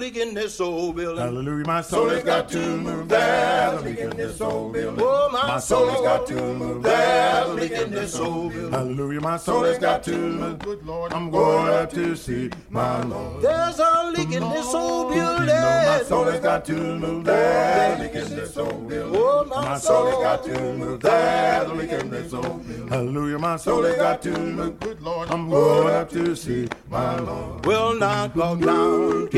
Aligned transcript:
leak 0.00 0.16
in 0.16 0.32
this 0.34 0.60
old 0.60 0.96
building. 0.96 1.22
Hallelujah, 1.22 1.66
my 1.66 1.82
soul 1.82 2.08
has 2.08 2.24
got 2.24 2.48
to 2.48 2.58
move. 2.58 3.08
There's 3.08 3.80
a 3.80 3.84
leak 3.84 3.98
in 3.98 4.16
this 4.16 4.40
old 4.40 4.72
building. 4.72 5.04
Oh, 5.04 5.28
my, 5.30 5.46
My 5.46 5.58
soul 5.60 5.88
has 5.90 6.00
got 6.00 6.26
to 6.28 6.34
move. 6.34 6.82
There's 6.82 7.48
a 7.48 7.54
leak 7.54 7.72
in 7.72 7.90
this 7.90 8.16
old 8.18 8.52
building. 8.52 8.72
Hallelujah, 8.72 9.20
my 9.20 9.36
soul 9.36 9.64
has 9.64 9.78
got 9.78 10.02
to 10.04 10.16
move. 10.16 10.58
Good 10.60 10.86
Lord, 10.86 11.12
I'm 11.12 11.30
going 11.30 11.68
up 11.68 11.90
to 11.90 12.16
see 12.16 12.50
my 12.70 13.02
Lord. 13.02 13.42
There's 13.42 13.78
a 13.78 14.10
leak 14.16 14.32
in 14.32 14.48
this 14.48 14.74
old 14.74 15.12
building. 15.12 15.46
My 15.46 16.02
soul 16.06 16.24
has 16.24 16.40
got 16.40 16.64
to 16.64 16.72
move. 16.74 17.24
There's 17.24 18.00
a 18.00 18.02
leak 18.02 18.14
in 18.14 18.36
this 18.36 18.56
old 18.56 18.88
building. 18.88 19.20
Oh, 19.22 19.44
my 19.44 19.78
soul 19.78 20.06
has 20.06 20.18
got 20.18 20.44
to 20.44 20.74
move. 20.74 21.00
There's 21.00 21.68
a 21.70 21.74
leak 21.74 21.92
in 21.92 22.10
this 22.10 22.32
old 22.32 22.66
building. 22.66 22.88
Hallelujah, 22.88 23.38
my 23.38 23.56
soul 23.56 23.82
has 23.82 23.96
got 23.96 24.22
to 24.22 24.30
move. 24.30 24.80
Good 24.80 25.02
Lord, 25.02 25.30
I'm 25.30 25.50
going 25.50 25.94
up 25.94 26.08
to 26.10 26.34
see 26.34 26.68
my 26.88 27.18
Lord. 27.20 27.66
Well, 27.66 27.94
now 27.94 28.28
go 28.28 28.56
down, 28.56 29.28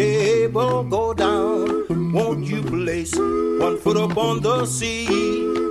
go 0.52 1.14
down. 1.14 2.12
Won't 2.12 2.44
you 2.46 2.62
place 2.62 3.14
one 3.16 3.78
foot 3.78 3.96
upon 3.96 4.40
the 4.42 4.66
sea? 4.66 5.06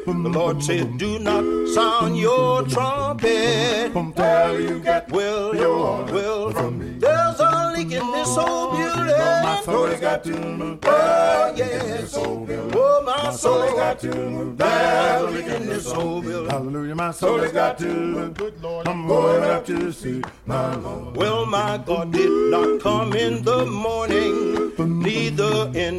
The 0.05 0.11
Lord 0.29 0.61
said, 0.63 0.97
Do 0.97 1.19
not 1.19 1.67
sound 1.69 2.17
your 2.17 2.63
trumpet. 2.63 3.91
From 3.93 4.13
tell 4.13 4.59
you 4.59 4.79
get 4.79 5.09
Well, 5.11 5.55
your 5.55 6.03
well, 6.05 6.51
from 6.51 6.79
me. 6.79 6.97
there's 6.99 7.39
a 7.39 7.71
leak 7.75 7.91
in 7.91 8.11
this 8.11 8.37
old 8.37 8.71
building. 8.77 9.13
Oh, 9.15 9.41
my 9.43 9.61
soul 9.63 9.85
has 9.87 9.99
got 9.99 10.23
to 10.25 10.31
move. 10.31 10.79
Oh, 10.83 11.53
There's 11.55 11.63
a 11.63 11.63
leak 11.63 11.81
in 11.81 11.87
yes. 11.87 12.01
this 12.01 12.17
old 12.17 12.47
building. 12.47 12.71
Oh, 12.75 13.03
my 13.05 13.31
soul 13.31 13.61
has 13.61 13.73
got 13.73 13.99
to 13.99 14.15
move. 14.15 14.57
There's 14.57 15.21
a 15.21 15.29
leak 15.31 15.45
in 15.47 15.65
this 15.67 15.87
old 15.87 16.25
building. 16.25 16.49
Hallelujah, 16.51 16.95
my 16.95 17.11
soul 17.11 17.37
has 17.39 17.51
got 17.51 17.77
to 17.79 17.85
move. 17.85 18.33
Good 18.33 18.61
Lord, 18.61 18.87
I'm 18.87 19.07
going 19.07 19.43
up 19.43 19.65
to 19.67 19.91
see 19.91 20.21
my 20.45 20.75
Lord. 20.75 21.15
Well, 21.15 21.45
my 21.45 21.77
God 21.85 22.11
did 22.11 22.29
not 22.51 22.81
come 22.81 23.13
in 23.13 23.43
the 23.43 23.65
morning, 23.65 24.70
neither 24.79 25.71
in 25.75 25.97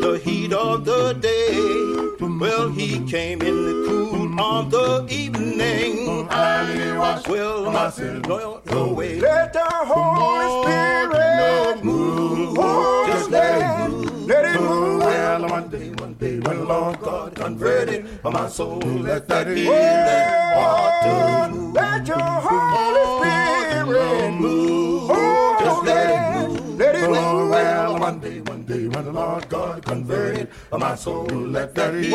the 0.00 0.20
heat 0.22 0.52
of 0.52 0.84
the 0.84 1.12
day. 1.14 1.54
Well, 2.20 2.70
he 2.70 3.00
came 3.06 3.42
in 3.42 3.54
the 3.64 3.86
cool 3.88 4.40
of 4.40 4.70
the 4.70 5.06
evening. 5.08 6.28
I 6.30 7.22
Well, 7.28 7.64
my 7.66 7.72
my 7.72 7.90
sin 7.90 8.22
no, 8.22 8.60
no 8.66 8.92
way. 8.92 9.20
Let 9.20 9.52
the 9.52 9.64
Holy 9.64 10.48
Spirit 10.62 11.84
move. 11.84 12.56
Oh, 12.58 13.04
Just 13.06 13.30
let 13.30 13.60
it 13.60 13.90
move. 13.90 14.26
Let 14.26 14.44
it 14.44 14.60
move. 14.60 15.02
Well, 15.02 15.48
one 15.48 15.68
day, 15.68 15.90
one 15.90 16.14
day, 16.14 16.38
when 16.40 16.66
Lord 16.66 17.00
God 17.00 17.34
converted 17.34 18.06
my 18.24 18.48
soul, 18.48 18.78
let 18.78 19.28
that 19.28 19.46
healing 19.46 20.24
water 20.56 21.52
move. 21.52 21.74
Let 21.74 22.06
your 22.06 22.18
Holy 22.18 23.04
Spirit 23.18 23.33
one 28.04 28.20
day, 28.20 28.38
one 28.40 28.62
day, 28.64 28.86
when 28.86 29.02
the 29.02 29.12
Lord 29.12 29.48
God 29.48 29.82
converted 29.82 30.50
my 30.70 30.94
soul, 30.94 31.24
let 31.24 31.74
that 31.74 31.94
healing 31.94 32.12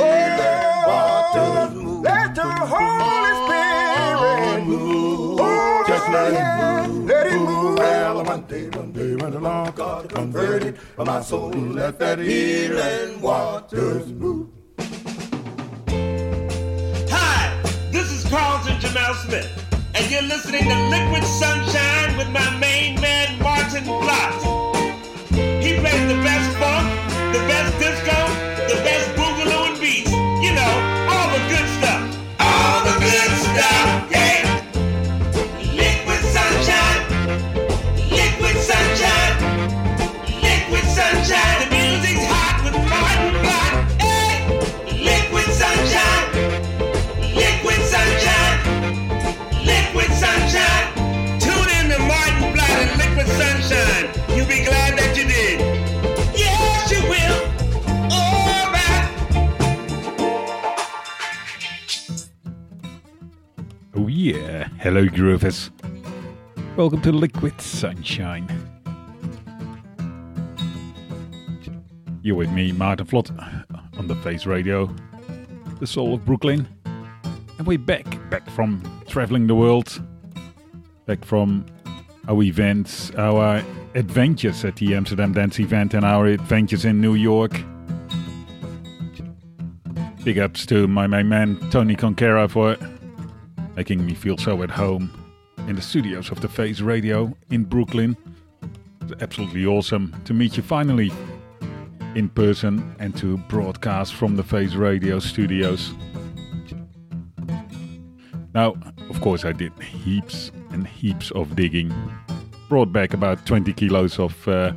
water 0.86 1.74
move. 1.74 2.04
Let 2.04 2.36
your 2.36 2.46
Holy 2.46 3.34
Spirit 3.42 4.66
move. 4.68 5.40
Oh, 5.42 5.84
just 5.88 6.08
let 6.10 6.34
it 6.34 6.90
move. 6.90 7.06
Let 7.08 7.26
it 7.26 7.40
move. 7.40 7.80
Well, 7.80 8.24
one 8.24 8.44
day, 8.44 8.70
one 8.70 8.92
day, 8.92 9.16
when 9.16 9.32
the 9.32 9.40
Lord 9.40 9.74
God 9.74 10.10
converted 10.14 10.78
my 10.96 11.22
soul, 11.22 11.50
let 11.50 11.98
that 11.98 12.20
healing 12.20 13.20
waters 13.20 14.12
move. 14.12 14.48
Hi, 17.10 17.60
this 17.92 18.12
is 18.12 18.30
Carlton 18.30 18.78
Jamel 18.78 19.16
Smith, 19.26 19.50
and 19.96 20.12
you're 20.12 20.22
listening 20.22 20.66
to 20.66 20.78
Liquid 20.90 21.24
Sunshine 21.24 22.16
with 22.16 22.30
my 22.30 22.48
main 22.60 23.02
man, 23.02 23.40
Maarten 23.40 23.86
Plotz. 23.86 24.69
He 25.80 25.86
the 25.86 26.22
best 26.22 26.58
funk, 26.58 26.90
the 27.32 27.40
best 27.48 27.80
disco, 27.80 28.18
the 28.68 28.84
best 28.84 29.19
hello 64.80 65.06
groovers. 65.08 65.72
Welcome 66.78 67.02
to 67.02 67.12
Liquid 67.12 67.60
Sunshine. 67.60 68.48
You're 72.22 72.38
with 72.38 72.50
me, 72.52 72.72
Maarten 72.72 73.06
Vlot, 73.06 74.00
on 74.00 74.08
the 74.08 74.16
Face 74.16 74.46
Radio, 74.46 74.90
the 75.82 75.88
soul 75.88 76.14
of 76.14 76.24
Brooklyn. 76.26 76.66
And 77.58 77.68
we're 77.68 77.78
back, 77.78 78.06
back 78.30 78.50
from 78.52 78.82
traveling 79.06 79.48
the 79.48 79.56
world, 79.56 80.02
back 81.06 81.26
from 81.26 81.66
our 82.30 82.42
events, 82.42 83.12
our 83.16 83.62
adventures 83.96 84.64
at 84.64 84.78
the 84.78 84.96
Amsterdam 84.96 85.34
Dance 85.34 85.60
event 85.60 85.94
and 85.94 86.06
our 86.06 86.26
adventures 86.26 86.86
in 86.86 87.02
New 87.02 87.16
York. 87.16 87.62
Big 90.24 90.40
ups 90.40 90.66
to 90.68 90.88
my 90.88 91.06
main 91.06 91.28
man 91.28 91.60
Tony 91.70 91.98
Conquera 91.98 92.50
for 92.50 92.78
making 93.80 94.06
me 94.06 94.14
feel 94.14 94.38
so 94.38 94.62
at 94.62 94.70
home 94.70 95.10
in 95.70 95.74
the 95.78 95.82
studios 95.82 96.32
of 96.32 96.42
the 96.42 96.50
Face 96.50 96.82
Radio 96.82 97.34
in 97.50 97.64
Brooklyn. 97.64 98.18
It's 99.04 99.22
absolutely 99.22 99.66
awesome 99.66 100.14
to 100.26 100.34
meet 100.34 100.58
you 100.58 100.64
finally 100.64 101.14
in 102.14 102.28
person 102.28 102.94
and 103.00 103.16
to 103.16 103.38
broadcast 103.48 104.16
from 104.16 104.36
the 104.36 104.44
Face 104.44 104.74
Radio 104.74 105.18
studios. 105.20 105.94
Now, 108.54 108.76
of 109.10 109.22
course, 109.22 109.46
I 109.46 109.54
did 109.54 109.72
heaps 109.82 110.52
and 110.72 110.86
heaps 110.86 111.32
of 111.32 111.56
digging. 111.56 111.90
Brought 112.68 112.92
back 112.92 113.14
about 113.14 113.46
20 113.46 113.72
kilos 113.72 114.20
of 114.20 114.46
uh, 114.46 114.74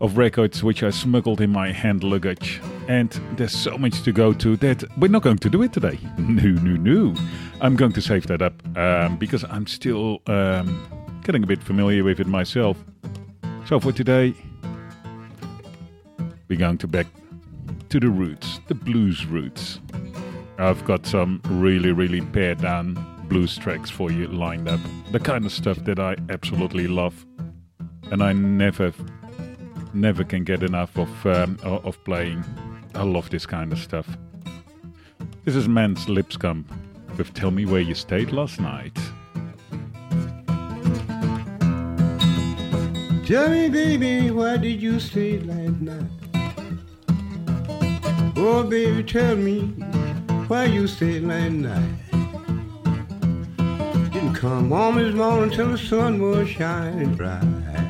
of 0.00 0.16
records 0.16 0.62
which 0.64 0.82
I 0.82 0.90
smuggled 0.90 1.40
in 1.40 1.50
my 1.50 1.72
hand 1.72 2.02
luggage. 2.02 2.60
And 2.88 3.10
there's 3.36 3.52
so 3.52 3.76
much 3.76 4.02
to 4.02 4.12
go 4.12 4.32
to 4.32 4.56
that 4.58 4.84
we're 4.98 5.08
not 5.08 5.22
going 5.22 5.38
to 5.38 5.50
do 5.50 5.62
it 5.62 5.72
today. 5.72 5.98
No, 6.18 6.42
no, 6.42 6.76
no. 6.76 7.14
I'm 7.60 7.76
going 7.76 7.92
to 7.92 8.00
save 8.00 8.26
that 8.28 8.40
up 8.40 8.54
um, 8.76 9.16
because 9.16 9.44
I'm 9.44 9.66
still 9.66 10.20
um, 10.26 10.86
getting 11.22 11.42
a 11.42 11.46
bit 11.46 11.62
familiar 11.62 12.04
with 12.04 12.20
it 12.20 12.26
myself. 12.26 12.76
So 13.66 13.78
for 13.78 13.92
today, 13.92 14.34
we're 16.48 16.58
going 16.58 16.78
to 16.78 16.86
back 16.86 17.06
to 17.90 18.00
the 18.00 18.08
roots, 18.08 18.60
the 18.68 18.74
blues 18.74 19.26
roots. 19.26 19.80
I've 20.58 20.84
got 20.84 21.06
some 21.06 21.40
really, 21.44 21.92
really 21.92 22.20
pared 22.20 22.60
down 22.60 22.94
blues 23.28 23.56
tracks 23.56 23.90
for 23.90 24.10
you 24.10 24.26
lined 24.26 24.68
up. 24.68 24.80
The 25.12 25.20
kind 25.20 25.44
of 25.44 25.52
stuff 25.52 25.78
that 25.84 25.98
I 25.98 26.16
absolutely 26.28 26.86
love. 26.86 27.26
And 28.10 28.22
I 28.22 28.32
never, 28.32 28.92
never 29.94 30.24
can 30.24 30.44
get 30.44 30.62
enough 30.62 30.96
of, 30.96 31.26
um, 31.26 31.58
of 31.62 32.02
playing. 32.04 32.44
I 32.94 33.02
love 33.02 33.30
this 33.30 33.46
kind 33.46 33.72
of 33.72 33.78
stuff. 33.78 34.06
This 35.44 35.56
is 35.56 35.68
Mance 35.68 36.08
Lipscomb 36.08 36.64
with 37.16 37.32
Tell 37.34 37.50
Me 37.50 37.64
Where 37.64 37.80
You 37.80 37.94
Stayed 37.94 38.32
Last 38.32 38.60
Night. 38.60 38.98
Tell 43.26 43.48
me, 43.48 43.68
baby, 43.68 44.30
why 44.30 44.56
did 44.56 44.82
you 44.82 44.98
stay 44.98 45.38
last 45.38 45.80
night? 45.80 46.10
Oh, 48.36 48.64
baby, 48.64 49.04
tell 49.04 49.36
me 49.36 49.60
why 50.48 50.64
you 50.64 50.86
stayed 50.88 51.22
last 51.22 51.52
night. 51.52 51.96
Didn't 54.12 54.34
come 54.34 54.70
home 54.70 54.96
this 54.96 55.14
morning 55.14 55.50
till 55.54 55.68
the 55.70 55.78
sun 55.78 56.20
was 56.20 56.48
shining 56.48 57.14
bright. 57.14 57.89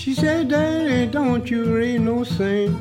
She 0.00 0.14
said, 0.14 0.48
Daddy, 0.48 1.06
don't 1.12 1.50
you 1.50 1.76
read 1.76 2.00
no 2.00 2.24
saint. 2.24 2.74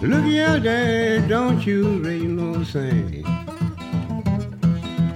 Look 0.00 0.24
here, 0.24 0.60
Daddy, 0.60 1.26
don't 1.26 1.66
you 1.66 1.98
read 1.98 2.28
no 2.28 2.62
saint. 2.62 3.24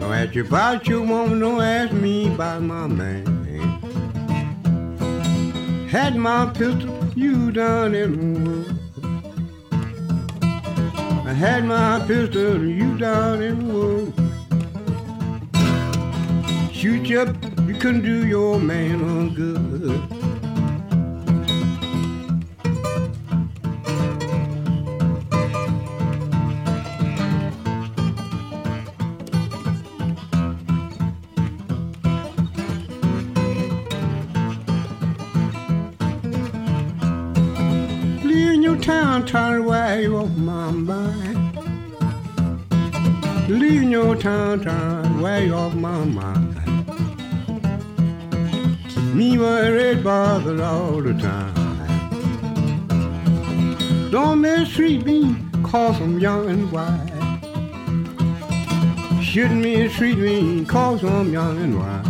Don't 0.00 0.12
ask 0.12 0.34
you 0.34 0.44
about 0.44 0.88
your 0.88 1.02
woman, 1.02 1.38
don't 1.38 1.60
ask 1.62 1.92
me 1.92 2.26
about 2.34 2.62
my 2.62 2.88
man. 2.88 3.24
Had 5.90 6.16
my 6.16 6.46
pistol, 6.46 7.06
you 7.14 7.52
done 7.52 7.94
in 7.94 8.10
the 8.18 8.50
world. 8.50 8.76
I 11.24 11.32
had 11.32 11.64
my 11.64 12.04
pistol, 12.04 12.66
you 12.66 12.98
down 12.98 13.42
in 13.42 13.68
the 13.68 13.74
woods. 13.74 14.12
Shoot 16.76 17.08
you 17.08 17.20
up, 17.20 17.55
you 17.66 17.74
couldn't 17.74 18.02
do 18.02 18.26
your 18.26 18.60
man 18.60 19.02
on 19.02 19.34
good. 19.34 20.02
Town, 38.82 39.26
to 39.26 39.62
wear 39.62 40.14
off 40.14 40.36
my 40.36 40.70
mind. 40.70 41.56
Leaving 43.48 43.90
your 43.90 44.14
town, 44.14 45.20
wear 45.20 45.44
you 45.44 45.54
off 45.54 45.74
my 45.74 46.04
mind. 46.04 46.45
Me 49.16 49.38
worried, 49.38 50.04
bothered 50.04 50.60
all 50.60 51.00
the 51.00 51.14
time. 51.14 51.54
Don't 54.10 54.42
mistreat 54.42 55.06
me, 55.06 55.34
cause 55.62 55.98
I'm 56.02 56.18
young 56.18 56.50
and 56.50 56.70
wise. 56.70 57.08
Shouldn't 59.24 59.62
mistreat 59.62 60.18
me, 60.18 60.66
cause 60.66 61.02
I'm 61.02 61.32
young 61.32 61.56
and 61.62 61.78
wise. 61.78 62.04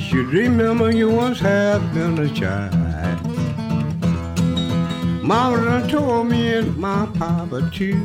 Should 0.00 0.28
remember 0.28 0.90
you 0.90 1.10
once 1.10 1.40
have 1.40 1.92
been 1.92 2.18
a 2.20 2.28
child. 2.32 2.72
Mama 5.22 5.86
told 5.90 6.28
me 6.28 6.54
and 6.54 6.74
my 6.78 7.04
papa 7.18 7.70
too. 7.70 7.96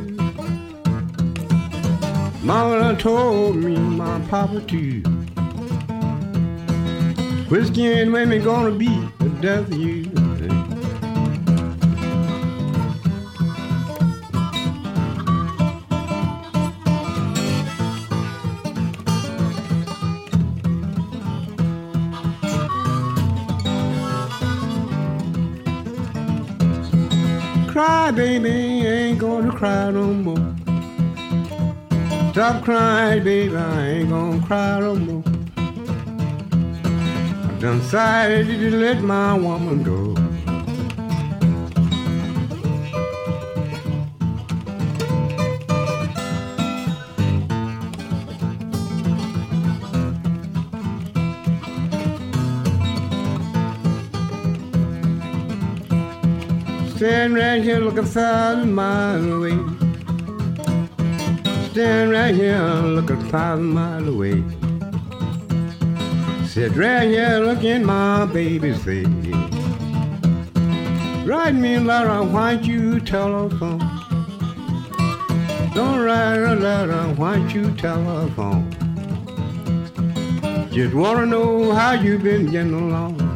Mama 2.42 2.94
told 2.98 3.56
me 3.56 3.78
my 3.78 4.20
papa 4.28 4.60
too. 4.60 5.19
Whiskey 7.50 7.92
and 7.94 8.12
women 8.12 8.44
gonna 8.44 8.70
be 8.70 8.86
the 9.18 9.28
death 9.40 9.66
of 9.66 9.74
you. 9.74 10.04
Cry, 27.66 28.12
baby, 28.12 28.48
ain't 28.86 29.18
gonna 29.18 29.50
cry 29.50 29.90
no 29.90 30.14
more. 30.14 30.54
Stop 32.30 32.62
crying, 32.62 33.24
baby, 33.24 33.56
I 33.56 33.88
ain't 33.88 34.10
gonna 34.10 34.46
cry 34.46 34.78
no 34.78 34.94
more. 34.94 35.29
Decided 37.60 38.46
to 38.46 38.70
let 38.74 39.02
my 39.02 39.34
woman 39.34 39.82
go. 39.82 40.14
Stand 56.96 57.34
right 57.34 57.62
here 57.62 57.86
a 57.86 58.02
thousand 58.02 58.72
miles 58.72 59.26
away. 59.26 59.58
Stand 61.72 62.10
right 62.10 62.34
here 62.34 62.56
a 62.56 63.16
thousand 63.28 63.66
miles 63.66 64.08
away. 64.08 64.59
Sit 66.50 66.74
right 66.74 67.06
here 67.06 67.38
looking 67.38 67.84
my 67.84 68.26
baby's 68.26 68.82
face. 68.82 69.06
Write 71.24 71.54
me 71.54 71.76
a 71.76 71.80
letter, 71.80 72.24
why 72.24 72.56
don't 72.56 72.64
you 72.64 72.98
telephone? 72.98 73.78
Don't 75.72 76.00
write 76.00 76.42
a 76.42 76.56
letter, 76.56 77.02
why 77.14 77.36
don't 77.36 77.54
you 77.54 77.70
telephone? 77.76 78.68
Just 80.72 80.92
wanna 80.92 81.26
know 81.26 81.70
how 81.70 81.92
you 81.92 82.18
been 82.18 82.50
getting 82.50 82.74
along. 82.74 83.29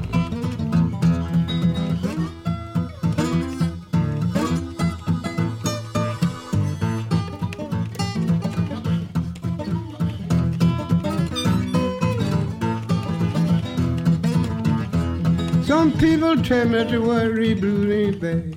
Some 15.84 15.98
people 15.98 16.42
tell 16.42 16.66
me 16.66 16.82
to 16.90 16.98
worry 16.98 17.52
blue 17.52 17.92
ain't 17.92 18.18
bad. 18.18 18.56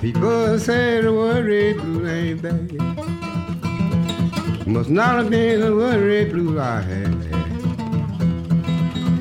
People 0.00 0.56
say 0.60 1.02
to 1.02 1.12
worry 1.12 1.72
blue 1.72 2.06
ain't 2.06 2.42
bad. 2.42 2.70
Must 4.68 4.88
not 4.88 5.16
have 5.16 5.30
been 5.30 5.60
the 5.62 5.74
worry 5.74 6.26
blue 6.26 6.60
I 6.60 6.80
had. 6.82 7.20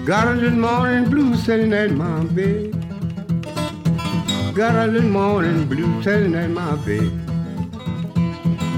Got 0.06 0.28
a 0.28 0.34
little 0.36 0.60
morning 0.60 1.10
blue 1.10 1.36
sitting 1.38 1.74
at 1.74 1.90
my 1.90 2.24
bed. 2.26 2.72
Got 4.54 4.76
a 4.76 4.92
little 4.92 5.10
morning 5.10 5.68
blue 5.68 6.04
sitting 6.04 6.36
at 6.36 6.52
my 6.52 6.76
bed. 6.86 7.12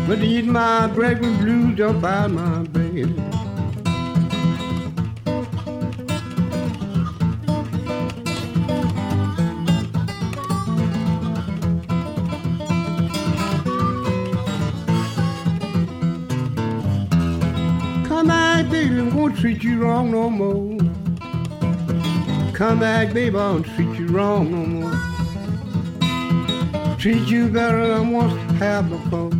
But 0.07 0.19
eat 0.19 0.45
my 0.45 0.87
breakfast 0.87 1.41
blues 1.41 1.81
up 1.81 2.01
out 2.05 2.31
my 2.31 2.63
bed. 2.69 3.42
Treat 19.43 19.61
you 19.61 19.83
wrong 19.83 20.09
no 20.09 20.29
more. 20.29 20.77
Come 22.53 22.79
back, 22.79 23.13
baby, 23.13 23.37
I 23.37 23.51
won't 23.51 23.65
treat 23.75 23.99
you 23.99 24.07
wrong 24.07 24.49
no 24.49 24.65
more. 24.65 24.95
Treat 26.97 27.27
you 27.27 27.49
better 27.49 27.85
than 27.85 28.11
once 28.11 28.33
have 28.59 28.89
before. 28.89 29.31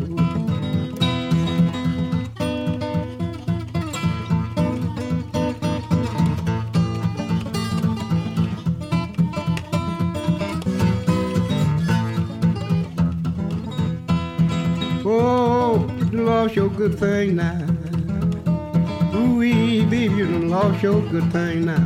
Oh, 15.05 15.88
you 16.12 16.25
lost 16.25 16.57
your 16.57 16.67
good 16.67 17.00
thing 17.00 17.38
now. 17.38 17.62
You 20.24 20.30
done 20.30 20.50
lost 20.50 20.82
your 20.82 21.01
good 21.01 21.30
thing 21.34 21.65
now. 21.65 21.84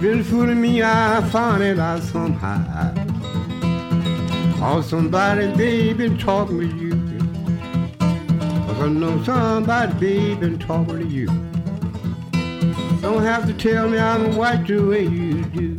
Been 0.00 0.22
fooling 0.22 0.60
me, 0.60 0.84
I 0.84 1.20
found 1.32 1.64
it 1.64 1.80
out 1.80 2.00
somehow. 2.00 2.94
Or 4.62 4.80
somebody, 4.80 5.48
baby, 5.56 6.16
talking 6.16 6.60
to 6.60 6.66
you. 6.66 6.92
Cause 7.98 8.82
I 8.82 8.86
know 8.86 9.20
somebody, 9.24 9.92
baby, 9.94 10.56
talking 10.58 10.98
to 11.00 11.06
you. 11.06 11.26
Don't 13.00 13.24
have 13.24 13.46
to 13.48 13.52
tell 13.52 13.88
me 13.88 13.98
I'm 13.98 14.36
white 14.36 14.64
the 14.68 14.78
way 14.78 15.06
you 15.06 15.42
do. 15.46 15.69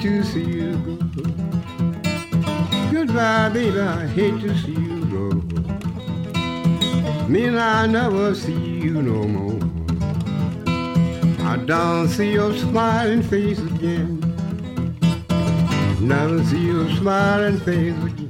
To 0.00 0.22
see 0.22 0.44
you 0.44 0.76
go. 0.76 0.96
Goodbye, 2.92 3.48
baby, 3.48 3.80
I 3.80 4.06
hate 4.06 4.40
to 4.42 4.56
see 4.58 4.72
you 4.72 5.04
go. 5.06 5.30
Me 7.26 7.46
and 7.46 7.58
I 7.58 7.86
never 7.86 8.34
see 8.34 8.52
you 8.52 9.02
no 9.02 9.24
more. 9.24 9.58
I 11.44 11.56
don't 11.56 12.08
see 12.08 12.32
your 12.32 12.54
smiling 12.56 13.22
face 13.22 13.58
again. 13.58 14.20
Never 16.00 16.44
see 16.44 16.66
your 16.66 16.88
smiling 16.96 17.58
face 17.60 17.96
again. 18.04 18.28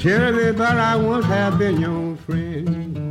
Tell 0.00 0.32
me, 0.32 0.52
but 0.52 0.78
I 0.78 0.94
once 0.96 1.26
have 1.26 1.58
been 1.58 1.80
your 1.80 2.16
friend. 2.18 3.03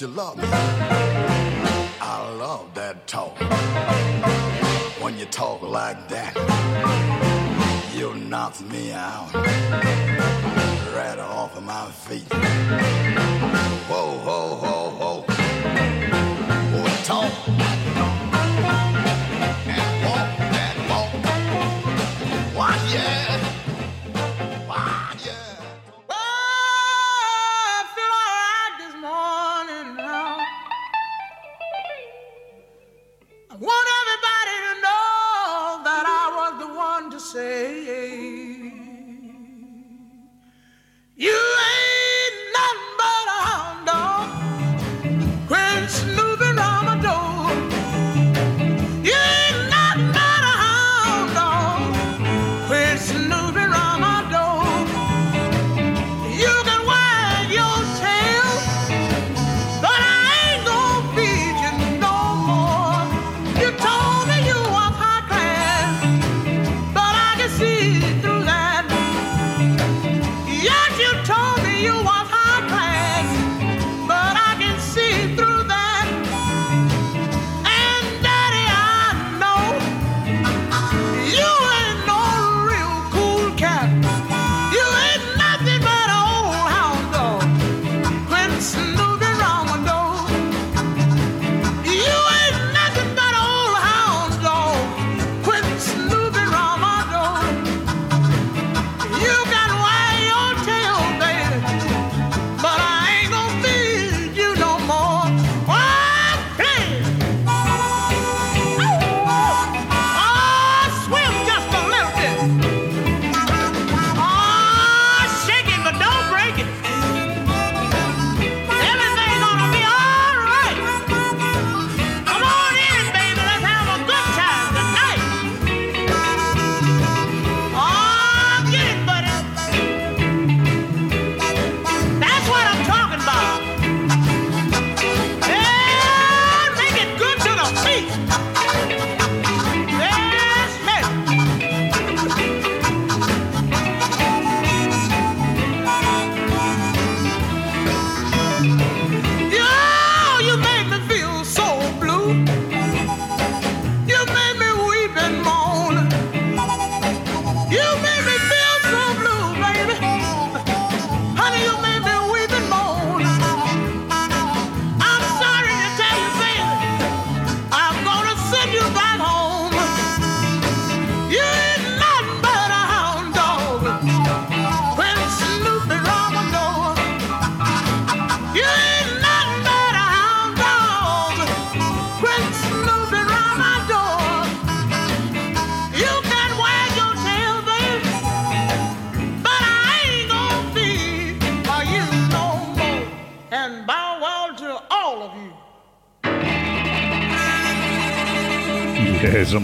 You 0.00 0.06
love 0.08 0.36
me. 0.38 0.49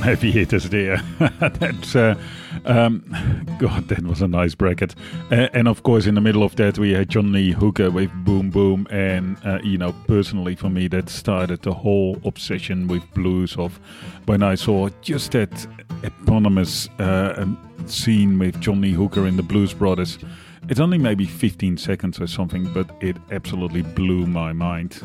Heavy 0.06 0.30
hitters 0.30 0.68
there. 0.70 1.02
Uh, 1.20 2.14
um, 2.64 3.04
God, 3.58 3.88
that 3.88 4.06
was 4.06 4.22
a 4.22 4.28
nice 4.28 4.54
bracket. 4.54 4.94
Uh, 5.32 5.48
and 5.52 5.66
of 5.66 5.82
course, 5.82 6.06
in 6.06 6.14
the 6.14 6.20
middle 6.20 6.44
of 6.44 6.54
that, 6.56 6.78
we 6.78 6.92
had 6.92 7.08
John 7.08 7.32
Lee 7.32 7.50
Hooker 7.50 7.90
with 7.90 8.12
Boom 8.24 8.50
Boom. 8.50 8.86
And, 8.88 9.36
uh, 9.44 9.58
you 9.64 9.76
know, 9.76 9.92
personally 10.06 10.54
for 10.54 10.70
me, 10.70 10.86
that 10.88 11.08
started 11.08 11.62
the 11.62 11.74
whole 11.74 12.20
obsession 12.24 12.86
with 12.86 13.02
blues 13.14 13.56
of 13.56 13.80
when 14.26 14.44
I 14.44 14.54
saw 14.54 14.90
just 15.02 15.32
that 15.32 15.66
eponymous 16.04 16.88
uh, 17.00 17.34
um, 17.38 17.58
scene 17.86 18.38
with 18.38 18.60
John 18.60 18.82
Lee 18.82 18.92
Hooker 18.92 19.26
in 19.26 19.36
the 19.36 19.42
Blues 19.42 19.74
Brothers. 19.74 20.18
It's 20.68 20.78
only 20.78 20.98
maybe 20.98 21.24
15 21.24 21.78
seconds 21.78 22.20
or 22.20 22.28
something, 22.28 22.72
but 22.72 22.88
it 23.00 23.16
absolutely 23.32 23.82
blew 23.82 24.24
my 24.24 24.52
mind 24.52 25.02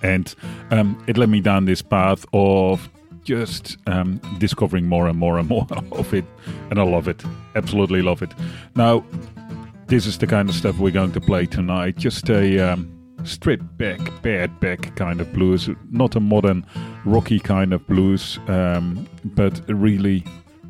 and 0.00 0.32
um, 0.70 1.02
it 1.08 1.16
led 1.16 1.28
me 1.28 1.40
down 1.40 1.64
this 1.64 1.82
path 1.82 2.24
of 2.32 2.88
just 3.28 3.76
um, 3.86 4.18
discovering 4.38 4.86
more 4.86 5.06
and 5.06 5.18
more 5.18 5.36
and 5.38 5.48
more 5.50 5.66
of 5.92 6.14
it 6.14 6.24
and 6.70 6.80
i 6.80 6.82
love 6.82 7.06
it 7.06 7.22
absolutely 7.56 8.00
love 8.00 8.22
it 8.22 8.32
now 8.74 9.04
this 9.86 10.06
is 10.06 10.16
the 10.16 10.26
kind 10.26 10.48
of 10.48 10.54
stuff 10.54 10.78
we're 10.78 10.90
going 10.90 11.12
to 11.12 11.20
play 11.20 11.44
tonight 11.44 11.94
just 11.96 12.30
a 12.30 12.58
um, 12.58 12.90
stripped 13.24 13.76
back 13.76 14.00
pared 14.22 14.58
back 14.60 14.96
kind 14.96 15.20
of 15.20 15.30
blues 15.34 15.68
not 15.90 16.16
a 16.16 16.20
modern 16.20 16.64
rocky 17.04 17.38
kind 17.38 17.74
of 17.74 17.86
blues 17.86 18.38
um, 18.48 19.06
but 19.22 19.60
really 19.68 20.20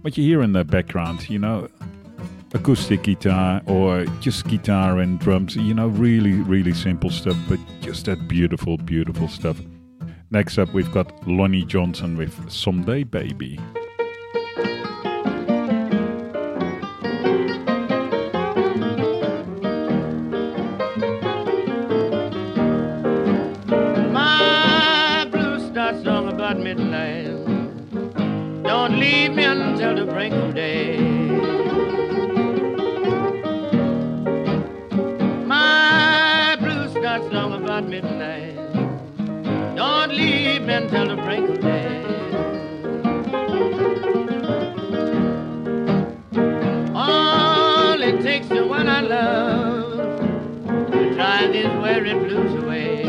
what 0.00 0.18
you 0.18 0.24
hear 0.24 0.42
in 0.42 0.52
the 0.52 0.64
background 0.64 1.30
you 1.30 1.38
know 1.38 1.68
acoustic 2.54 3.04
guitar 3.04 3.62
or 3.66 4.04
just 4.20 4.48
guitar 4.48 5.00
and 5.00 5.20
drums. 5.20 5.54
You 5.54 5.74
know, 5.74 5.88
really, 5.88 6.32
really 6.32 6.72
simple 6.72 7.10
stuff, 7.10 7.36
but 7.46 7.60
just 7.82 8.06
that 8.06 8.26
beautiful, 8.26 8.78
beautiful 8.78 9.28
stuff. 9.28 9.60
Next 10.30 10.58
up, 10.58 10.74
we've 10.74 10.92
got 10.92 11.26
Lonnie 11.26 11.64
Johnson 11.64 12.16
with 12.18 12.50
Someday 12.50 13.02
Baby. 13.04 13.58
Me 40.78 40.84
until 40.84 41.16
the 41.16 41.22
break 41.22 41.48
of 41.48 41.60
day. 41.60 42.04
All 46.94 48.02
it 48.02 48.22
takes 48.22 48.48
to 48.48 48.64
one 48.64 48.88
I 48.88 49.00
love 49.00 50.20
to 50.90 51.14
drive 51.14 51.52
these 51.52 51.66
weary 51.82 52.14
blues 52.14 52.62
away. 52.62 53.04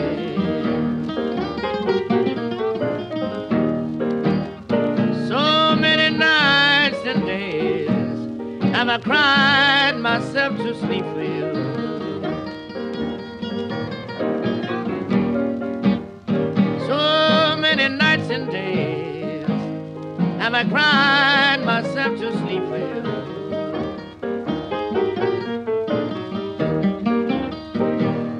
So 5.27 5.75
many 5.75 6.17
nights 6.17 7.05
and 7.05 7.25
days 7.25 7.89
have 8.73 8.89
I 8.89 8.97
cried 8.99 9.99
myself 9.99 10.57
to 10.57 10.73
sleep 10.79 11.05
and 18.29 18.51
days 18.51 18.79
I 20.59 20.63
cried 20.65 21.63
myself 21.63 22.19
to 22.19 22.31
sleep 22.39 22.63
you. 22.63 23.03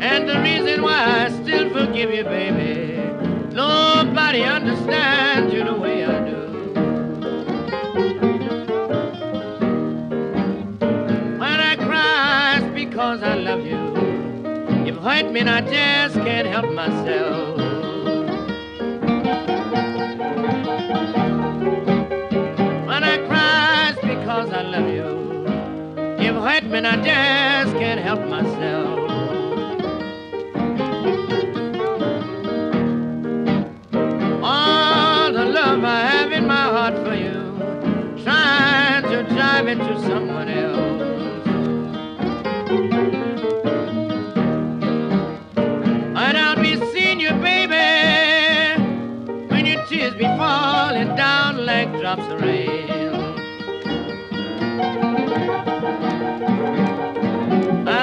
And 0.02 0.28
the 0.28 0.38
reason 0.42 0.82
why 0.82 1.28
I 1.28 1.30
still 1.30 1.70
forgive 1.70 2.14
you, 2.14 2.26
baby, 2.26 2.98
nobody 3.54 4.44
understands 4.44 5.54
you 5.54 5.64
the 5.64 5.76
way 5.76 6.04
I 6.04 6.30
do. 6.30 6.42
When 11.40 11.60
I 11.72 11.76
cry, 11.78 12.60
it's 12.62 12.74
because 12.74 13.24
I 13.24 13.36
love 13.36 13.66
you. 13.66 14.86
You've 14.86 15.02
hurt 15.02 15.32
me 15.32 15.40
and 15.40 15.50
I 15.50 15.62
just 15.62 16.16
can't 16.16 16.48
help 16.48 16.70
myself. 16.74 17.49
And 26.80 26.88
I 26.88 26.96
just 26.96 27.76
can't 27.78 28.00
help 28.00 28.22
myself. 28.30 29.00
All 34.42 35.34
the 35.34 35.44
love 35.44 35.84
I 35.84 36.00
have 36.00 36.32
in 36.32 36.48
my 36.48 36.56
heart 36.76 36.96
for 37.06 37.16
you, 37.16 38.24
trying 38.24 39.04
to 39.12 39.24
drive 39.36 39.68
it 39.68 39.76
to 39.76 40.00
someone 40.04 40.48
else. 40.48 41.02
And 46.16 46.38
I'll 46.38 46.64
be 46.64 46.78
seeing 46.94 47.20
you, 47.20 47.32
baby, 47.50 48.82
when 49.50 49.66
your 49.66 49.86
tears 49.88 50.14
be 50.14 50.24
falling 50.24 51.14
down 51.18 51.66
like 51.66 51.92
drops 52.00 52.24
of 52.24 52.40
rain. 52.40 52.99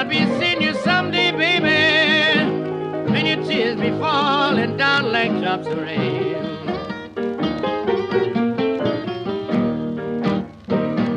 Be 0.07 0.25
seeing 0.39 0.61
you 0.61 0.73
someday, 0.75 1.31
baby, 1.31 3.11
when 3.11 3.25
your 3.25 3.43
tears 3.45 3.79
be 3.79 3.89
falling 3.99 4.77
down 4.77 5.11
like 5.11 5.31
drops 5.41 5.67
of 5.67 5.77
rain. 5.77 6.35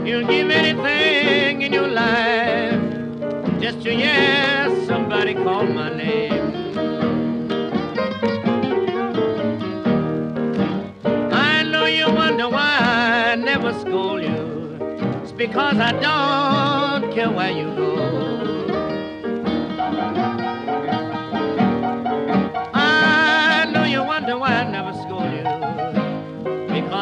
You'll 0.05 0.27
give 0.27 0.51
anything 0.51 1.63
in 1.63 1.73
your 1.73 1.89
life 1.89 2.81
just 3.61 3.83
to 3.83 3.95
hear 3.95 4.87
somebody 4.87 5.35
call 5.35 5.65
my 5.67 5.95
name. 5.95 6.75
I 11.33 11.63
know 11.63 11.85
you 11.87 12.11
wonder 12.13 12.49
why 12.49 12.79
I 12.81 13.35
never 13.37 13.73
scold 13.79 14.23
you. 14.23 14.79
It's 15.23 15.33
because 15.33 15.77
I 15.79 15.93
don't 15.93 17.13
care 17.15 17.31
where 17.31 17.53
you 17.53 17.67
go. 17.77 18.30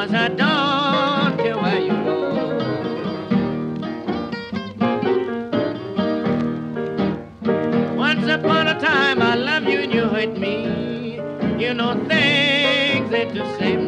Because 0.09 0.23
I 0.23 0.29
don't 0.29 1.37
care 1.37 1.59
where 1.59 1.81
you 1.81 1.93
go. 1.93 2.19
Once 7.95 8.27
upon 8.27 8.69
a 8.69 8.81
time 8.81 9.21
I 9.21 9.35
loved 9.35 9.69
you 9.69 9.81
and 9.81 9.93
you 9.93 10.09
hurt 10.09 10.39
me. 10.39 11.17
You 11.63 11.75
know 11.75 11.93
things 12.09 13.13
ain't 13.13 13.35
the 13.35 13.59
same 13.59 13.88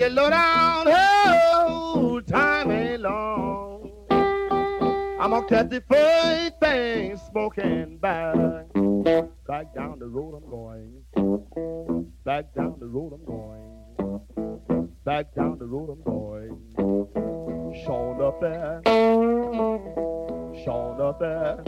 the 0.00 0.08
low 0.08 0.30
down, 0.30 0.86
oh, 0.88 2.22
time 2.26 2.70
ain't 2.70 3.02
long. 3.02 3.92
I'm 5.20 5.30
gonna 5.30 5.46
catch 5.46 5.68
the 5.68 5.82
first 5.86 6.58
thing 6.58 7.18
smoking 7.28 7.98
back, 7.98 8.34
back 9.46 9.74
down 9.74 9.98
the 9.98 10.06
road 10.08 10.40
I'm 10.42 10.48
going, 10.48 11.02
back 12.24 12.54
down 12.54 12.78
the 12.80 12.86
road 12.86 13.12
I'm 13.12 13.26
going, 13.26 14.88
back 15.04 15.34
down 15.34 15.58
the 15.58 15.66
road 15.66 15.90
I'm 15.90 16.02
going. 16.02 16.56
Sean 17.84 18.22
up 18.22 18.40
there, 18.40 18.80
Sean 20.64 20.98
up 20.98 21.20
there. 21.20 21.60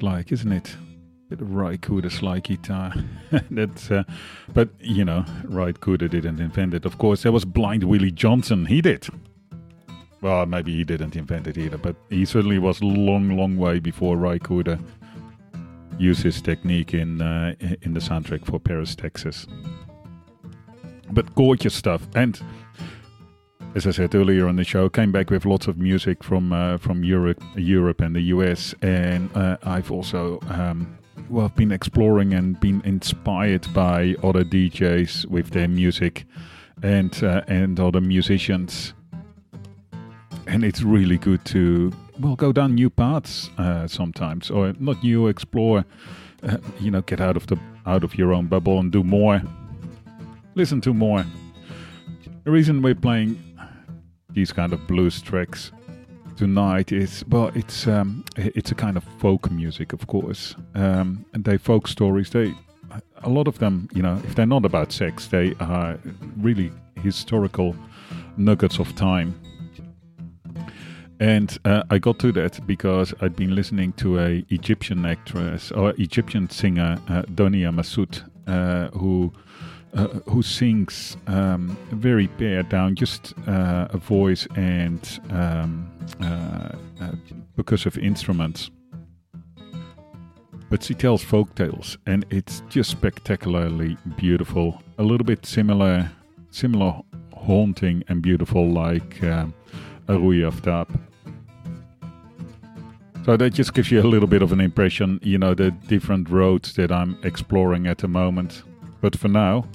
Like, 0.00 0.30
isn't 0.30 0.52
it? 0.52 0.76
Bit 1.28 1.40
of 1.40 1.54
slide 2.10 2.44
guitar. 2.44 2.94
that's, 3.50 3.90
uh, 3.90 4.04
but 4.54 4.68
you 4.78 5.04
know, 5.04 5.24
Cooder 5.80 6.08
didn't 6.08 6.38
invent 6.40 6.72
it. 6.74 6.84
Of 6.84 6.98
course, 6.98 7.24
there 7.24 7.32
was 7.32 7.44
Blind 7.44 7.82
Willie 7.82 8.12
Johnson. 8.12 8.66
He 8.66 8.80
did. 8.80 9.08
Well, 10.20 10.46
maybe 10.46 10.76
he 10.76 10.84
didn't 10.84 11.16
invent 11.16 11.48
it 11.48 11.58
either, 11.58 11.78
but 11.78 11.96
he 12.08 12.24
certainly 12.24 12.58
was 12.58 12.80
long, 12.80 13.36
long 13.36 13.56
way 13.56 13.80
before 13.80 14.16
Cooder 14.38 14.78
used 15.98 16.22
his 16.22 16.40
technique 16.40 16.94
in 16.94 17.20
uh, 17.20 17.54
in 17.82 17.94
the 17.94 18.00
soundtrack 18.00 18.44
for 18.44 18.60
Paris, 18.60 18.94
Texas. 18.94 19.46
But 21.10 21.34
gorgeous 21.34 21.74
stuff, 21.74 22.06
and 22.14 22.40
as 23.74 23.86
I 23.86 23.90
said 23.90 24.14
earlier 24.14 24.46
on 24.46 24.56
the 24.56 24.64
show, 24.64 24.88
came 24.88 25.12
back 25.12 25.30
with 25.30 25.46
lots 25.46 25.66
of 25.66 25.78
music 25.78 26.22
from 26.22 26.52
uh, 26.52 26.76
from 26.76 27.04
Europe, 27.04 27.42
Europe 27.56 28.00
and 28.00 28.14
the 28.14 28.20
US, 28.34 28.74
and 28.82 29.34
uh, 29.34 29.56
I've 29.62 29.90
also 29.90 30.40
um, 30.50 30.98
well 31.30 31.48
been 31.48 31.72
exploring 31.72 32.34
and 32.34 32.60
been 32.60 32.82
inspired 32.84 33.66
by 33.72 34.14
other 34.22 34.44
DJs 34.44 35.26
with 35.26 35.50
their 35.50 35.68
music 35.68 36.26
and 36.82 37.22
uh, 37.24 37.42
and 37.48 37.80
other 37.80 38.00
musicians, 38.00 38.92
and 40.46 40.64
it's 40.64 40.82
really 40.82 41.16
good 41.16 41.44
to 41.46 41.92
well 42.20 42.36
go 42.36 42.52
down 42.52 42.74
new 42.74 42.90
paths 42.90 43.48
uh, 43.56 43.86
sometimes, 43.86 44.50
or 44.50 44.74
not 44.80 45.02
new, 45.02 45.28
explore, 45.28 45.86
uh, 46.42 46.58
you 46.78 46.90
know, 46.90 47.00
get 47.00 47.22
out 47.22 47.38
of 47.38 47.46
the 47.46 47.56
out 47.86 48.04
of 48.04 48.18
your 48.18 48.34
own 48.34 48.48
bubble 48.48 48.78
and 48.78 48.92
do 48.92 49.02
more, 49.02 49.40
listen 50.54 50.80
to 50.82 50.92
more. 50.92 51.24
The 52.44 52.50
reason 52.50 52.82
we're 52.82 52.96
playing 52.96 53.38
these 54.34 54.52
kind 54.52 54.72
of 54.72 54.86
blues 54.86 55.20
tracks 55.22 55.72
tonight. 56.36 56.92
Is 56.92 57.24
well 57.28 57.50
it's 57.54 57.86
um 57.86 58.24
it's 58.36 58.72
a 58.72 58.74
kind 58.74 58.96
of 58.96 59.04
folk 59.18 59.50
music 59.50 59.92
of 59.92 60.06
course. 60.06 60.56
Um 60.74 61.24
and 61.34 61.44
they 61.44 61.58
folk 61.58 61.88
stories. 61.88 62.30
They 62.30 62.54
a 63.22 63.28
lot 63.28 63.48
of 63.48 63.58
them, 63.58 63.88
you 63.94 64.02
know, 64.02 64.20
if 64.24 64.34
they're 64.34 64.46
not 64.46 64.64
about 64.64 64.92
sex, 64.92 65.28
they 65.28 65.54
are 65.60 65.98
really 66.36 66.70
historical 66.96 67.74
nuggets 68.36 68.78
of 68.78 68.94
time. 68.96 69.34
And 71.20 71.56
uh, 71.64 71.84
I 71.88 71.98
got 71.98 72.18
to 72.20 72.32
that 72.32 72.66
because 72.66 73.14
I'd 73.20 73.36
been 73.36 73.54
listening 73.54 73.92
to 73.94 74.18
a 74.18 74.44
Egyptian 74.48 75.06
actress 75.06 75.70
or 75.70 75.90
Egyptian 75.90 76.50
singer, 76.50 76.98
uh, 77.08 77.22
Donia 77.22 77.72
Massoud, 77.72 78.22
uh, 78.48 78.88
who 78.98 79.32
uh, 79.94 80.08
who 80.28 80.42
sings 80.42 81.16
um, 81.26 81.76
very 81.90 82.26
pared 82.26 82.68
down, 82.68 82.94
just 82.94 83.34
uh, 83.46 83.88
a 83.90 83.98
voice 83.98 84.46
and 84.56 85.20
um, 85.30 85.90
uh, 86.20 86.70
uh, 87.00 87.12
percussive 87.56 88.02
instruments. 88.02 88.70
But 90.70 90.82
she 90.82 90.94
tells 90.94 91.22
folk 91.22 91.54
tales, 91.54 91.98
and 92.06 92.24
it's 92.30 92.62
just 92.70 92.90
spectacularly 92.90 93.98
beautiful. 94.16 94.82
A 94.96 95.02
little 95.02 95.26
bit 95.26 95.44
similar, 95.44 96.10
similar 96.50 97.02
haunting 97.34 98.02
and 98.08 98.22
beautiful, 98.22 98.70
like 98.70 99.22
um, 99.22 99.52
Arooj 100.08 100.50
Aftab. 100.50 100.88
So 103.26 103.36
that 103.36 103.50
just 103.50 103.74
gives 103.74 103.90
you 103.92 104.00
a 104.00 104.08
little 104.08 104.26
bit 104.26 104.42
of 104.42 104.50
an 104.52 104.60
impression, 104.60 105.20
you 105.22 105.38
know, 105.38 105.54
the 105.54 105.70
different 105.70 106.30
roads 106.30 106.74
that 106.74 106.90
I'm 106.90 107.18
exploring 107.22 107.86
at 107.86 107.98
the 107.98 108.08
moment. 108.08 108.62
But 109.00 109.14
for 109.16 109.28
now, 109.28 109.66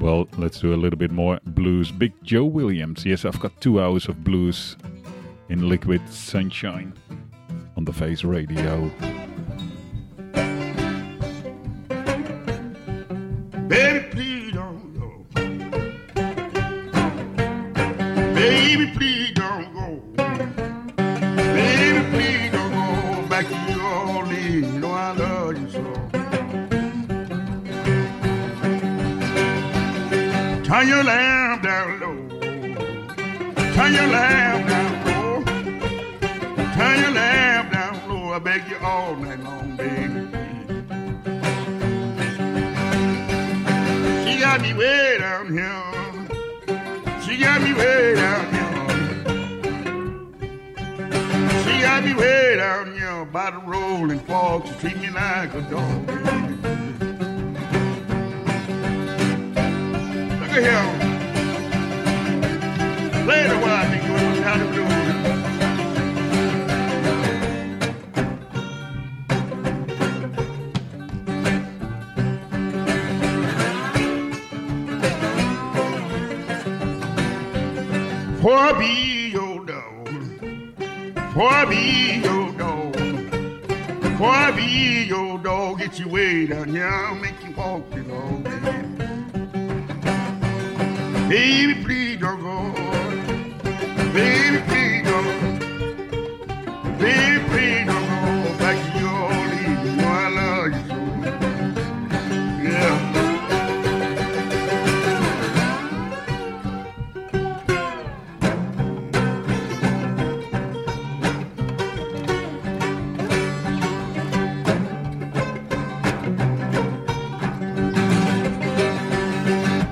well, 0.00 0.26
let's 0.36 0.60
do 0.60 0.74
a 0.74 0.76
little 0.76 0.98
bit 0.98 1.10
more 1.10 1.38
blues. 1.46 1.90
Big 1.90 2.12
Joe 2.22 2.44
Williams. 2.44 3.04
Yes, 3.06 3.24
I've 3.24 3.38
got 3.40 3.60
two 3.60 3.80
hours 3.80 4.08
of 4.08 4.24
blues 4.24 4.76
in 5.48 5.68
liquid 5.68 6.00
sunshine 6.08 6.94
on 7.76 7.84
the 7.84 7.92
Face 7.92 8.24
Radio. 8.24 8.90
Baby, 13.68 14.06
please 14.10 14.52
don't 14.52 14.94
go. 14.98 15.26
Baby, 18.34 18.92
please 18.96 19.32
don't 19.34 19.72
go. 19.74 20.02
Baby, 21.36 22.10
please 22.10 22.52
don't 22.52 22.72
go 22.72 23.28
back 23.28 23.46
to 23.46 23.72
New 23.72 23.82
Orleans. 23.82 24.74
You 24.74 24.80
know 24.80 24.92
I 24.92 25.12
love 25.12 25.33
Turn 30.74 30.88
your 30.88 31.04
lamp 31.04 31.62
down 31.62 32.00
low. 32.00 32.16
Turn 33.74 33.94
your 33.94 34.08
lamp 34.08 34.68
down 34.68 35.04
low. 35.06 35.44
Turn 36.74 36.98
your 37.00 37.10
lamp 37.12 37.72
down 37.72 38.08
low. 38.08 38.32
I 38.32 38.40
beg 38.40 38.68
you 38.68 38.76
all 38.78 39.14
night 39.14 39.38
long, 39.44 39.76
baby. 39.76 40.26
She 44.24 44.40
got 44.40 44.60
me 44.62 44.74
way 44.74 45.18
down 45.20 45.52
here. 45.52 45.84
She 47.22 47.36
got 47.36 47.62
me 47.62 47.72
way 47.72 48.16
down 48.16 48.44
here. 48.52 48.74
She 51.62 51.82
got 51.82 52.02
me 52.04 52.14
way 52.14 52.56
down 52.56 52.92
here 52.98 53.24
by 53.26 53.52
the 53.52 53.58
rolling 53.58 54.18
fork. 54.18 54.66
She 54.66 54.72
treat 54.80 54.96
me 54.96 55.10
like 55.10 55.54
a 55.54 55.60
dog. 55.70 56.43
Here. 60.54 60.70
Play 63.24 63.42
the 63.48 63.58
while 63.58 63.74
I 63.74 63.86
think 63.90 64.04
you 64.04 64.12
was 64.12 64.38
down. 64.38 64.74
For 78.40 78.74
be 78.78 79.30
your 79.32 79.64
dog. 79.64 80.08
For 81.34 81.66
be 81.66 82.20
your 82.22 82.52
dog. 82.52 82.94
For 84.18 84.52
be 84.52 85.04
your 85.08 85.38
dog. 85.38 85.78
Get 85.80 85.98
you 85.98 86.08
way 86.08 86.46
down 86.46 86.68
here. 86.68 87.14
Make 87.16 87.42
you 87.44 87.50
walk 87.56 87.90
the 87.90 88.02
dog. 88.02 88.93
Baby, 91.28 91.74
please 91.84 92.20
don't 92.20 92.40
go. 92.42 92.72
Baby, 94.12 94.58
please 94.68 95.02
don't 95.04 95.24
go. 95.24 95.30
Baby, 96.98 97.44
please 97.48 97.86
don't 97.86 98.06
go 98.08 98.58
back 98.58 98.76
to 98.92 98.98
your 99.00 99.22
Orleans. 99.22 99.80
You 99.84 99.92
know 99.96 100.08
I 100.08 100.28
love 100.38 100.72
you 100.72 100.82
so. 100.88 100.96
Yeah. 102.62 102.98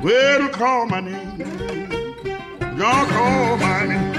Well, 0.03 0.49
call 0.51 0.87
my 0.87 1.01
name. 1.01 1.22
Don't 2.83 3.09
call 3.11 3.57
my 3.59 3.87
name. 3.87 4.12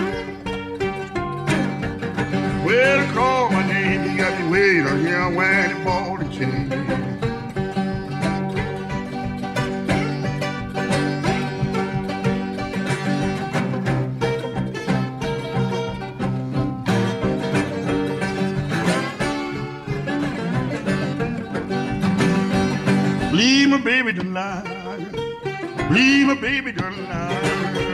Well, 2.63 3.13
call 3.13 3.49
my 3.49 3.67
name. 3.67 4.09
You 4.09 4.17
got 4.17 4.39
me 4.39 4.47
waiting 4.49 4.99
here 4.99 5.19
a 5.19 5.83
ball 5.83 6.17
and 6.21 6.31
chain. 6.31 6.69
Leave 23.33 23.67
my 23.67 23.81
baby 23.83 24.13
tonight. 24.13 24.63
Leave 25.91 26.27
my 26.27 26.35
baby 26.35 26.71
tonight. 26.71 27.92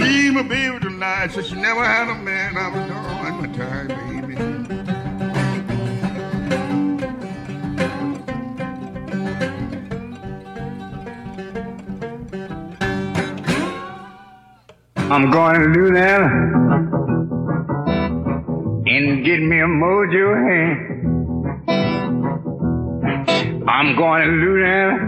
Leave 0.00 0.34
my 0.34 0.42
baby 0.42 0.78
tonight. 0.80 1.32
Said 1.32 1.46
she 1.46 1.54
never 1.54 1.84
had 1.84 2.08
a 2.08 2.14
man 2.14 2.56
I 2.56 2.68
was 2.68 2.88
done 2.88 3.12
my 3.40 3.48
time, 3.56 3.88
baby. 3.88 4.36
I'm 15.12 15.30
going 15.30 15.60
to 15.60 15.72
do 15.74 15.92
that 15.92 16.22
and 18.86 19.24
get 19.26 19.40
me 19.40 19.58
a 19.58 19.66
mojo 19.66 20.34
hand. 20.48 21.02
I'm 23.68 23.94
going 23.94 24.22
to 24.26 24.40
do 24.40 24.60
that 24.62 25.00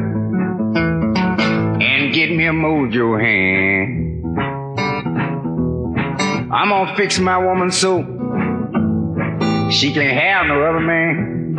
and 1.80 2.12
get 2.12 2.30
me 2.32 2.46
a 2.46 2.52
mojo 2.52 3.18
hand. 3.18 3.93
I'm 6.54 6.68
gonna 6.68 6.96
fix 6.96 7.18
my 7.18 7.36
woman 7.36 7.72
so 7.72 7.98
she 9.72 9.92
can't 9.92 10.16
have 10.16 10.46
no 10.46 10.62
other 10.62 10.78
man. 10.78 11.56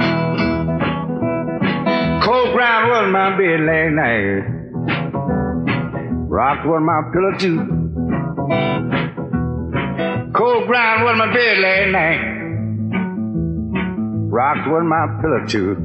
Cold 2.24 2.54
ground 2.54 2.90
was 2.90 3.12
my 3.12 3.38
bed 3.38 3.60
last 3.60 3.92
night. 3.92 4.40
Rocked 6.30 6.66
was 6.66 6.82
my 6.82 7.02
pillow 7.12 7.38
too. 7.38 7.58
Cold 10.34 10.68
ground 10.68 11.04
was 11.04 11.18
my 11.18 11.34
bed 11.34 11.58
last 11.58 11.92
night. 11.92 12.22
Rocked 14.32 14.68
was 14.70 14.84
my 14.86 15.08
pillow 15.22 15.46
too. 15.46 15.76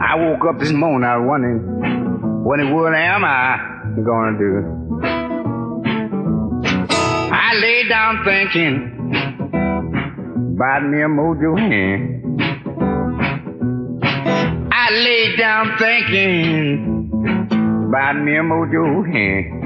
I 0.00 0.16
woke 0.16 0.44
up 0.44 0.58
this 0.58 0.72
morning, 0.72 1.08
I 1.08 1.16
was 1.18 1.28
wondering 1.28 2.42
what 2.42 2.58
in 2.58 2.66
the 2.70 2.74
world 2.74 2.96
am 2.96 3.24
I 3.24 3.58
gonna 4.04 4.36
do? 4.36 4.77
I 7.50 7.54
lay 7.54 7.88
down 7.88 8.24
thinking 8.26 8.76
about 10.54 10.82
me 10.82 11.00
a 11.00 11.08
mojo 11.08 11.58
hand. 11.58 12.22
I 14.70 14.90
lay 14.90 15.34
down 15.34 15.78
thinking 15.78 17.10
about 17.88 18.16
me 18.16 18.36
a 18.36 18.42
mojo 18.42 19.02
hand. 19.10 19.64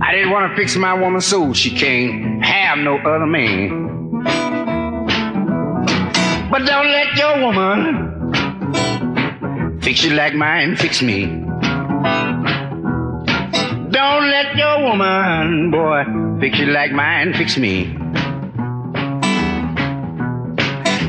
I 0.00 0.12
didn't 0.12 0.30
want 0.30 0.52
to 0.52 0.56
fix 0.56 0.76
my 0.76 0.94
woman 0.94 1.20
so 1.20 1.52
she 1.52 1.70
can't 1.70 2.44
have 2.44 2.78
no 2.78 2.98
other 2.98 3.26
man. 3.26 4.22
But 6.48 6.64
don't 6.64 6.86
let 6.92 7.16
your 7.16 7.40
woman 7.40 8.22
fix 9.82 10.04
you 10.04 10.10
like 10.14 10.34
mine 10.36 10.76
fix 10.76 11.02
me. 11.02 11.45
Don't 13.96 14.28
let 14.28 14.54
your 14.54 14.82
woman, 14.82 15.70
boy, 15.70 16.04
fix 16.38 16.58
you 16.58 16.66
like 16.66 16.92
mine 16.92 17.32
fix 17.32 17.56
me. 17.56 17.96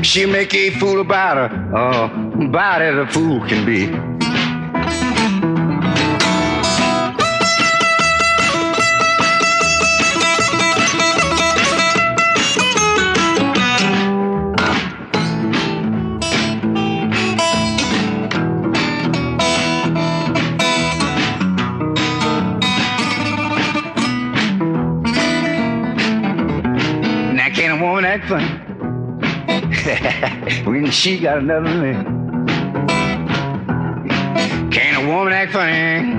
She 0.02 0.24
make 0.24 0.54
a 0.54 0.70
fool 0.78 1.02
about 1.02 1.36
her, 1.36 1.72
oh, 1.76 2.04
about 2.48 2.80
as 2.80 2.96
a 2.96 3.06
fool 3.12 3.46
can 3.46 3.66
be. 3.66 4.27
funny 28.28 28.44
when 30.64 30.90
she 30.90 31.18
got 31.18 31.38
another 31.38 31.62
man? 31.62 32.04
Can 34.70 35.02
a 35.02 35.08
woman 35.08 35.32
act 35.32 35.52
funny 35.52 36.12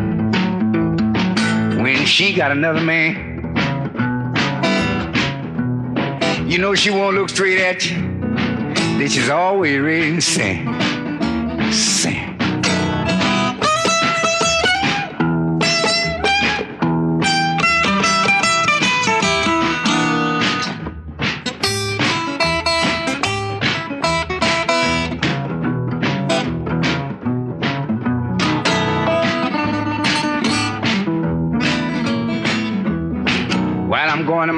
when 1.80 2.03
she 2.07 2.34
got 2.34 2.51
another 2.51 2.82
man? 2.82 3.28
You 6.49 6.57
know 6.57 6.74
she 6.74 6.89
won't 6.89 7.16
look 7.16 7.30
straight 7.30 7.62
at 7.62 7.88
you. 7.88 7.97
This 8.97 9.16
is 9.16 9.30
always 9.30 9.80
ready 9.80 10.16
to 10.16 10.22
sing. 10.22 10.78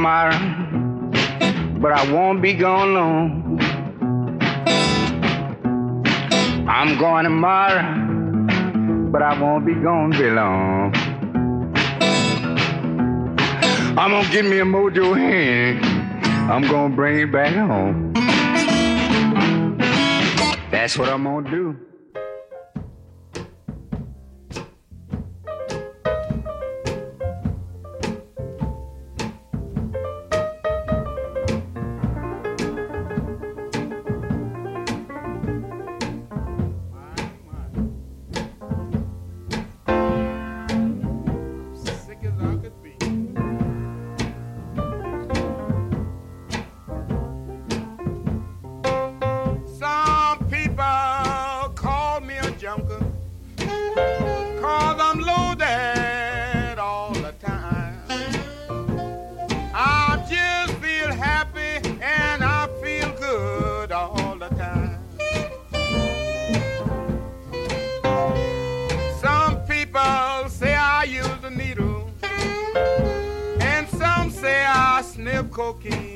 tomorrow, 0.02 1.12
but 1.80 1.92
I 1.92 2.12
won't 2.12 2.42
be 2.42 2.54
gone 2.54 2.96
long. 2.96 3.60
I'm 6.68 6.98
going 6.98 7.26
tomorrow, 7.26 7.84
but 9.12 9.22
I 9.22 9.40
won't 9.40 9.64
be 9.64 9.76
gone 9.76 10.12
very 10.14 10.32
long. 10.32 10.92
I'm 13.96 14.10
gonna 14.10 14.32
give 14.32 14.46
me 14.46 14.58
a 14.58 14.66
mojo 14.66 15.16
hand. 15.16 15.86
I'm 16.52 16.64
gonna 16.64 16.96
bring 16.96 17.20
it 17.20 17.32
back 17.32 17.54
home. 17.54 18.12
That's 20.72 20.98
what 20.98 21.10
I'm 21.10 21.26
gonna 21.26 21.48
do. 21.48 21.91
Okay. 75.62 76.11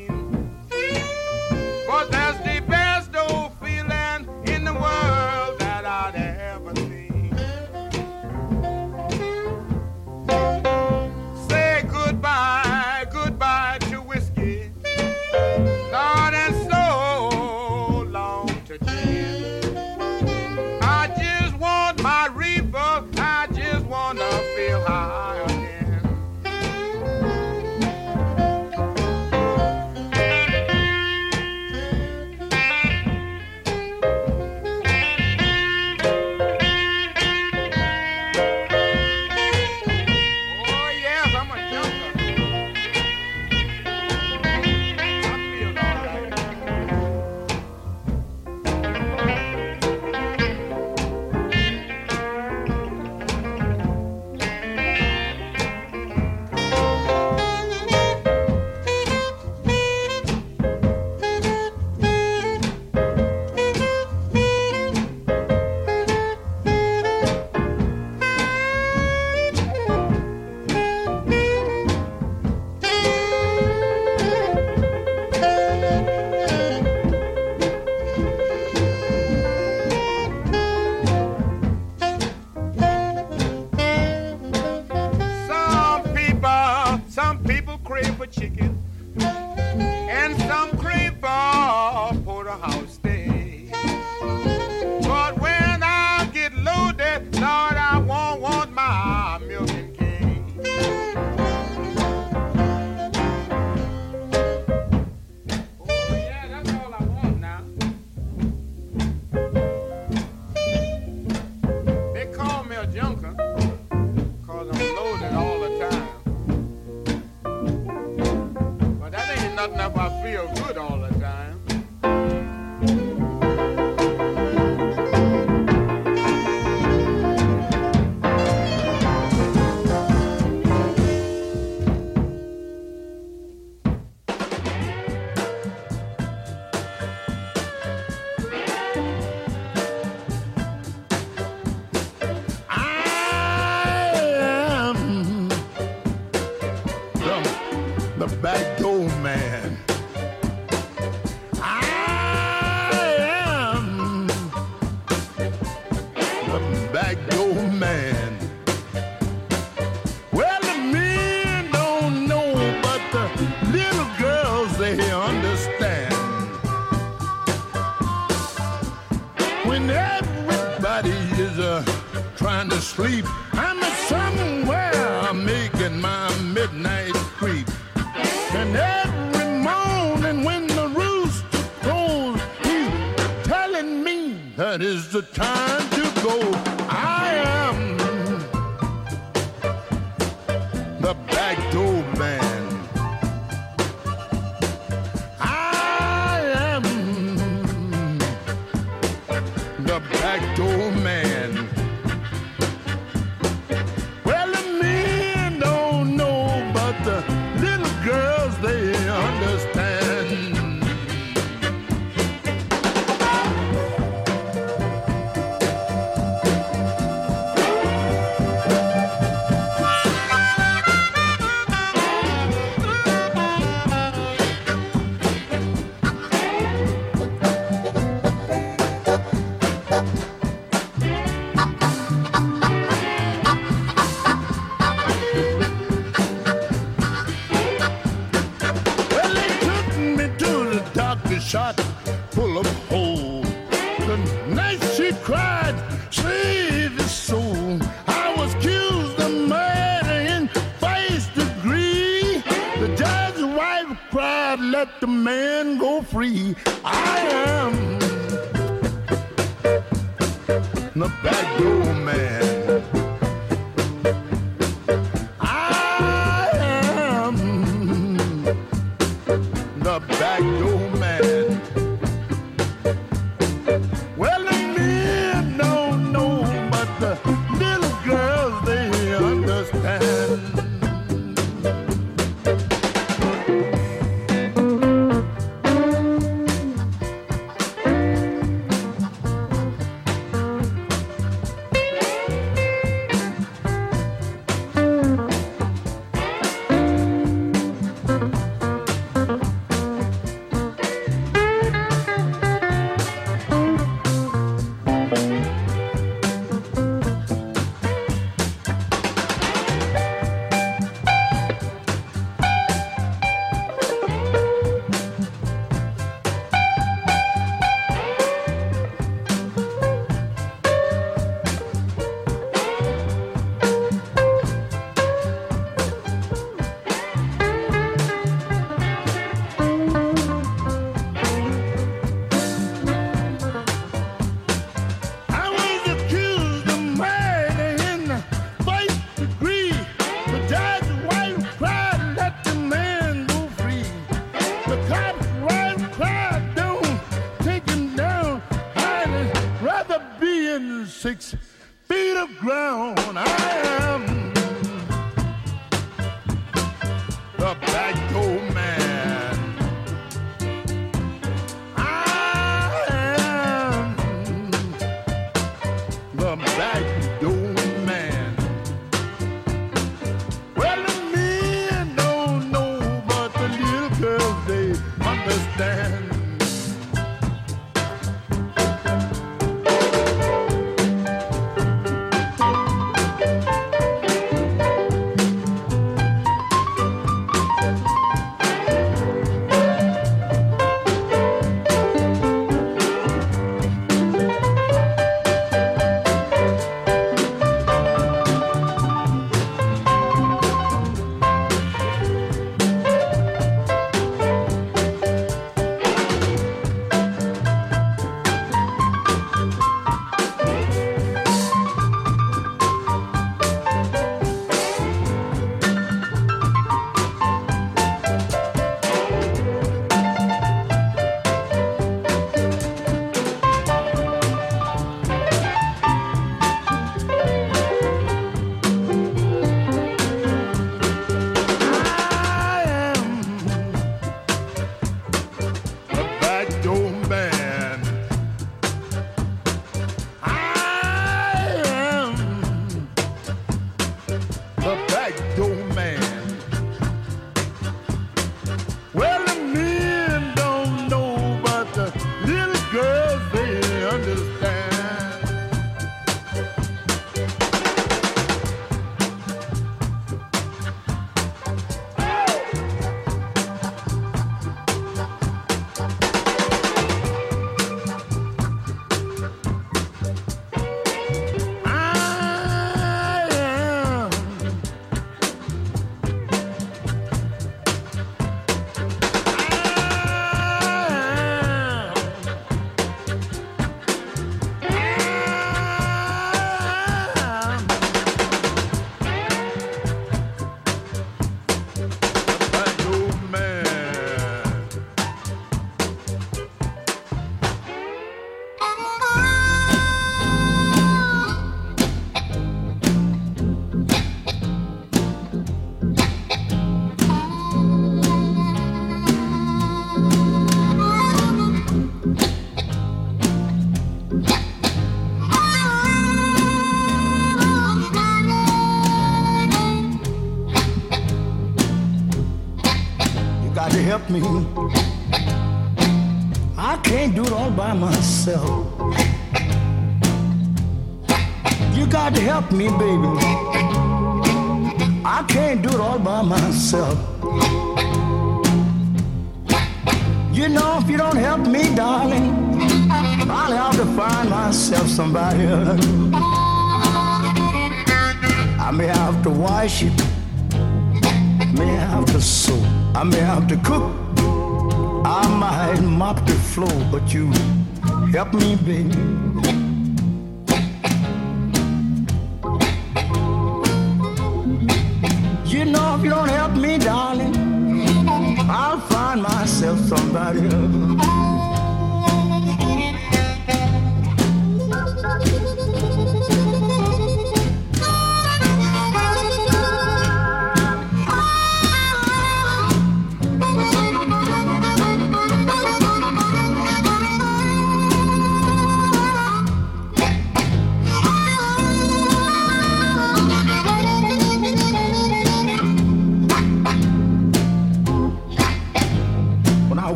Me. 524.21 524.74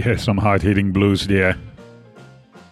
Yeah, 0.00 0.16
some 0.16 0.38
hard 0.38 0.62
hitting 0.62 0.92
blues 0.92 1.26
there. 1.26 1.58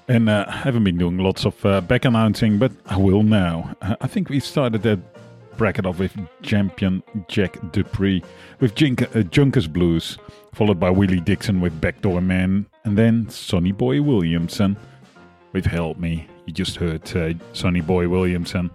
And 0.08 0.30
uh, 0.30 0.46
I 0.48 0.56
haven't 0.56 0.84
been 0.84 0.96
doing 0.96 1.18
lots 1.18 1.44
of 1.44 1.62
uh, 1.66 1.82
back 1.82 2.06
announcing, 2.06 2.56
but 2.56 2.72
I 2.86 2.96
will 2.96 3.22
now. 3.22 3.76
Uh, 3.82 3.96
I 4.00 4.06
think 4.06 4.30
we 4.30 4.40
started 4.40 4.82
that 4.84 4.98
bracket 5.58 5.84
off 5.84 5.98
with 5.98 6.16
Champion 6.40 7.02
Jack 7.28 7.58
Dupree 7.70 8.22
with 8.60 8.74
Jink- 8.74 9.14
uh, 9.14 9.24
Junkers 9.24 9.66
Blues, 9.66 10.16
followed 10.54 10.80
by 10.80 10.88
Willie 10.88 11.20
Dixon 11.20 11.60
with 11.60 11.78
Backdoor 11.82 12.22
Man, 12.22 12.64
and 12.84 12.96
then 12.96 13.28
Sonny 13.28 13.72
Boy 13.72 14.00
Williamson 14.00 14.78
with 15.52 15.66
Help 15.66 15.98
Me. 15.98 16.26
You 16.46 16.54
just 16.54 16.76
heard 16.76 17.14
uh, 17.14 17.34
Sonny 17.52 17.82
Boy 17.82 18.08
Williamson. 18.08 18.70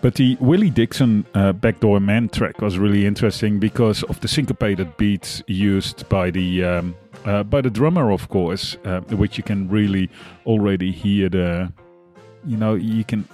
But 0.00 0.14
the 0.14 0.36
Willie 0.40 0.70
Dixon 0.70 1.26
uh, 1.34 1.52
Backdoor 1.52 1.98
Man 1.98 2.28
track 2.28 2.60
was 2.60 2.78
really 2.78 3.04
interesting 3.04 3.58
because 3.58 4.04
of 4.04 4.20
the 4.20 4.28
syncopated 4.28 4.96
beats 4.96 5.42
used 5.48 6.08
by 6.08 6.30
the 6.30 6.64
um, 6.64 6.94
uh, 7.24 7.42
by 7.42 7.60
the 7.60 7.70
drummer, 7.70 8.12
of 8.12 8.28
course, 8.28 8.76
uh, 8.84 9.00
which 9.10 9.36
you 9.36 9.42
can 9.42 9.68
really 9.68 10.08
already 10.46 10.92
hear 10.92 11.28
the, 11.28 11.72
you 12.46 12.56
know, 12.56 12.74
you 12.74 13.02
can 13.02 13.28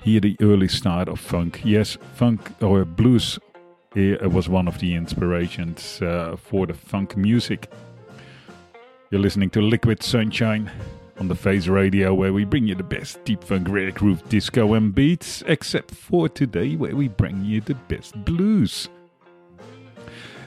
hear 0.00 0.20
the 0.20 0.36
early 0.40 0.68
start 0.68 1.08
of 1.08 1.18
funk. 1.18 1.60
Yes, 1.64 1.98
funk 2.14 2.52
or 2.62 2.84
blues 2.84 3.40
uh, 3.96 4.28
was 4.28 4.48
one 4.48 4.68
of 4.68 4.78
the 4.78 4.94
inspirations 4.94 6.00
uh, 6.02 6.36
for 6.36 6.66
the 6.66 6.74
funk 6.74 7.16
music. 7.16 7.68
You're 9.10 9.20
listening 9.20 9.50
to 9.50 9.60
Liquid 9.60 10.04
Sunshine 10.04 10.70
on 11.18 11.28
the 11.28 11.34
Face 11.34 11.66
Radio, 11.66 12.14
where 12.14 12.32
we 12.32 12.44
bring 12.44 12.66
you 12.66 12.74
the 12.74 12.82
best 12.82 13.22
deep 13.24 13.42
funk, 13.42 13.68
rare 13.68 13.90
groove, 13.90 14.26
disco, 14.28 14.74
and 14.74 14.94
beats, 14.94 15.42
except 15.46 15.94
for 15.94 16.28
today, 16.28 16.76
where 16.76 16.94
we 16.94 17.08
bring 17.08 17.44
you 17.44 17.60
the 17.60 17.74
best 17.74 18.14
blues. 18.24 18.88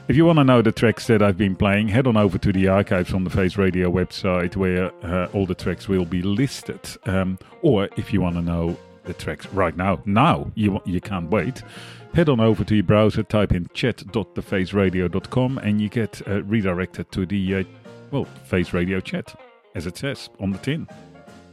If 0.08 0.16
you 0.16 0.24
want 0.24 0.38
to 0.38 0.44
know 0.44 0.60
the 0.60 0.72
tracks 0.72 1.06
that 1.06 1.22
I've 1.22 1.38
been 1.38 1.54
playing, 1.54 1.88
head 1.88 2.06
on 2.06 2.16
over 2.16 2.36
to 2.38 2.52
the 2.52 2.68
archives 2.68 3.14
on 3.14 3.24
the 3.24 3.30
Face 3.30 3.56
Radio 3.56 3.90
website, 3.90 4.56
where 4.56 4.92
uh, 5.04 5.28
all 5.32 5.46
the 5.46 5.54
tracks 5.54 5.88
will 5.88 6.04
be 6.04 6.22
listed. 6.22 6.80
Um, 7.04 7.38
or 7.62 7.88
if 7.96 8.12
you 8.12 8.20
want 8.20 8.36
to 8.36 8.42
know 8.42 8.76
the 9.04 9.14
tracks 9.14 9.46
right 9.52 9.76
now, 9.76 10.00
now 10.06 10.50
you 10.54 10.80
you 10.84 11.00
can't 11.00 11.30
wait. 11.30 11.62
Head 12.12 12.28
on 12.28 12.40
over 12.40 12.64
to 12.64 12.74
your 12.74 12.84
browser, 12.84 13.22
type 13.22 13.52
in 13.52 13.68
chat.thefaceradio.com, 13.72 15.58
and 15.58 15.80
you 15.80 15.88
get 15.88 16.20
uh, 16.26 16.42
redirected 16.42 17.12
to 17.12 17.24
the 17.24 17.54
uh, 17.54 17.64
well 18.10 18.24
Face 18.24 18.72
Radio 18.72 18.98
chat 18.98 19.36
as 19.74 19.86
it 19.86 19.96
says 19.96 20.30
on 20.40 20.50
the 20.50 20.58
tin. 20.58 20.88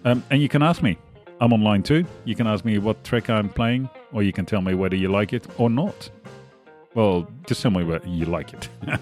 Um, 0.06 0.24
and 0.30 0.42
you 0.42 0.50
can 0.50 0.62
ask 0.64 0.82
me. 0.82 0.98
I'm 1.40 1.54
online 1.54 1.84
too. 1.84 2.04
You 2.26 2.36
can 2.36 2.48
ask 2.48 2.66
me 2.66 2.80
what 2.80 3.04
track 3.04 3.30
I'm 3.30 3.50
playing, 3.50 3.90
or 4.12 4.24
you 4.24 4.34
can 4.34 4.46
tell 4.46 4.62
me 4.62 4.74
whether 4.74 4.96
you 4.96 5.10
like 5.10 5.34
it 5.34 5.46
or 5.58 5.70
not. 5.70 6.10
Well, 6.96 7.28
just 7.46 7.62
tell 7.62 7.72
me 7.72 7.84
whether 7.84 8.08
you 8.08 8.26
like 8.26 8.54
it. 8.54 8.70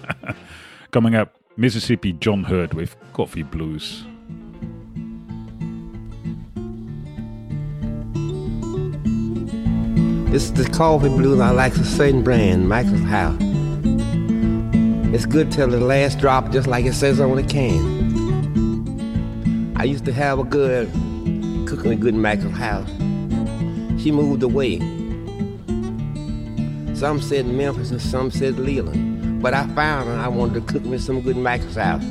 Coming 0.90 1.14
up, 1.14 1.34
Mississippi 1.56 2.12
John 2.12 2.44
Hurt 2.44 2.74
with 2.74 2.94
Coffee 3.14 3.42
Blues. 3.42 4.04
This 10.30 10.44
is 10.44 10.52
the 10.52 10.68
coffee 10.70 11.08
blues. 11.08 11.40
I 11.40 11.50
like 11.50 11.72
the 11.72 11.84
certain 11.84 12.22
brand, 12.22 12.68
Maxwell 12.68 13.00
House. 13.00 13.38
It's 15.14 15.24
good 15.24 15.50
till 15.50 15.68
the 15.68 15.80
last 15.80 16.18
drop, 16.18 16.50
just 16.50 16.66
like 16.66 16.84
it 16.84 16.92
says 16.92 17.20
on 17.20 17.36
the 17.36 17.42
can. 17.42 18.15
I 19.78 19.84
used 19.84 20.06
to 20.06 20.12
have 20.12 20.38
a 20.38 20.44
good 20.44 20.90
cooking 21.68 21.92
a 21.92 21.96
good 21.96 22.14
Maxwell 22.14 22.50
House. 22.50 22.88
She 24.02 24.10
moved 24.10 24.42
away. 24.42 24.78
Some 26.94 27.20
said 27.20 27.46
Memphis 27.46 27.90
and 27.90 28.00
some 28.00 28.30
said 28.30 28.58
Leland. 28.58 29.42
But 29.42 29.52
I 29.52 29.66
found 29.68 30.08
her. 30.08 30.14
I 30.14 30.28
wanted 30.28 30.54
to 30.54 30.72
cook 30.72 30.84
me 30.84 30.96
some 30.96 31.20
good 31.20 31.36
Maxwell 31.36 31.84
House. 31.84 32.04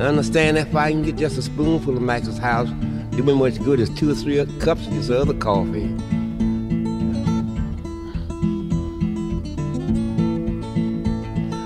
I 0.00 0.02
understand 0.02 0.58
if 0.58 0.74
I 0.74 0.90
can 0.90 1.04
get 1.04 1.16
just 1.16 1.38
a 1.38 1.42
spoonful 1.42 1.96
of 1.96 2.02
Maxwell 2.02 2.36
House, 2.40 2.68
me 3.12 3.34
much 3.34 3.62
good 3.62 3.78
as 3.78 3.90
two 3.90 4.10
or 4.10 4.14
three 4.14 4.44
cups 4.58 4.88
of 4.88 4.94
this 4.94 5.10
other 5.10 5.34
coffee. 5.34 5.94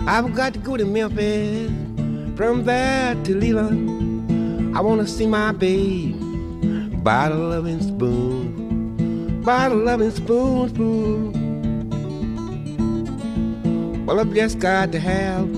I've 0.06 0.34
got 0.34 0.52
to 0.52 0.58
go 0.58 0.76
to 0.76 0.84
Memphis, 0.84 1.70
from 2.38 2.64
there 2.64 3.16
to 3.24 3.34
Leland. 3.34 4.76
I 4.76 4.80
want 4.80 5.00
to 5.00 5.08
see 5.08 5.26
my 5.26 5.50
babe. 5.50 6.14
by 7.02 7.28
the 7.30 7.34
loving 7.34 7.82
spoon, 7.82 9.42
by 9.42 9.68
the 9.68 9.74
loving 9.74 10.12
spoon, 10.12 10.68
spoon. 10.68 11.32
Well, 14.06 14.20
I've 14.20 14.32
just 14.32 14.60
got 14.60 14.92
to 14.92 15.00
have 15.00 15.48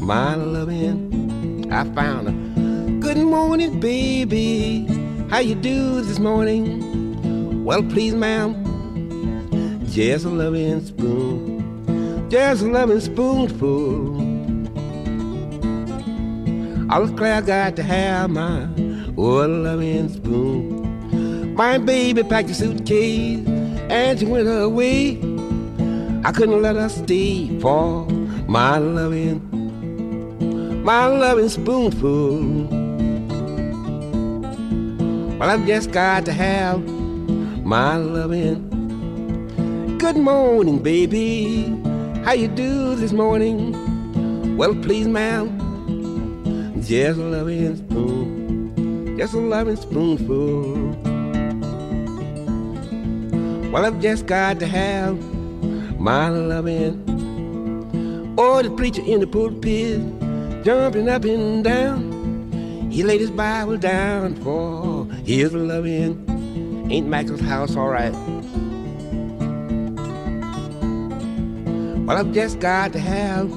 my 0.00 0.34
loving. 0.34 1.70
I 1.70 1.84
found 1.92 2.28
a 2.28 2.32
good 3.00 3.18
morning, 3.18 3.78
baby. 3.78 4.86
How 5.28 5.40
you 5.40 5.56
do 5.56 6.00
this 6.00 6.18
morning? 6.18 7.64
Well, 7.66 7.82
please, 7.82 8.14
ma'am, 8.14 8.54
just 9.84 10.24
a 10.24 10.30
loving 10.30 10.82
spoon, 10.86 12.30
just 12.30 12.62
a 12.62 12.66
loving 12.66 13.00
spoonful. 13.00 14.17
I 16.90 16.98
was 16.98 17.10
glad 17.10 17.42
I 17.42 17.46
got 17.46 17.76
to 17.76 17.82
have 17.82 18.30
my 18.30 18.62
old 19.18 19.50
loving 19.50 20.08
spoon. 20.08 21.54
My 21.54 21.76
baby 21.76 22.22
packed 22.22 22.48
a 22.48 22.54
suitcase 22.54 23.46
and 23.90 24.18
she 24.18 24.24
went 24.24 24.48
away. 24.48 25.18
I 26.24 26.32
couldn't 26.32 26.62
let 26.62 26.76
her 26.76 26.88
stay 26.88 27.60
for 27.60 28.06
my 28.48 28.78
loving, 28.78 29.42
my 30.82 31.04
loving 31.08 31.50
spoonful. 31.50 32.40
Well, 35.38 35.50
I've 35.50 35.66
just 35.66 35.90
got 35.92 36.24
to 36.24 36.32
have 36.32 36.82
my 37.66 37.96
loving. 37.96 38.64
Good 39.98 40.16
morning, 40.16 40.78
baby. 40.82 41.64
How 42.24 42.32
you 42.32 42.48
do 42.48 42.94
this 42.94 43.12
morning? 43.12 43.76
Well, 44.56 44.74
please, 44.74 45.06
ma'am, 45.06 45.57
just 46.88 47.20
a 47.20 47.22
loving 47.22 47.76
spoon, 47.76 49.18
just 49.18 49.34
a 49.34 49.36
loving 49.36 49.76
spoonful. 49.76 50.72
Well, 53.70 53.84
I've 53.84 54.00
just 54.00 54.24
got 54.24 54.58
to 54.60 54.66
have 54.66 55.20
my 56.00 56.30
loving. 56.30 57.04
Oh, 58.38 58.62
the 58.62 58.70
preacher 58.70 59.02
in 59.02 59.20
the 59.20 59.26
pulpit, 59.26 60.00
jumping 60.64 61.10
up 61.10 61.24
and 61.26 61.62
down. 61.62 62.90
He 62.90 63.02
laid 63.02 63.20
his 63.20 63.32
Bible 63.32 63.76
down 63.76 64.36
for 64.36 65.04
his 65.26 65.52
loving. 65.52 66.24
Ain't 66.90 67.06
Maxwell 67.06 67.42
House 67.42 67.76
all 67.76 67.90
right? 67.90 68.14
Well, 72.06 72.16
I've 72.16 72.32
just 72.32 72.60
got 72.60 72.94
to 72.94 72.98
have 72.98 73.50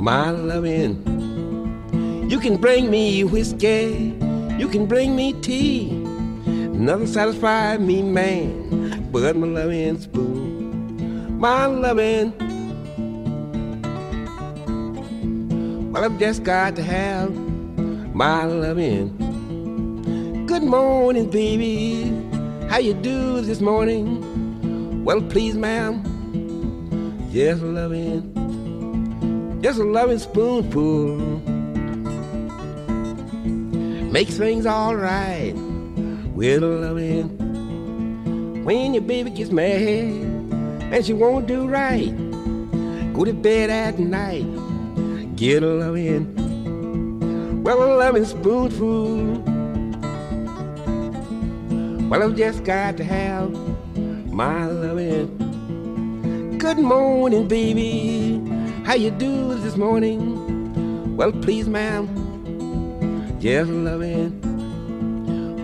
my 0.00 0.32
loving. 0.32 1.17
You 2.28 2.38
can 2.38 2.58
bring 2.58 2.90
me 2.90 3.24
whiskey, 3.24 4.14
you 4.58 4.68
can 4.68 4.84
bring 4.84 5.16
me 5.16 5.32
tea. 5.32 5.88
Nothing 5.88 7.06
satisfies 7.06 7.80
me, 7.80 8.02
man, 8.02 9.08
but 9.10 9.34
my 9.34 9.46
loving 9.46 9.98
spoon, 9.98 11.40
my 11.40 11.64
loving. 11.64 12.34
Well, 15.90 16.04
I've 16.04 16.18
just 16.18 16.44
got 16.44 16.76
to 16.76 16.82
have 16.82 17.34
my 18.14 18.44
loving. 18.44 19.16
Good 20.44 20.64
morning, 20.64 21.30
baby. 21.30 22.12
How 22.68 22.76
you 22.76 22.92
do 22.92 23.40
this 23.40 23.62
morning? 23.62 25.02
Well, 25.02 25.22
please, 25.22 25.54
ma'am, 25.54 26.02
just 27.32 27.62
loving, 27.62 28.34
just 29.62 29.78
a 29.78 29.84
loving 29.84 30.18
spoonful 30.18 31.56
makes 34.10 34.38
things 34.38 34.64
all 34.64 34.96
right 34.96 35.52
with 36.34 36.62
a 36.62 36.66
loving. 36.66 38.64
When 38.64 38.94
your 38.94 39.02
baby 39.02 39.30
gets 39.30 39.50
mad 39.50 39.72
and 39.76 41.04
she 41.04 41.12
won't 41.12 41.46
do 41.46 41.68
right, 41.68 42.16
go 43.12 43.24
to 43.24 43.34
bed 43.34 43.70
at 43.70 43.98
night, 43.98 44.46
get 45.36 45.62
a 45.62 45.66
loving. 45.66 46.34
Well, 47.62 47.82
a 47.82 47.88
loving 47.98 48.24
spoonful. 48.24 49.42
Well, 52.08 52.22
I've 52.22 52.36
just 52.36 52.64
got 52.64 52.96
to 52.96 53.04
have 53.04 53.50
my 54.32 54.66
loving. 54.66 55.36
Good 56.58 56.78
morning, 56.78 57.46
baby. 57.46 58.40
How 58.84 58.94
you 58.94 59.10
do 59.10 59.54
this 59.56 59.76
morning? 59.76 61.16
Well, 61.16 61.32
please, 61.32 61.68
ma'am, 61.68 62.06
just 63.40 63.70
loving. 63.70 64.32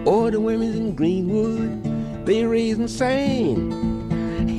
All 0.07 0.31
the 0.31 0.41
women 0.41 0.73
in 0.75 0.95
Greenwood, 0.95 2.27
they 2.27 2.45
raise 2.45 2.79
and 2.79 2.89
sing. 2.89 3.73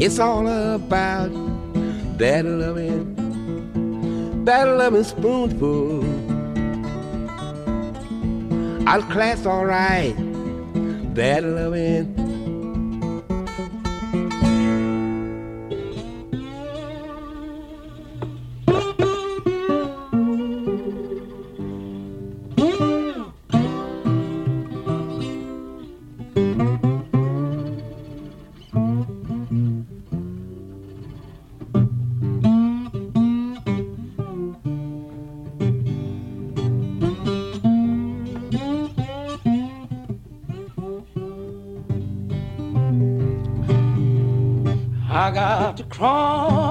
It's 0.02 0.20
all 0.20 0.48
about 0.48 1.32
that 2.18 2.44
loving, 2.46 3.16
that 4.46 4.64
loving 4.66 5.04
spoonful. 5.04 6.04
I'll 8.88 9.04
class 9.04 9.46
all 9.46 9.66
right, 9.66 10.14
that 11.16 11.44
loving. 11.44 12.25
To 45.76 45.84
cross 45.84 46.65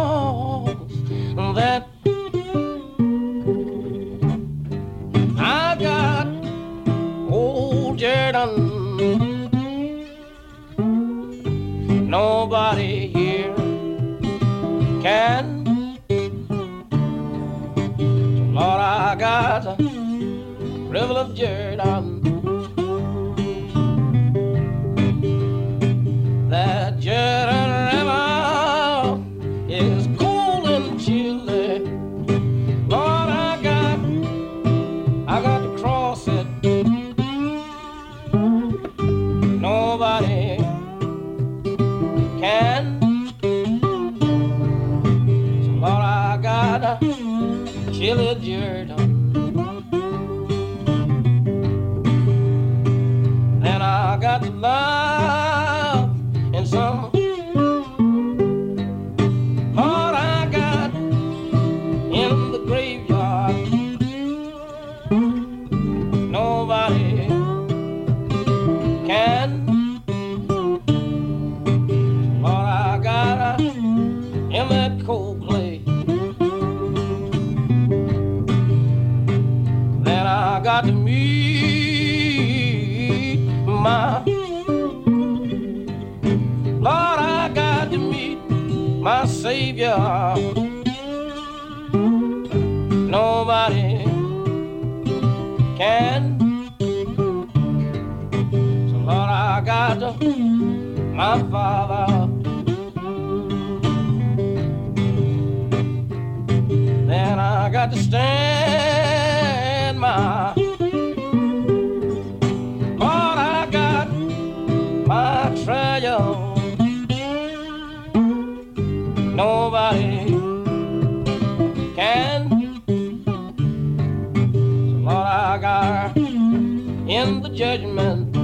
Got 125.61 126.17
in 126.17 127.41
the 127.41 127.49
judgment. 127.49 128.35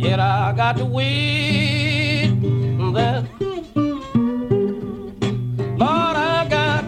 Yet 0.00 0.20
I 0.20 0.52
got 0.56 0.76
to 0.76 0.84
wait 0.84 2.30
that 2.94 3.24
Lord 5.76 6.16
I 6.16 6.46
got 6.48 6.84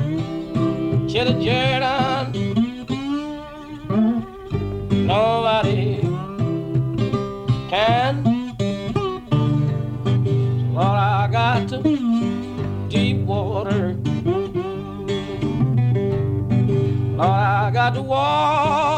Chitty 1.11 1.45
Jordan 1.45 1.77
I 18.11 18.97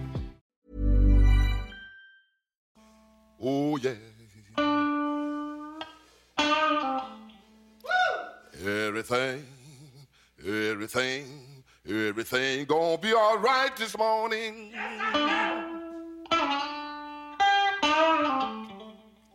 Oh, 3.43 3.75
yeah. 3.77 3.95
Everything, 8.63 9.43
everything, 10.45 11.63
everything 11.89 12.65
gonna 12.65 12.99
be 12.99 13.13
all 13.13 13.39
right 13.39 13.75
this 13.75 13.97
morning. 13.97 14.73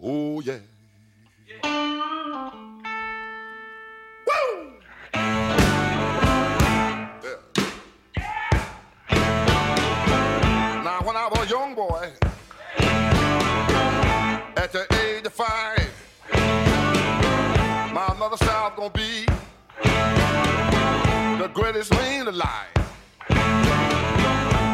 Oh, 0.00 0.40
yeah. 0.40 0.58
Woo! 4.28 4.78
Yeah. 5.12 5.50
Now, 10.84 11.00
when 11.02 11.16
I 11.16 11.28
was 11.28 11.44
a 11.44 11.50
young 11.50 11.74
boy, 11.74 12.12
at 14.66 14.72
the 14.72 14.86
age 15.06 15.24
of 15.24 15.32
five, 15.32 15.78
my 17.94 18.12
mother 18.18 18.36
said 18.36 18.48
I 18.48 18.68
was 18.68 18.72
gonna 18.76 18.90
be 18.90 19.24
the 21.40 21.48
greatest 21.54 21.92
man 21.92 22.26
alive. 22.26 22.74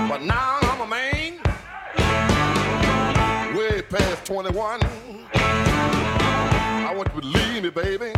But 0.08 0.22
now 0.22 0.60
I'm 0.62 0.80
a 0.80 0.86
man, 0.86 1.40
way 3.54 3.82
past 3.82 4.24
21. 4.24 4.80
I 5.34 6.94
want 6.96 7.14
you 7.14 7.20
to 7.20 7.28
believe 7.28 7.62
me, 7.62 7.68
baby. 7.68 8.11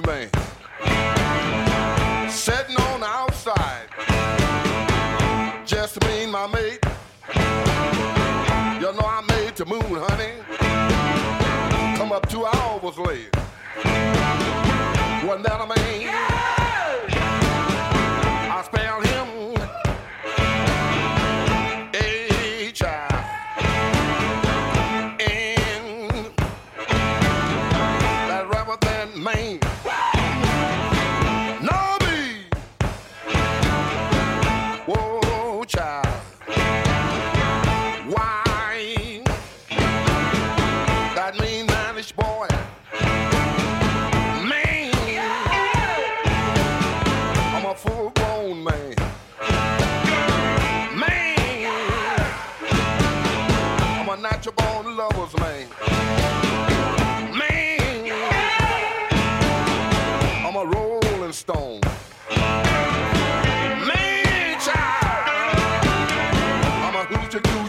Coochie. 0.00 0.30
Sitting 2.30 2.76
on 2.76 3.00
the 3.00 3.06
outside. 3.06 3.88
Just 5.64 6.00
me 6.04 6.24
and 6.24 6.32
my 6.32 6.46
mate. 6.46 6.80
You 8.80 8.92
know 8.92 9.06
I 9.06 9.22
made 9.28 9.56
the 9.56 9.64
moon, 9.66 9.82
honey. 9.82 10.25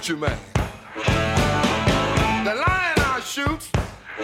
Coochie 0.08 0.20
man. 0.20 0.38
The 2.46 2.54
lion 2.56 2.98
I 2.98 3.20
shoot 3.24 3.70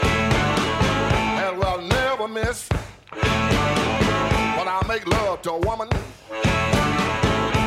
and 0.01 1.57
will 1.57 1.81
never 1.81 2.27
miss. 2.27 2.69
When 3.09 4.67
I 4.67 4.81
make 4.87 5.05
love 5.07 5.41
to 5.43 5.51
a 5.51 5.59
woman, 5.59 5.89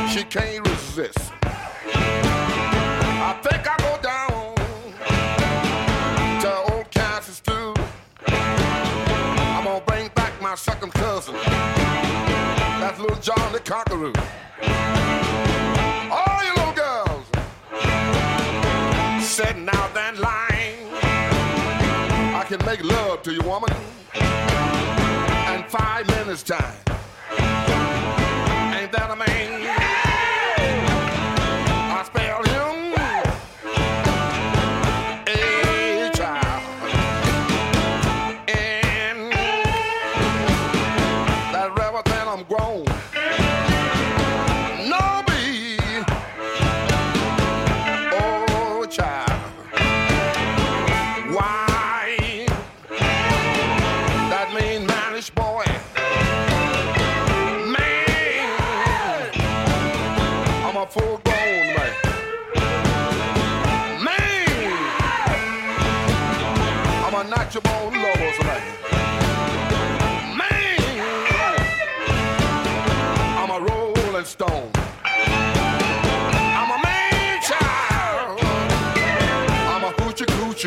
she 0.09 0.23
can't 0.23 0.67
resist. 0.67 1.31
I 1.93 3.39
think 3.43 3.67
I 3.67 3.77
go 3.77 3.97
down 4.01 4.55
to 6.41 6.73
old 6.73 6.89
Kansas 6.91 7.39
too. 7.39 7.73
I'm 8.27 9.63
gonna 9.63 9.83
bring 9.85 10.09
back 10.15 10.41
my 10.41 10.55
second 10.55 10.91
cousin. 10.93 11.35
That's 12.79 12.99
little 12.99 13.17
John 13.17 13.51
the 13.51 13.59
Conqueror. 13.59 14.13
Love 23.17 23.23
to 23.23 23.33
you, 23.33 23.41
woman, 23.49 23.76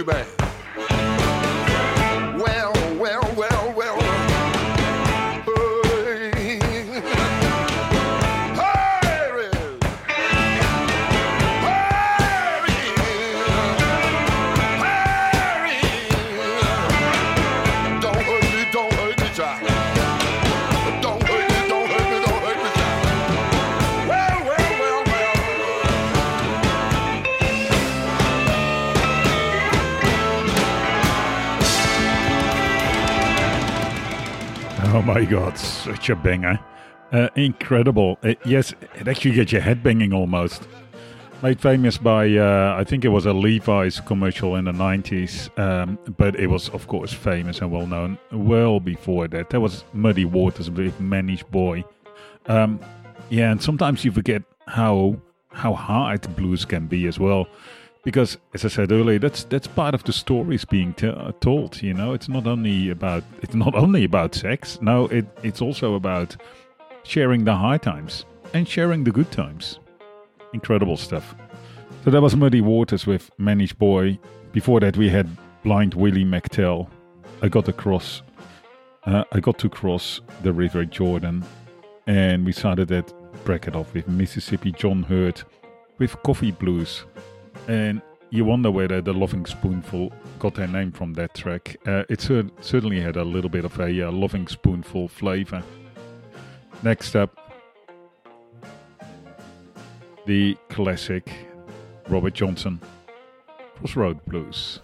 hoochie 0.01 0.25
coochie 0.25 0.40
my 35.15 35.25
god, 35.25 35.59
such 35.59 36.09
a 36.09 36.15
banger. 36.15 36.59
Uh, 37.13 37.29
incredible. 37.35 38.17
Uh, 38.23 38.35
yes, 38.45 38.73
it 38.95 39.09
actually 39.09 39.33
gets 39.33 39.51
your 39.51 39.61
head 39.61 39.83
banging 39.83 40.13
almost. 40.13 40.69
Made 41.43 41.61
famous 41.61 41.99
by, 41.99 42.37
uh, 42.37 42.77
I 42.79 42.85
think 42.85 43.05
it 43.05 43.09
was 43.09 43.27
a 43.27 43.33
Levi's 43.33 43.99
commercial 43.99 44.55
in 44.55 44.67
the 44.67 44.73
90s, 44.73 45.59
um, 45.59 45.99
but 46.17 46.39
it 46.39 46.47
was, 46.47 46.69
of 46.69 46.87
course, 46.87 47.13
famous 47.13 47.61
and 47.61 47.73
well 47.73 47.87
known 47.87 48.19
well 48.31 48.79
before 48.79 49.27
that. 49.29 49.51
That 49.51 49.61
was 49.61 49.85
Muddy 49.93 50.27
Waters 50.27 50.71
with 50.71 51.01
Mannish 51.01 51.43
Boy. 51.45 51.83
Um, 52.47 52.79
yeah, 53.31 53.51
and 53.51 53.61
sometimes 53.61 54.05
you 54.05 54.13
forget 54.13 54.43
how 54.69 55.17
how 55.53 55.75
hard 55.75 56.37
blues 56.37 56.65
can 56.65 56.87
be 56.87 57.09
as 57.09 57.19
well, 57.19 57.49
because 58.03 58.39
as 58.55 58.65
I 58.65 58.69
said 58.69 58.93
earlier, 58.93 59.19
that's 59.19 59.45
that's 59.45 59.67
part 59.67 59.95
of 59.95 60.05
the 60.05 60.13
stories 60.13 60.65
being 60.65 60.95
t- 60.95 61.09
uh, 61.09 61.33
told. 61.41 61.83
You 61.83 61.95
know, 61.95 62.13
it's 62.13 62.29
not 62.29 62.47
only 62.47 62.91
about 62.91 63.25
it's 63.43 63.55
not 63.55 63.75
only 63.85 64.05
about 64.05 64.35
sex. 64.35 64.79
No, 64.81 65.07
it 65.07 65.27
it's 65.43 65.61
also 65.61 65.95
about 65.95 66.37
sharing 67.03 67.45
the 67.45 67.55
hard 67.55 67.83
times 67.83 68.25
and 68.55 68.67
sharing 68.69 69.05
the 69.05 69.13
good 69.13 69.31
times. 69.31 69.79
Incredible 70.53 70.97
stuff. 70.97 71.35
So 72.05 72.11
that 72.11 72.23
was 72.23 72.35
Muddy 72.35 72.61
Waters 72.61 73.07
with 73.07 73.31
Mannish 73.39 73.75
Boy. 73.75 74.19
Before 74.53 74.81
that, 74.81 74.97
we 74.97 75.09
had 75.09 75.29
Blind 75.63 75.95
Willie 75.95 76.25
McTell. 76.25 76.89
I 77.43 77.49
got 77.49 77.69
across. 77.69 78.23
Uh, 79.05 79.25
I 79.33 79.41
got 79.41 79.59
to 79.59 79.69
cross 79.69 80.21
the 80.43 80.53
River 80.53 80.85
Jordan, 80.85 81.45
and 82.07 82.45
we 82.45 82.53
started 82.53 82.89
that 82.89 83.13
bracket 83.45 83.75
off 83.75 83.93
with 83.95 84.09
Mississippi 84.09 84.73
John 84.73 85.03
Hurt 85.03 85.45
with 85.99 86.21
Coffee 86.23 86.51
Blues. 86.51 87.05
And 87.71 88.03
you 88.31 88.45
wonder 88.45 88.69
whether 88.69 89.01
the 89.01 89.13
Lovin' 89.13 89.45
Spoonful 89.45 90.13
got 90.41 90.57
their 90.57 90.67
name 90.67 90.91
from 90.91 91.13
that 91.15 91.35
track. 91.35 91.77
Uh, 91.87 92.03
it 92.09 92.21
cer- 92.21 92.51
certainly 92.61 93.01
had 93.01 93.15
a 93.15 93.23
little 93.23 93.49
bit 93.49 93.65
of 93.65 93.79
a 93.79 94.09
uh, 94.09 94.11
Lovin' 94.11 94.49
Spoonful 94.49 95.07
flavor. 95.07 95.63
Next 96.83 97.15
up, 97.15 97.37
the 100.27 100.57
classic 100.69 101.33
Robert 102.09 102.35
Johnson 102.35 102.81
Crossroad 103.77 104.25
Blues. 104.25 104.81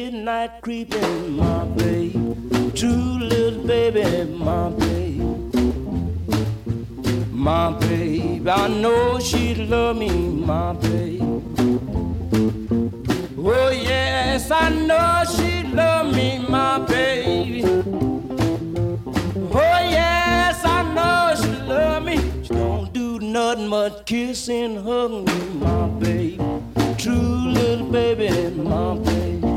Midnight 0.00 0.62
creeping, 0.62 1.36
my 1.36 1.64
baby. 1.76 2.34
True 2.74 3.18
little 3.32 3.62
baby, 3.66 4.04
my 4.32 4.70
baby. 4.70 5.20
My 7.30 7.72
baby, 7.80 8.48
I 8.48 8.68
know 8.68 9.18
she'd 9.18 9.58
love 9.58 9.98
me, 9.98 10.10
my 10.52 10.72
baby. 10.72 11.20
Oh 13.36 13.70
yes, 13.90 14.50
I 14.50 14.70
know 14.88 15.22
she'd 15.34 15.68
love 15.80 16.14
me, 16.14 16.28
my 16.48 16.78
baby. 16.78 17.62
Oh 19.62 19.80
yes, 19.98 20.64
I 20.64 20.80
know 20.96 21.34
she 21.40 21.52
love 21.74 22.04
me. 22.04 22.16
She 22.44 22.54
don't 22.54 22.90
do 22.94 23.18
nothing 23.20 23.68
but 23.68 24.06
kiss 24.06 24.48
and 24.48 24.78
hug 24.78 25.12
me, 25.26 25.38
my 25.66 25.88
baby. 26.04 26.38
True 26.96 27.52
little 27.58 27.86
baby, 27.90 28.30
my 28.56 28.96
baby. 28.96 29.49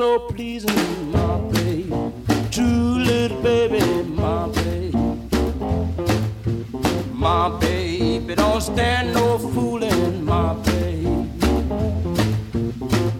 So 0.00 0.18
pleasing, 0.18 1.12
my 1.12 1.36
baby. 1.52 1.92
True 2.50 2.94
little 3.08 3.42
baby, 3.42 3.82
my 4.08 4.48
baby. 4.48 4.96
My 7.12 7.50
baby 7.60 8.34
don't 8.34 8.62
stand 8.62 9.12
no 9.12 9.36
fooling, 9.36 10.24
my 10.24 10.54
baby. 10.68 11.28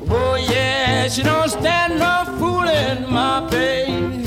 Oh 0.08 0.36
yeah, 0.54 1.06
she 1.08 1.22
don't 1.22 1.50
stand 1.50 1.98
no 1.98 2.14
fooling, 2.38 3.12
my 3.12 3.46
baby. 3.50 4.24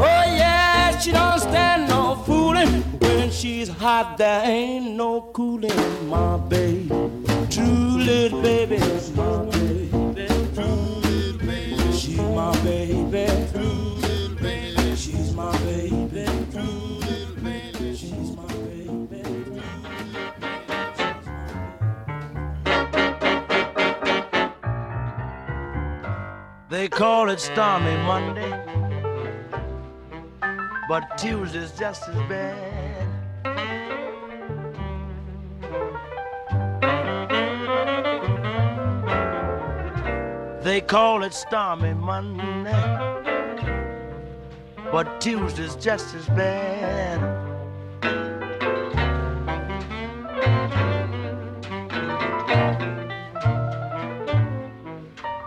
Oh 0.00 0.24
yeah, 0.40 0.98
she 0.98 1.12
don't 1.12 1.38
stand 1.38 1.88
no 1.88 2.16
fooling. 2.26 2.82
When 3.06 3.30
she's 3.30 3.68
hot, 3.68 4.18
there 4.18 4.42
ain't 4.44 4.96
no 4.96 5.30
cooling, 5.32 6.08
my 6.08 6.38
baby. 6.38 6.88
True 7.50 7.98
little 8.08 8.42
baby, 8.42 8.78
baby. 8.78 9.05
They 26.76 26.88
call 26.88 27.30
it 27.30 27.40
stormy 27.40 27.96
Monday, 28.04 28.50
but 30.90 31.16
Tuesday's 31.16 31.72
just 31.72 32.06
as 32.06 32.16
bad. 32.28 33.06
They 40.62 40.82
call 40.82 41.22
it 41.22 41.32
stormy 41.32 41.94
Monday, 41.94 42.44
but 44.92 45.18
Tuesday's 45.18 45.76
just 45.76 46.14
as 46.14 46.26
bad. 46.26 47.22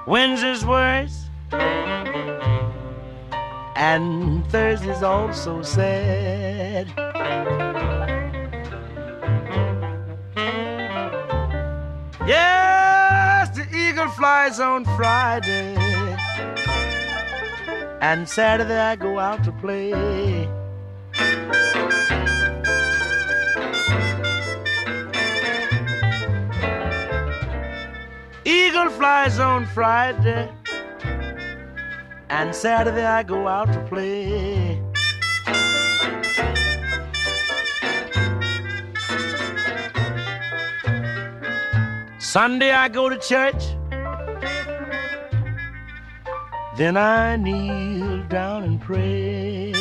Wednesday's 0.08 0.66
worse, 0.66 1.19
and 3.80 4.46
Thursday's 4.52 5.04
also 5.04 5.62
sad. 5.62 6.92
Yes, 12.28 13.56
the 13.56 13.66
eagle 13.74 14.10
flies 14.10 14.60
on 14.60 14.84
Friday, 14.98 15.76
and 18.02 18.28
Saturday 18.28 18.78
I 18.78 18.98
go 18.98 19.18
out 19.18 19.46
to 19.46 19.52
play. 19.54 20.50
Eagle 28.44 28.90
flies 28.90 29.40
on 29.40 29.66
Friday, 29.68 30.52
and 32.30 32.56
Saturday 32.56 33.06
I 33.06 33.24
go 33.24 33.48
out 33.48 33.72
to 33.74 33.80
play. 33.86 34.82
Sunday 42.20 42.72
I 42.72 42.88
go 42.90 43.10
to 43.10 43.18
church, 43.18 43.64
then 46.78 46.96
I 46.96 47.38
kneel 47.38 48.24
down 48.28 48.64
and 48.64 48.80
pray. 48.80 49.79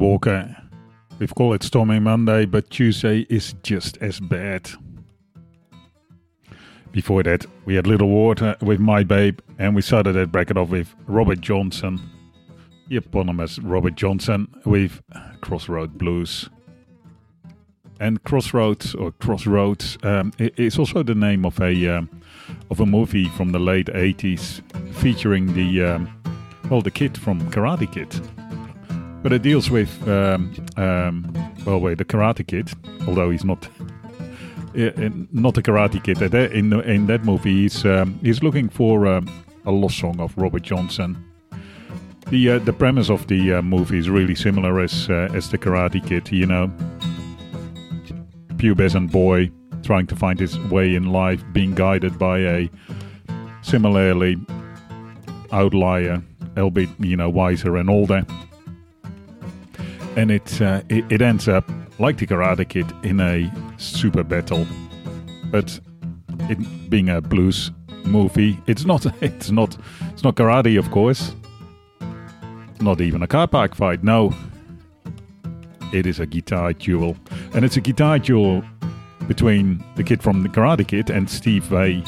Walker. 0.00 0.56
We've 1.18 1.34
called 1.34 1.56
it 1.56 1.62
Stormy 1.62 1.98
Monday, 2.00 2.46
but 2.46 2.70
Tuesday 2.70 3.26
is 3.28 3.54
just 3.62 3.98
as 3.98 4.18
bad. 4.18 4.70
Before 6.90 7.22
that, 7.22 7.44
we 7.66 7.74
had 7.74 7.86
Little 7.86 8.08
Walter 8.08 8.56
with 8.62 8.80
My 8.80 9.04
Babe, 9.04 9.38
and 9.58 9.76
we 9.76 9.82
started 9.82 10.14
that 10.14 10.32
bracket 10.32 10.56
off 10.56 10.70
with 10.70 10.94
Robert 11.06 11.42
Johnson, 11.42 12.00
the 12.88 12.96
eponymous 12.96 13.58
Robert 13.58 13.94
Johnson, 13.94 14.48
with 14.64 15.02
Crossroad 15.42 15.98
Blues. 15.98 16.48
And 18.00 18.24
Crossroads 18.24 18.94
or 18.94 19.12
Crossroads 19.12 19.98
um, 20.02 20.32
is 20.38 20.78
also 20.78 21.02
the 21.02 21.14
name 21.14 21.44
of 21.44 21.60
a 21.60 21.86
um, 21.88 22.08
of 22.70 22.80
a 22.80 22.86
movie 22.86 23.28
from 23.28 23.52
the 23.52 23.58
late 23.58 23.88
'80s, 23.88 24.62
featuring 24.94 25.52
the 25.52 25.84
um, 25.84 26.22
well 26.70 26.80
the 26.80 26.90
kid 26.90 27.18
from 27.18 27.42
Karate 27.50 27.92
Kid. 27.92 28.18
But 29.22 29.32
it 29.32 29.42
deals 29.42 29.70
with 29.70 30.08
um, 30.08 30.54
um, 30.76 31.54
well, 31.66 31.78
wait, 31.78 31.98
the 31.98 32.04
Karate 32.04 32.46
Kid, 32.46 32.70
although 33.06 33.30
he's 33.30 33.44
not 33.44 33.68
uh, 34.76 34.82
uh, 34.96 35.10
not 35.32 35.58
a 35.58 35.62
Karate 35.62 36.02
Kid. 36.02 36.22
In 36.52 36.72
in 36.82 37.06
that 37.06 37.24
movie, 37.24 37.62
he's 37.62 37.84
um, 37.84 38.18
he's 38.22 38.42
looking 38.42 38.68
for 38.68 39.06
um, 39.06 39.28
a 39.66 39.70
lost 39.70 39.98
song 39.98 40.20
of 40.20 40.36
Robert 40.36 40.62
Johnson. 40.62 41.22
The 42.30 42.50
uh, 42.50 42.58
the 42.60 42.72
premise 42.72 43.10
of 43.10 43.26
the 43.26 43.54
uh, 43.54 43.62
movie 43.62 43.98
is 43.98 44.08
really 44.08 44.34
similar 44.34 44.80
as 44.80 45.10
uh, 45.10 45.28
as 45.34 45.50
the 45.50 45.58
Karate 45.58 46.06
Kid. 46.06 46.30
You 46.32 46.46
know, 46.46 46.70
pubescent 48.56 49.10
boy 49.10 49.50
trying 49.82 50.06
to 50.06 50.16
find 50.16 50.38
his 50.38 50.58
way 50.70 50.94
in 50.94 51.12
life, 51.12 51.42
being 51.52 51.74
guided 51.74 52.18
by 52.18 52.38
a 52.38 52.70
similarly 53.62 54.36
outlier, 55.52 56.22
albeit 56.56 56.90
you 57.00 57.16
know 57.16 57.28
wiser 57.28 57.76
and 57.76 57.90
older. 57.90 58.24
And 60.16 60.30
it, 60.30 60.60
uh, 60.60 60.82
it 60.88 61.04
it 61.10 61.22
ends 61.22 61.48
up 61.48 61.68
like 61.98 62.18
the 62.18 62.26
Karate 62.26 62.68
Kid 62.68 62.92
in 63.02 63.20
a 63.20 63.50
super 63.78 64.24
battle, 64.24 64.66
but 65.50 65.78
it 66.48 66.90
being 66.90 67.08
a 67.08 67.20
blues 67.20 67.70
movie, 68.04 68.58
it's 68.66 68.84
not 68.84 69.06
it's 69.22 69.50
not 69.50 69.76
it's 70.12 70.24
not 70.24 70.34
karate, 70.34 70.78
of 70.78 70.90
course. 70.90 71.34
Not 72.80 73.00
even 73.00 73.22
a 73.22 73.26
car 73.26 73.46
park 73.46 73.74
fight. 73.74 74.02
No, 74.02 74.34
it 75.92 76.06
is 76.06 76.18
a 76.18 76.26
guitar 76.26 76.72
duel, 76.72 77.16
and 77.54 77.64
it's 77.64 77.76
a 77.76 77.80
guitar 77.80 78.18
duel 78.18 78.64
between 79.28 79.84
the 79.96 80.02
kid 80.02 80.22
from 80.22 80.42
the 80.42 80.48
Karate 80.48 80.86
Kid 80.86 81.10
and 81.10 81.28
Steve 81.28 81.64
Vai. 81.64 82.02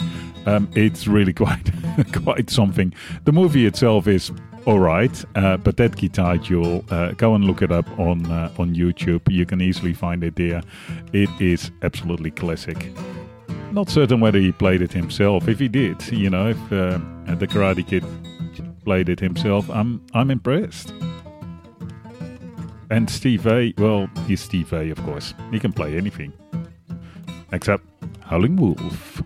Um, 0.46 0.68
it's 0.74 1.06
really 1.06 1.32
quite 1.44 1.70
quite 2.12 2.50
something. 2.50 2.94
The 3.24 3.32
movie 3.32 3.66
itself 3.66 4.08
is 4.08 4.32
all 4.64 4.78
right, 4.78 5.24
uh, 5.34 5.56
but 5.56 5.76
that 5.78 5.96
guitar 5.96 6.38
duel, 6.38 6.84
uh, 6.90 7.12
go 7.12 7.34
and 7.34 7.44
look 7.44 7.62
it 7.62 7.72
up 7.72 7.88
on 7.98 8.26
uh, 8.30 8.50
on 8.58 8.74
YouTube. 8.74 9.20
You 9.28 9.44
can 9.44 9.60
easily 9.60 9.92
find 9.92 10.22
it 10.22 10.36
there. 10.36 10.62
It 11.12 11.30
is 11.40 11.70
absolutely 11.82 12.30
classic. 12.30 12.92
Not 13.72 13.88
certain 13.88 14.20
whether 14.20 14.38
he 14.38 14.52
played 14.52 14.82
it 14.82 14.92
himself. 14.92 15.48
If 15.48 15.58
he 15.58 15.68
did, 15.68 16.06
you 16.12 16.30
know, 16.30 16.50
if 16.50 16.72
uh, 16.72 16.98
the 17.34 17.46
Karate 17.46 17.86
Kid 17.86 18.04
played 18.84 19.08
it 19.08 19.18
himself, 19.18 19.68
I'm 19.70 20.00
I'm 20.14 20.30
impressed. 20.30 20.92
And 22.90 23.08
Steve 23.08 23.40
Vai, 23.40 23.72
well, 23.78 24.10
he's 24.26 24.42
Steve 24.42 24.68
Vai, 24.68 24.90
of 24.90 25.02
course. 25.04 25.34
He 25.50 25.58
can 25.58 25.72
play 25.72 25.96
anything. 25.96 26.32
Except 27.50 27.82
Howlin' 28.20 28.56
Wolf. 28.56 29.22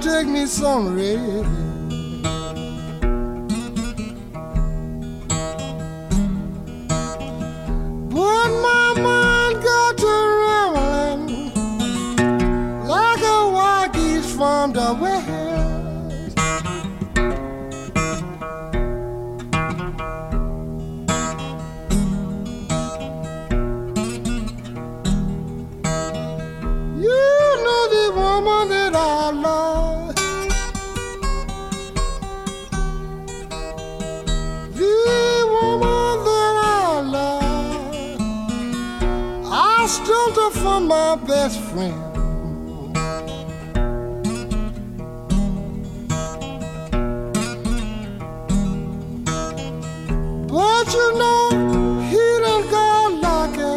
take 0.00 0.26
me 0.26 0.46
some 0.46 0.94
really 0.94 1.75
friend. 41.76 41.94
But 50.48 50.86
you 50.96 51.08
know, 51.20 51.50
he 52.10 52.24
done 52.44 52.64
got 52.70 53.08
lucky, 53.26 53.76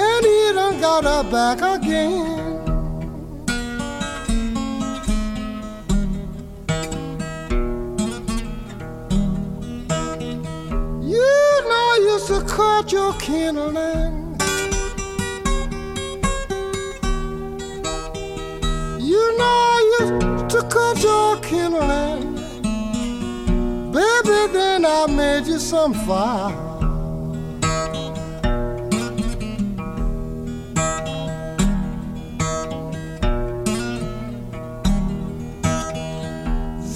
and 0.00 0.24
he 0.30 0.52
done 0.52 0.78
got 0.78 1.04
her 1.04 1.24
back 1.30 1.58
again. 1.76 2.34
You 11.12 11.30
know, 11.68 11.84
I 11.94 11.98
used 12.12 12.26
to 12.26 12.40
cut 12.42 12.92
your 12.92 13.14
kindling. 13.14 14.15
joking 21.00 21.72
land. 21.72 22.36
Baby, 23.92 24.52
then 24.52 24.84
I 24.84 25.06
made 25.08 25.46
you 25.46 25.58
some 25.58 25.94
fire. 25.94 26.54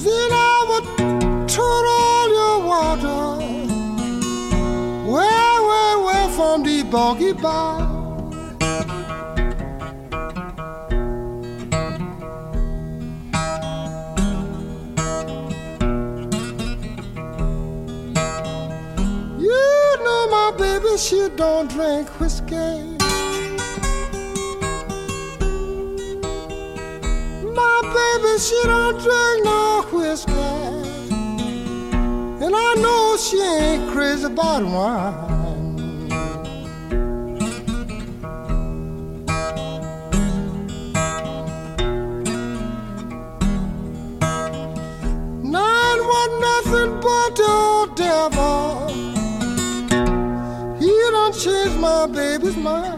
Then 0.05 0.31
I 0.32 0.66
would 0.68 0.86
turn 1.48 1.85
all 1.98 2.28
your 2.39 2.56
water 2.70 3.22
way, 5.10 5.51
way, 5.68 5.90
way 6.06 6.24
from 6.36 6.62
the 6.62 6.82
boggy 6.90 7.32
bar. 7.32 7.89
don't 21.40 21.70
drink 21.70 22.06
whiskey. 22.20 22.54
My 27.58 27.80
baby, 27.96 28.38
she 28.38 28.60
don't 28.64 28.98
drink 29.00 29.44
no 29.46 29.86
whiskey. 29.90 30.32
And 32.44 32.54
I 32.54 32.74
know 32.74 33.16
she 33.16 33.40
ain't 33.40 33.90
crazy 33.90 34.26
about 34.26 34.64
wine. 34.64 35.30
my 52.01 52.06
baby's 52.06 52.56
mine. 52.56 52.89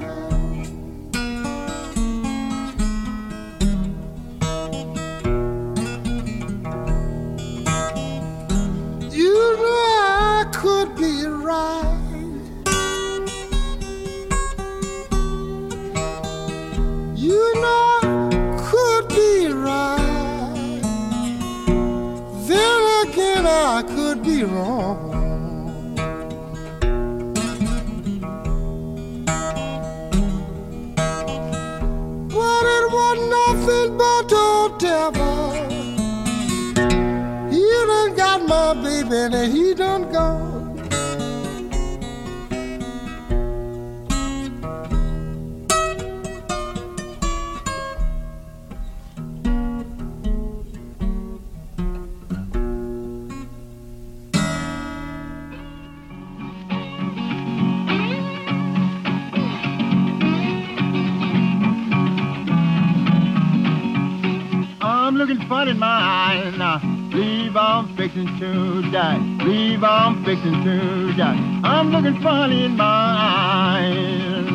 front 65.53 65.69
in 65.69 65.79
mine. 65.79 66.57
Now, 66.57 66.81
leave 67.12 67.59
I'm 67.59 67.95
fixing 67.95 68.39
to 68.39 68.91
die. 68.91 69.19
Leave 69.45 69.85
I'm 69.85 70.24
fixing 70.24 70.65
to 70.65 71.12
die. 71.12 71.37
I'm 71.62 71.91
looking 71.91 72.19
funny 72.23 72.65
in 72.65 72.74
my 72.74 72.85
eyes. 72.85 74.51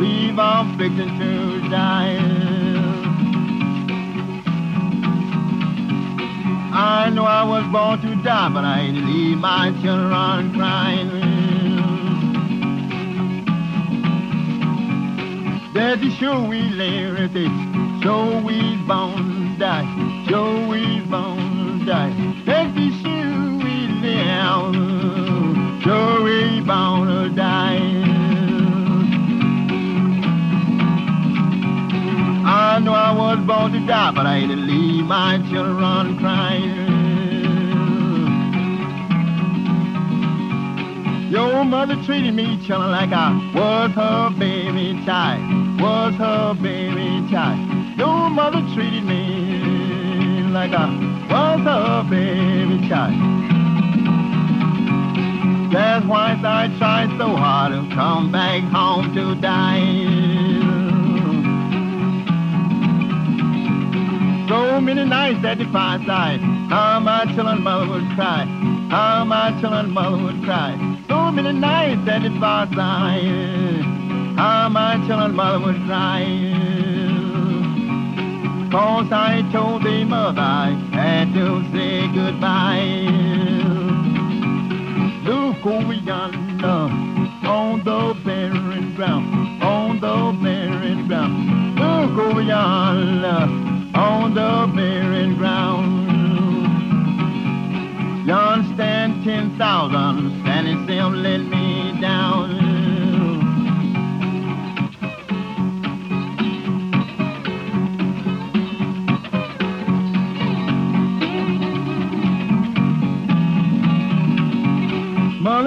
leave 0.00 0.36
I'm 0.36 0.76
fixing 0.76 1.16
to 1.20 1.60
die. 1.70 2.16
I 6.74 7.10
know 7.10 7.24
I 7.24 7.44
was 7.44 7.64
born 7.70 8.00
to 8.00 8.16
die, 8.24 8.48
but 8.52 8.64
I 8.64 8.80
ain't 8.80 9.06
leave 9.06 9.38
my 9.38 9.70
children 9.80 10.54
crying. 10.54 11.10
That's 15.72 16.00
the 16.00 16.10
show 16.18 16.42
we 16.48 16.62
live, 16.62 17.16
it's 17.16 17.32
the 17.32 17.46
show 18.02 18.42
we 18.44 18.76
bound 18.88 19.52
to 19.52 19.58
die 19.60 20.11
show 20.28 20.68
we 20.68 21.00
born 21.00 21.80
to 21.80 21.84
die. 21.84 22.10
The 22.46 22.90
show 23.02 23.64
we 23.64 23.88
live, 24.02 25.82
show 25.82 26.22
we 26.22 26.60
born 26.60 27.08
to 27.08 27.34
die. 27.34 28.22
I 32.44 32.78
know 32.78 32.92
I 32.92 33.12
was 33.12 33.38
born 33.46 33.72
to 33.72 33.86
die, 33.86 34.12
but 34.12 34.26
I 34.26 34.36
ain't 34.38 34.50
to 34.50 34.56
leave 34.56 35.04
my 35.06 35.38
children 35.50 36.18
crying. 36.18 36.92
Your 41.30 41.64
mother 41.64 41.96
treated 42.04 42.34
me, 42.34 42.58
children, 42.66 42.90
like 42.90 43.10
I 43.10 43.32
was 43.54 43.90
her 43.92 44.30
baby 44.38 45.02
child, 45.06 45.80
was 45.80 46.14
her 46.14 46.54
baby 46.54 47.26
child. 47.30 47.98
Your 47.98 48.28
mother 48.28 48.60
treated 48.74 49.04
me 49.04 49.41
like 50.52 50.72
was 50.72 51.60
her 51.60 52.06
baby 52.10 52.86
child. 52.86 53.14
That's 55.72 56.04
why 56.04 56.38
I 56.44 56.68
tried 56.76 57.08
so 57.16 57.34
hard 57.36 57.72
to 57.72 57.94
come 57.94 58.30
back 58.30 58.62
home 58.64 59.14
to 59.14 59.34
die. 59.40 59.80
So 64.48 64.80
many 64.82 65.04
nights 65.06 65.42
at 65.44 65.56
the 65.56 65.64
fireside, 65.72 66.40
how 66.68 67.00
my 67.00 67.24
children 67.34 67.62
mother 67.62 67.88
would 67.88 68.04
cry, 68.14 68.44
how 68.90 69.24
my 69.24 69.58
children 69.58 69.90
mother 69.90 70.22
would 70.22 70.44
cry. 70.44 70.76
So 71.08 71.30
many 71.30 71.52
nights 71.58 72.06
at 72.06 72.22
the 72.22 72.30
fireside, 72.38 73.84
how 74.36 74.68
my 74.68 74.96
children 75.06 75.34
mother 75.34 75.64
would 75.64 75.82
cry. 75.86 76.51
Cause 78.72 79.12
I 79.12 79.42
told 79.52 79.82
the 79.84 80.02
mother 80.04 80.40
I 80.40 80.70
had 80.94 81.34
to 81.34 81.62
say 81.72 82.08
goodbye. 82.08 83.04
Look 85.28 85.66
over 85.66 85.92
yonder, 85.92 86.88
on 87.46 87.84
the 87.84 88.14
barren 88.24 88.94
ground, 88.96 89.62
on 89.62 90.00
the 90.00 90.32
barren 90.42 91.06
ground. 91.06 91.78
Look 91.78 92.18
over 92.18 92.40
yonder 92.40 93.46
on 93.94 94.32
the 94.32 94.72
barren 94.74 95.36
ground. 95.36 95.92
Yon 98.26 98.72
stand 98.72 99.22
ten 99.22 99.58
thousand, 99.58 100.40
standing 100.40 100.84
still 100.84 101.10
let 101.10 101.40
me 101.40 101.61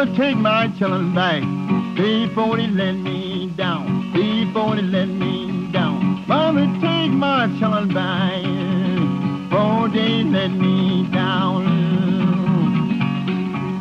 Mother, 0.06 0.18
take 0.18 0.38
my 0.38 0.68
children 0.78 1.16
back 1.16 1.42
before 1.96 2.58
they 2.58 2.68
let 2.68 2.92
me 2.94 3.48
down, 3.58 4.14
before 4.14 4.76
they 4.76 4.84
let 4.84 5.08
me 5.08 5.72
down. 5.72 6.24
Mother, 6.28 6.66
take 6.80 7.12
my 7.12 7.48
children 7.58 7.92
back, 7.92 8.44
before 9.50 9.90
they 9.90 10.24
let 10.24 10.52
me 10.52 11.08
down. 11.12 11.66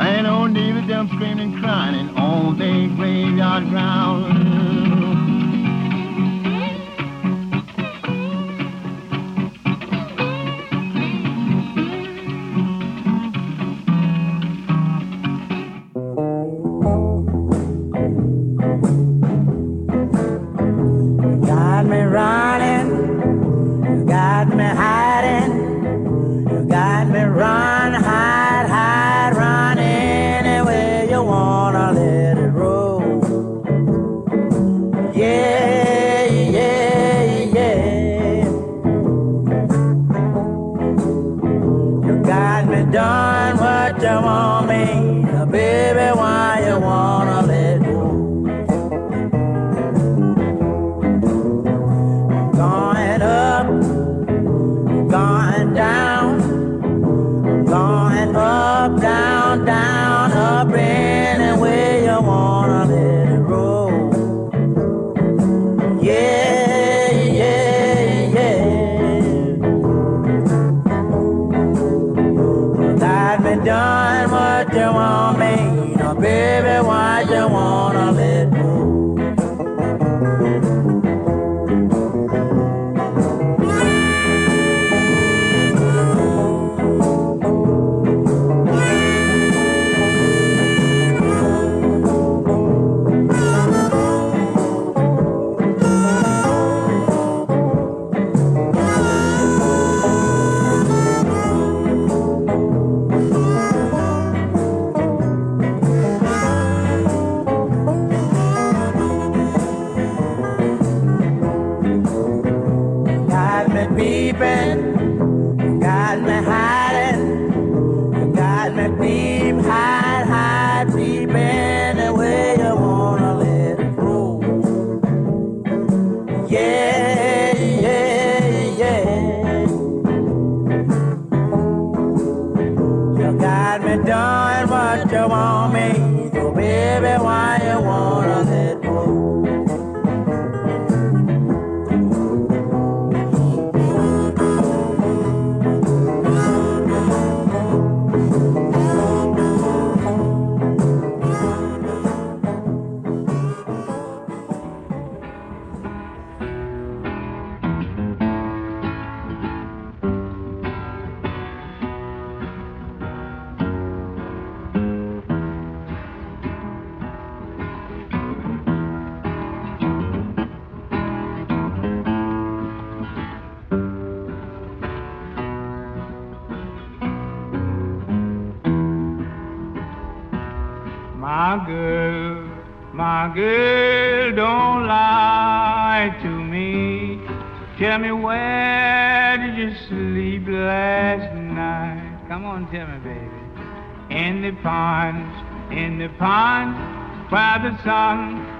And 0.00 0.26
old 0.26 0.54
David 0.54 0.86
them 0.86 1.08
screaming 1.08 1.52
and 1.52 1.62
crying 1.62 2.08
on 2.16 2.58
the 2.58 2.88
graveyard 2.96 3.68
ground. 3.68 5.03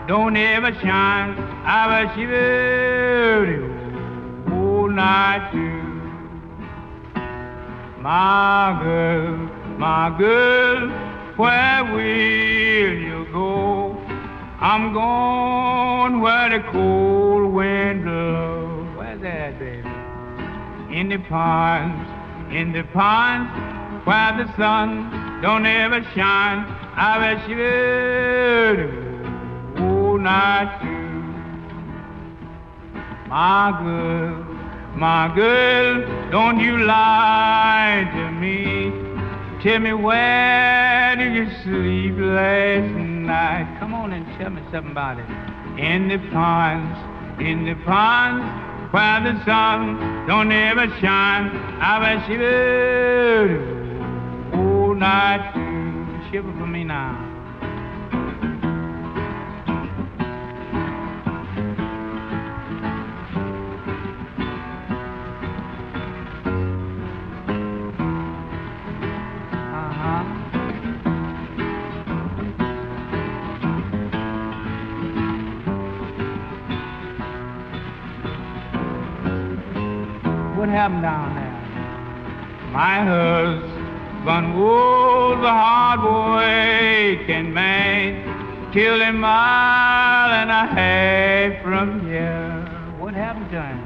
Don't 0.07 0.37
ever 0.37 0.73
shine. 0.81 1.39
I 1.65 2.05
was 2.05 2.15
shivering 2.15 3.73
all 4.53 4.89
night 4.89 5.51
too. 5.51 5.85
My 8.03 8.79
girl, 8.83 9.37
my 9.79 10.15
girl, 10.19 10.91
where 11.37 11.85
will 11.85 12.99
you 13.09 13.27
go? 13.33 13.97
I'm 14.61 14.93
going 14.93 16.21
where 16.21 16.51
the 16.51 16.61
cold 16.71 17.53
wind 17.55 18.05
blows. 18.05 18.97
Where's 18.97 19.21
that, 19.23 19.59
baby? 19.59 19.89
In 20.99 21.09
the 21.09 21.19
ponds, 21.29 22.55
in 22.55 22.73
the 22.73 22.85
ponds, 22.93 23.51
where 24.07 24.37
the 24.37 24.55
sun 24.57 25.41
don't 25.41 25.65
ever 25.65 26.03
shine. 26.15 26.67
I 26.97 27.19
bet 27.19 27.49
you 27.49 29.04
night 30.25 30.81
too. 30.81 31.05
My 33.29 33.79
girl, 33.85 34.43
my 34.97 35.31
girl, 35.35 36.31
don't 36.31 36.59
you 36.61 36.79
lie 36.79 38.11
to 38.15 38.31
me. 38.33 38.91
Tell 39.63 39.81
me 39.81 39.93
where 39.93 41.17
did 41.17 41.35
you 41.35 41.47
sleep 41.63 42.15
last 42.17 42.91
night? 42.95 43.77
Come 43.79 43.93
on 43.93 44.15
and 44.15 44.27
tell 44.39 44.49
me 44.49 44.63
something 44.73 44.93
about 44.93 45.19
it. 45.19 45.27
In 45.79 46.09
the 46.09 46.19
ponds, 46.31 46.99
in 47.39 47.67
the 47.67 47.75
ponds, 47.85 48.47
where 48.95 49.21
the 49.21 49.45
sun 49.45 50.27
don't 50.27 50.51
ever 50.51 50.87
shine. 51.01 51.51
I 51.81 51.99
bet 52.01 52.31
you 52.31 52.41
all 54.59 54.95
night 54.95 55.53
too. 55.53 56.31
Shiver 56.31 56.53
for 56.53 56.67
me 56.67 56.85
now. 56.85 57.24
Happened 80.75 81.03
down 81.03 81.35
there? 81.35 81.61
My 82.73 83.05
husband 83.05 84.59
was 84.59 85.39
a 85.45 85.55
hard 85.63 86.01
working 86.03 87.55
man, 87.55 88.73
killed 88.73 89.01
a 89.01 89.13
mile 89.13 90.31
and 90.33 90.51
a 90.51 90.67
half 90.67 91.63
from 91.63 92.07
here. 92.07 92.67
What 92.99 93.15
happened 93.15 93.51
to 93.53 93.63
him? 93.63 93.81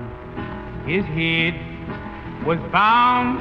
His 0.86 1.04
head 1.04 1.54
was 2.46 2.58
bound 2.72 3.38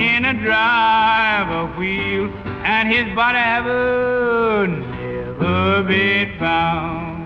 in 0.00 0.24
a 0.24 0.34
driver 0.34 1.66
wheel, 1.78 2.30
and 2.64 2.88
his 2.88 3.14
body 3.14 3.38
ever 3.38 4.66
never 4.66 5.82
been 5.82 6.38
found. 6.38 7.16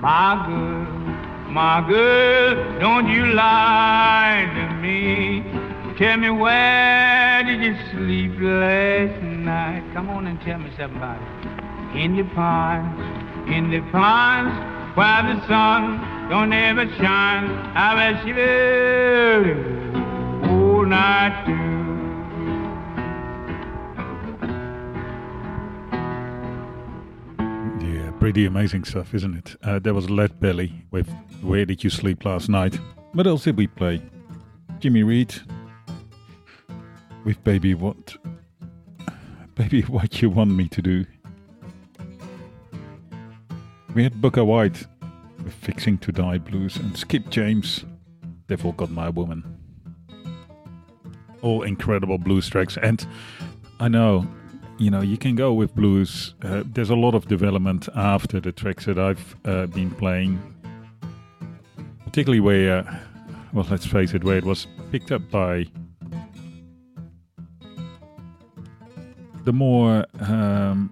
My 0.00 0.46
girl, 0.46 0.77
my 1.48 1.84
girl, 1.88 2.78
don't 2.78 3.08
you 3.08 3.26
lie 3.32 4.50
to 4.54 4.74
me. 4.76 5.42
Tell 5.98 6.16
me 6.16 6.30
where 6.30 7.42
did 7.44 7.60
you 7.60 7.74
sleep 7.90 8.32
last 8.38 9.22
night? 9.22 9.82
Come 9.94 10.10
on 10.10 10.26
and 10.26 10.40
tell 10.42 10.58
me 10.58 10.70
something 10.76 10.96
about. 10.96 11.20
In 11.96 12.16
the 12.16 12.24
ponds, 12.34 13.00
in 13.50 13.70
the 13.70 13.80
ponds, 13.90 14.54
where 14.96 15.22
the 15.22 15.46
sun 15.48 16.28
don't 16.28 16.52
ever 16.52 16.86
shine. 16.96 17.48
I 17.74 18.12
bet 18.12 18.26
you 18.26 18.34
oh, 20.44 20.76
all 20.78 20.86
night 20.86 21.46
too. 21.46 21.77
Pretty 28.20 28.46
amazing 28.46 28.84
stuff, 28.84 29.14
isn't 29.14 29.34
it? 29.36 29.56
Uh, 29.62 29.78
there 29.78 29.94
was 29.94 30.10
Lead 30.10 30.40
Belly 30.40 30.84
with 30.90 31.08
Where 31.40 31.64
Did 31.64 31.84
You 31.84 31.90
Sleep 31.90 32.24
Last 32.24 32.48
Night? 32.48 32.74
What 33.12 33.26
else 33.28 33.44
did 33.44 33.56
we 33.56 33.68
play? 33.68 34.02
Jimmy 34.80 35.04
Reed 35.04 35.32
with 37.24 37.42
Baby 37.44 37.74
What? 37.74 38.16
Baby 39.54 39.82
What 39.88 40.20
You 40.20 40.30
Want 40.30 40.50
Me 40.50 40.68
to 40.68 40.82
Do. 40.82 41.06
We 43.94 44.02
had 44.02 44.14
Bukka 44.14 44.44
White 44.44 44.84
with 45.44 45.54
Fixing 45.54 45.96
to 45.98 46.10
Die 46.10 46.38
Blues 46.38 46.76
and 46.76 46.96
Skip 46.96 47.30
James, 47.30 47.84
Devil 48.48 48.72
Got 48.72 48.90
My 48.90 49.08
Woman. 49.10 49.44
All 51.40 51.62
incredible 51.62 52.18
blues 52.18 52.48
tracks. 52.48 52.76
And 52.82 53.06
I 53.78 53.86
know 53.86 54.26
you 54.78 54.90
know, 54.90 55.00
you 55.00 55.18
can 55.18 55.34
go 55.34 55.52
with 55.52 55.74
blues. 55.74 56.34
Uh, 56.42 56.62
there's 56.64 56.90
a 56.90 56.94
lot 56.94 57.14
of 57.14 57.26
development 57.26 57.88
after 57.94 58.40
the 58.40 58.52
tracks 58.52 58.86
that 58.86 58.98
I've 58.98 59.36
uh, 59.44 59.66
been 59.66 59.90
playing, 59.90 60.40
particularly 62.04 62.40
where, 62.40 62.78
uh, 62.78 62.96
well, 63.52 63.66
let's 63.70 63.86
face 63.86 64.14
it, 64.14 64.22
where 64.22 64.38
it 64.38 64.44
was 64.44 64.66
picked 64.92 65.10
up 65.10 65.28
by 65.30 65.66
the 69.44 69.52
more 69.52 70.04
um, 70.20 70.90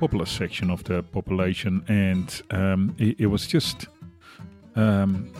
popular 0.00 0.26
section 0.26 0.70
of 0.70 0.82
the 0.84 1.02
population, 1.02 1.84
and 1.88 2.42
um, 2.50 2.94
it, 2.98 3.20
it, 3.20 3.26
was 3.26 3.46
just. 3.46 3.86
Um, 4.76 5.32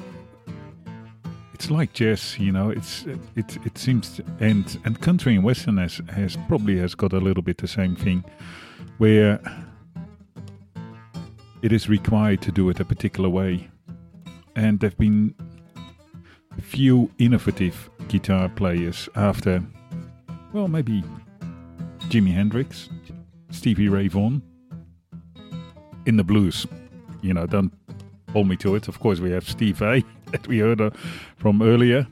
it's 1.59 1.72
like 1.72 1.93
jazz, 1.93 2.39
you 2.39 2.52
know. 2.52 2.70
It's 2.70 3.05
it 3.35 3.59
it 3.66 3.76
seems 3.76 4.20
and 4.39 4.78
and 4.85 5.01
country 5.01 5.35
and 5.35 5.43
western 5.43 5.78
has, 5.78 6.01
has 6.14 6.36
probably 6.47 6.78
has 6.78 6.94
got 6.94 7.12
a 7.12 7.18
little 7.18 7.43
bit 7.43 7.59
the 7.59 7.66
same 7.66 7.97
thing, 7.97 8.24
where 8.98 9.40
it 11.62 11.72
is 11.72 11.89
required 11.89 12.43
to 12.43 12.52
do 12.52 12.68
it 12.70 12.78
a 12.78 12.85
particular 12.85 13.28
way, 13.28 13.68
and 14.55 14.78
there've 14.78 14.97
been 14.98 15.35
few 16.60 17.10
innovative 17.18 17.90
guitar 18.06 18.48
players 18.48 19.09
after, 19.16 19.60
well, 20.52 20.68
maybe 20.68 21.02
Jimi 22.09 22.32
Hendrix, 22.32 22.89
Stevie 23.51 23.89
Ray 23.89 24.06
Vaughan, 24.06 24.43
in 26.06 26.16
the 26.16 26.24
blues. 26.24 26.68
You 27.20 27.35
know, 27.35 27.47
don't 27.47 27.72
hold 28.32 28.47
me 28.47 28.55
to 28.59 28.76
it. 28.76 28.86
Of 28.86 29.01
course, 29.01 29.18
we 29.18 29.32
have 29.32 29.48
Steve 29.48 29.78
Vai 29.78 30.05
that 30.32 30.46
we 30.46 30.59
heard 30.59 30.80
uh, 30.80 30.90
from 31.36 31.62
earlier. 31.62 32.06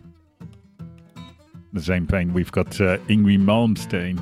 The 1.73 1.83
same 1.83 2.07
thing, 2.07 2.33
we've 2.33 2.53
got 2.53 2.81
uh, 2.81 2.99
Yngwie 3.09 3.39
Malmsteen. 3.39 4.19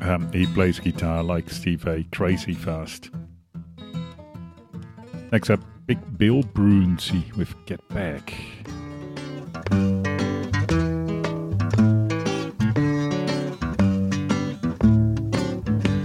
Um, 0.00 0.30
he 0.32 0.46
plays 0.46 0.78
guitar 0.78 1.22
like 1.22 1.50
Steve 1.50 1.82
Vai, 1.82 2.06
crazy 2.12 2.54
fast. 2.54 3.10
Next 5.32 5.50
up, 5.50 5.60
Big 5.86 5.98
Bill 6.16 6.42
Broonzy 6.42 7.34
with 7.36 7.54
Get 7.66 7.86
Back. 7.88 8.32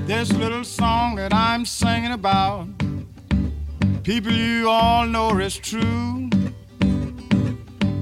This 0.07 0.31
little 0.33 0.63
song 0.63 1.15
that 1.15 1.33
I'm 1.33 1.65
singing 1.65 1.82
People 4.03 4.33
you 4.33 4.69
all 4.69 5.07
know 5.07 5.37
is 5.39 5.57
true. 5.57 6.29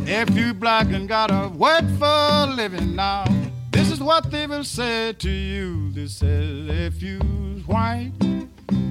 If 0.08 0.36
you 0.36 0.52
black 0.52 0.88
and 0.88 1.08
got 1.08 1.30
a 1.30 1.48
word 1.50 1.88
for 2.00 2.06
a 2.06 2.48
living 2.48 2.96
now, 2.96 3.24
this 3.70 3.92
is 3.92 4.00
what 4.00 4.32
they 4.32 4.48
will 4.48 4.64
say 4.64 5.14
to 5.14 5.30
you. 5.30 5.92
They 5.92 6.08
say, 6.08 6.68
if 6.88 7.04
you's 7.04 7.68
white, 7.68 8.14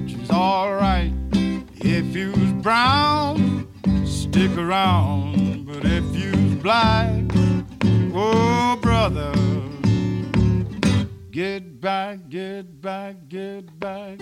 she's 0.07 0.31
alright. 0.31 1.11
If 1.33 2.15
you's 2.15 2.53
brown, 2.63 3.67
stick 4.05 4.57
around. 4.57 5.65
But 5.65 5.83
if 5.83 6.05
you's 6.15 6.55
black, 6.61 7.23
oh 8.13 8.79
brother, 8.81 9.33
get 11.29 11.81
back, 11.81 12.29
get 12.29 12.81
back, 12.81 13.27
get 13.27 13.77
back. 13.81 14.17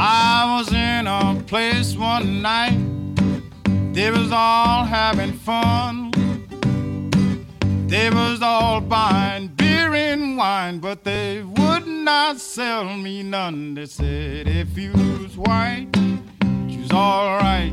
I 0.00 0.56
was 0.56 0.72
in 0.72 1.08
a 1.08 1.42
place 1.48 1.96
one 1.96 2.40
night, 2.40 2.78
they 3.92 4.12
was 4.12 4.30
all 4.30 4.84
having 4.84 5.32
fun. 5.32 6.12
They 7.88 8.08
was 8.08 8.40
all 8.40 8.80
buying 8.80 9.48
beer 9.48 9.92
and 9.94 10.36
wine, 10.36 10.78
but 10.78 11.02
they 11.02 11.42
would 11.42 11.88
not 11.88 12.38
sell 12.38 12.84
me 12.84 13.24
none. 13.24 13.74
They 13.74 13.86
said, 13.86 14.46
if 14.46 14.78
you 14.78 14.92
was 14.92 15.36
white, 15.36 15.88
you's 16.68 16.92
alright. 16.92 17.72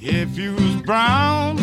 If 0.00 0.38
you 0.38 0.54
was 0.54 0.76
brown, 0.76 1.58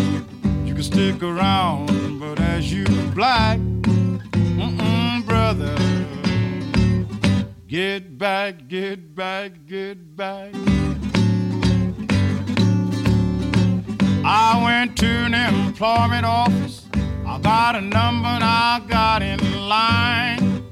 you 0.68 0.76
could 0.76 0.86
stick 0.86 1.24
around. 1.24 2.20
But 2.20 2.40
as 2.40 2.72
you 2.72 2.86
black, 3.16 3.58
mm-mm, 3.58 5.26
brother, 5.26 5.76
get 7.76 8.18
back, 8.18 8.70
get 8.70 9.14
back, 9.14 9.52
get 9.68 10.16
back. 10.16 10.50
I 14.24 14.62
went 14.64 14.96
to 15.00 15.06
an 15.06 15.34
employment 15.34 16.26
office. 16.26 16.86
I 17.28 17.38
got 17.40 17.76
a 17.76 17.82
number 17.82 18.30
and 18.30 18.46
I 18.46 18.82
got 18.88 19.22
in 19.22 19.40
line. 19.68 20.64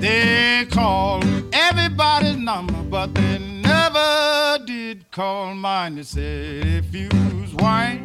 They 0.00 0.66
called 0.70 1.24
everybody's 1.54 2.36
number, 2.36 2.82
but 2.82 3.14
they 3.14 3.38
never 3.38 4.62
did 4.66 5.10
call 5.10 5.54
mine. 5.54 5.94
They 5.94 6.02
said 6.02 6.66
if 6.66 6.94
you 6.94 7.08
was 7.40 7.54
white, 7.54 8.02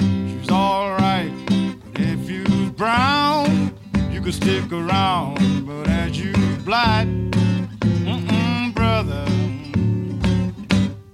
you 0.00 0.38
was 0.40 0.50
alright. 0.50 1.30
But 1.46 2.00
if 2.00 2.28
you 2.28 2.42
was 2.42 2.70
brown, 2.70 3.78
you 4.10 4.20
could 4.20 4.34
stick 4.34 4.72
around. 4.72 5.64
But 5.64 5.86
as 5.88 6.18
you 6.18 6.45
black, 6.66 7.06
mm-mm, 7.06 8.74
brother, 8.74 9.24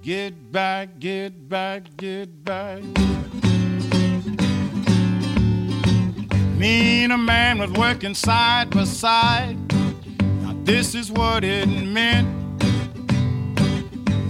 get 0.01 0.51
back, 0.51 0.99
get 0.99 1.47
back, 1.47 1.95
get 1.99 2.43
back. 2.43 2.83
Me 6.57 7.05
and 7.05 7.13
a 7.13 7.19
man 7.19 7.59
was 7.59 7.71
working 7.73 8.15
side 8.15 8.71
by 8.71 8.85
side. 8.85 9.59
Now 10.41 10.57
this 10.65 10.95
is 10.95 11.13
what 11.13 11.45
it 11.45 11.67
meant. 11.69 12.27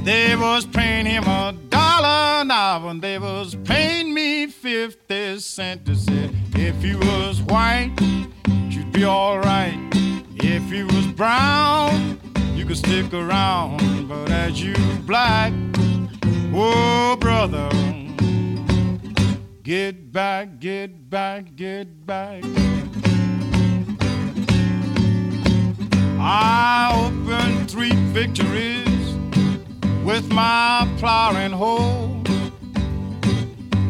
They 0.05 0.35
was 0.35 0.66
paying 0.66 1.07
him 1.07 1.23
a 1.23 1.55
dollar 1.69 2.40
an 2.43 2.51
hour, 2.51 2.90
and 2.90 3.01
they 3.01 3.20
was 3.20 3.55
paying 3.62 4.12
me 4.12 4.49
fifty 4.49 5.39
cents. 5.39 5.85
They 5.86 5.94
said, 5.94 6.35
if 6.57 6.85
you 6.85 6.99
was 6.99 7.40
white, 7.43 7.93
you'd 8.69 8.90
be 8.90 9.05
alright. 9.05 9.78
If 10.44 10.73
you 10.73 10.86
was 10.89 11.06
brown, 11.06 12.20
you 12.56 12.66
could 12.66 12.77
stick 12.77 13.14
around. 13.14 14.09
But 14.09 14.28
as 14.28 14.60
you 14.60 14.74
black, 15.06 15.52
oh 16.52 17.16
brother, 17.20 17.70
get 19.62 20.10
back, 20.10 20.59
get 20.59 21.09
back, 21.09 21.55
get 21.55 22.05
back. 22.05 22.43
I 26.19 26.93
opened 27.06 27.70
three 27.70 27.93
victories 28.10 29.14
with 30.05 30.28
my 30.32 30.93
plow 30.98 31.36
and 31.36 31.55
hoe. 31.55 32.20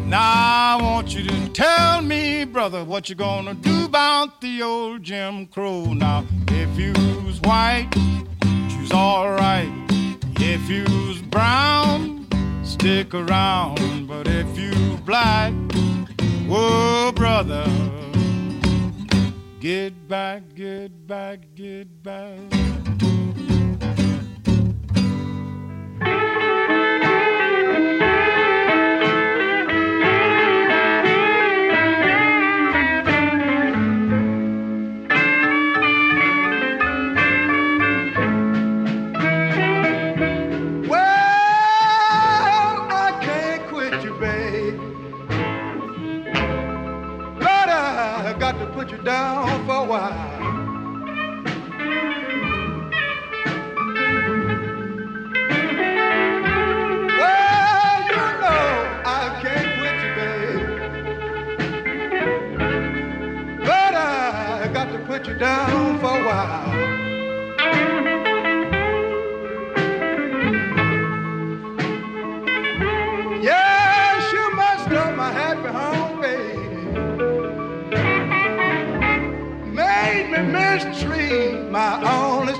Now 0.05 0.77
I 0.77 0.77
want 0.79 1.15
you 1.15 1.23
to 1.23 1.49
tell 1.49 2.03
me, 2.03 2.12
brother, 2.45 2.83
what 2.83 3.09
you 3.09 3.15
gonna 3.15 3.53
do 3.53 3.85
about 3.85 4.41
the 4.41 4.61
old 4.61 5.03
Jim 5.03 5.47
Crow. 5.47 5.93
Now, 5.93 6.25
if 6.49 6.77
you's 6.77 7.39
white, 7.41 7.89
you's 8.69 8.91
alright. 8.91 9.71
If 10.39 10.69
you's 10.69 11.21
brown, 11.21 12.27
stick 12.63 13.13
around. 13.13 14.07
But 14.07 14.27
if 14.27 14.57
you 14.57 14.97
black, 15.05 15.53
whoa, 16.47 17.11
brother, 17.13 17.65
get 19.59 20.07
back, 20.07 20.43
get 20.55 21.07
back, 21.07 21.39
get 21.55 22.03
back. 22.03 22.82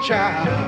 Child. 0.03 0.62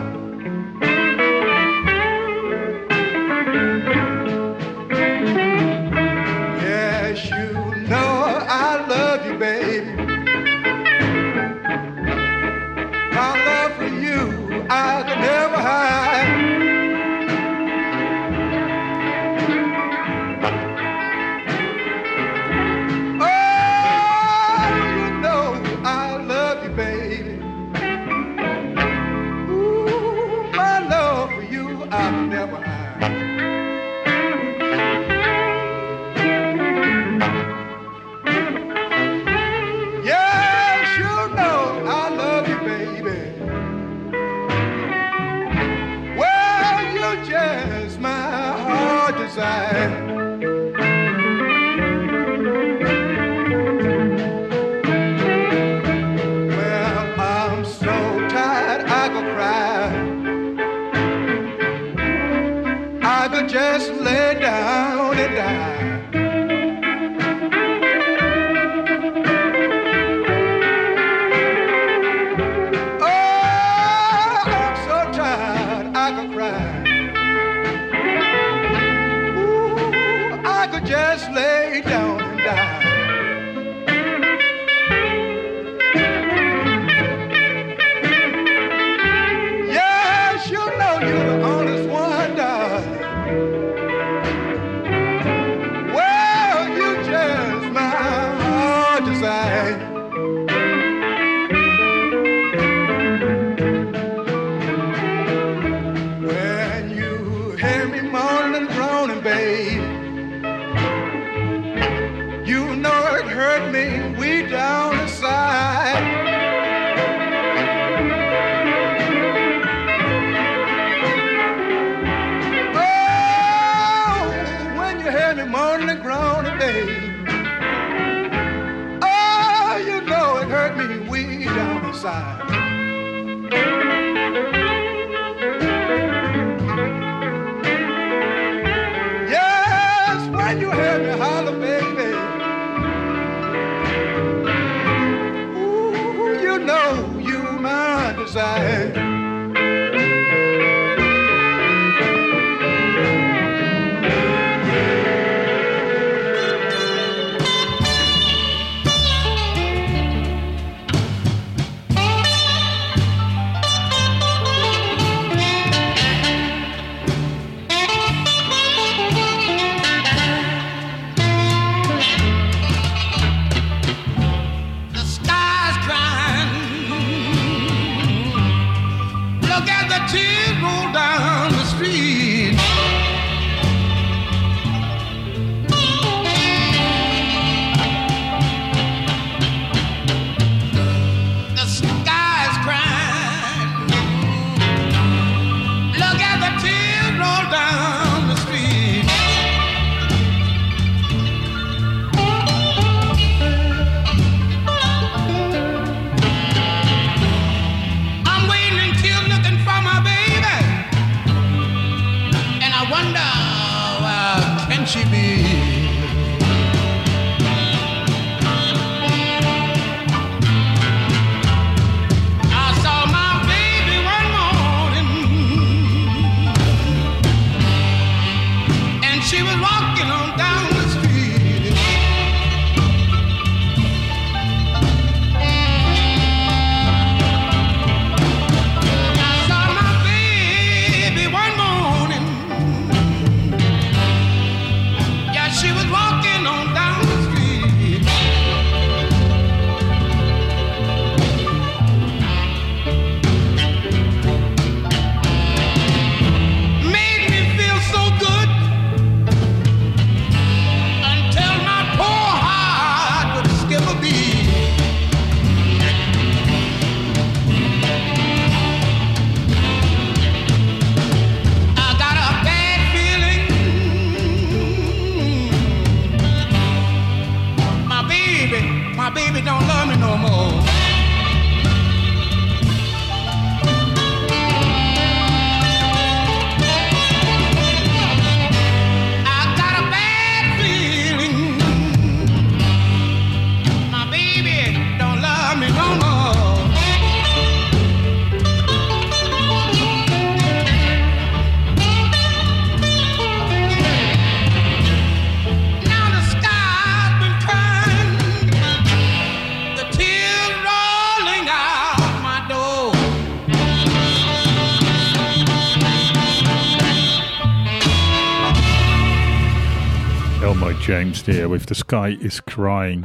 There 321.26 321.50
with 321.50 321.66
The 321.66 321.74
Sky 321.74 322.18
is 322.22 322.40
Crying. 322.40 323.04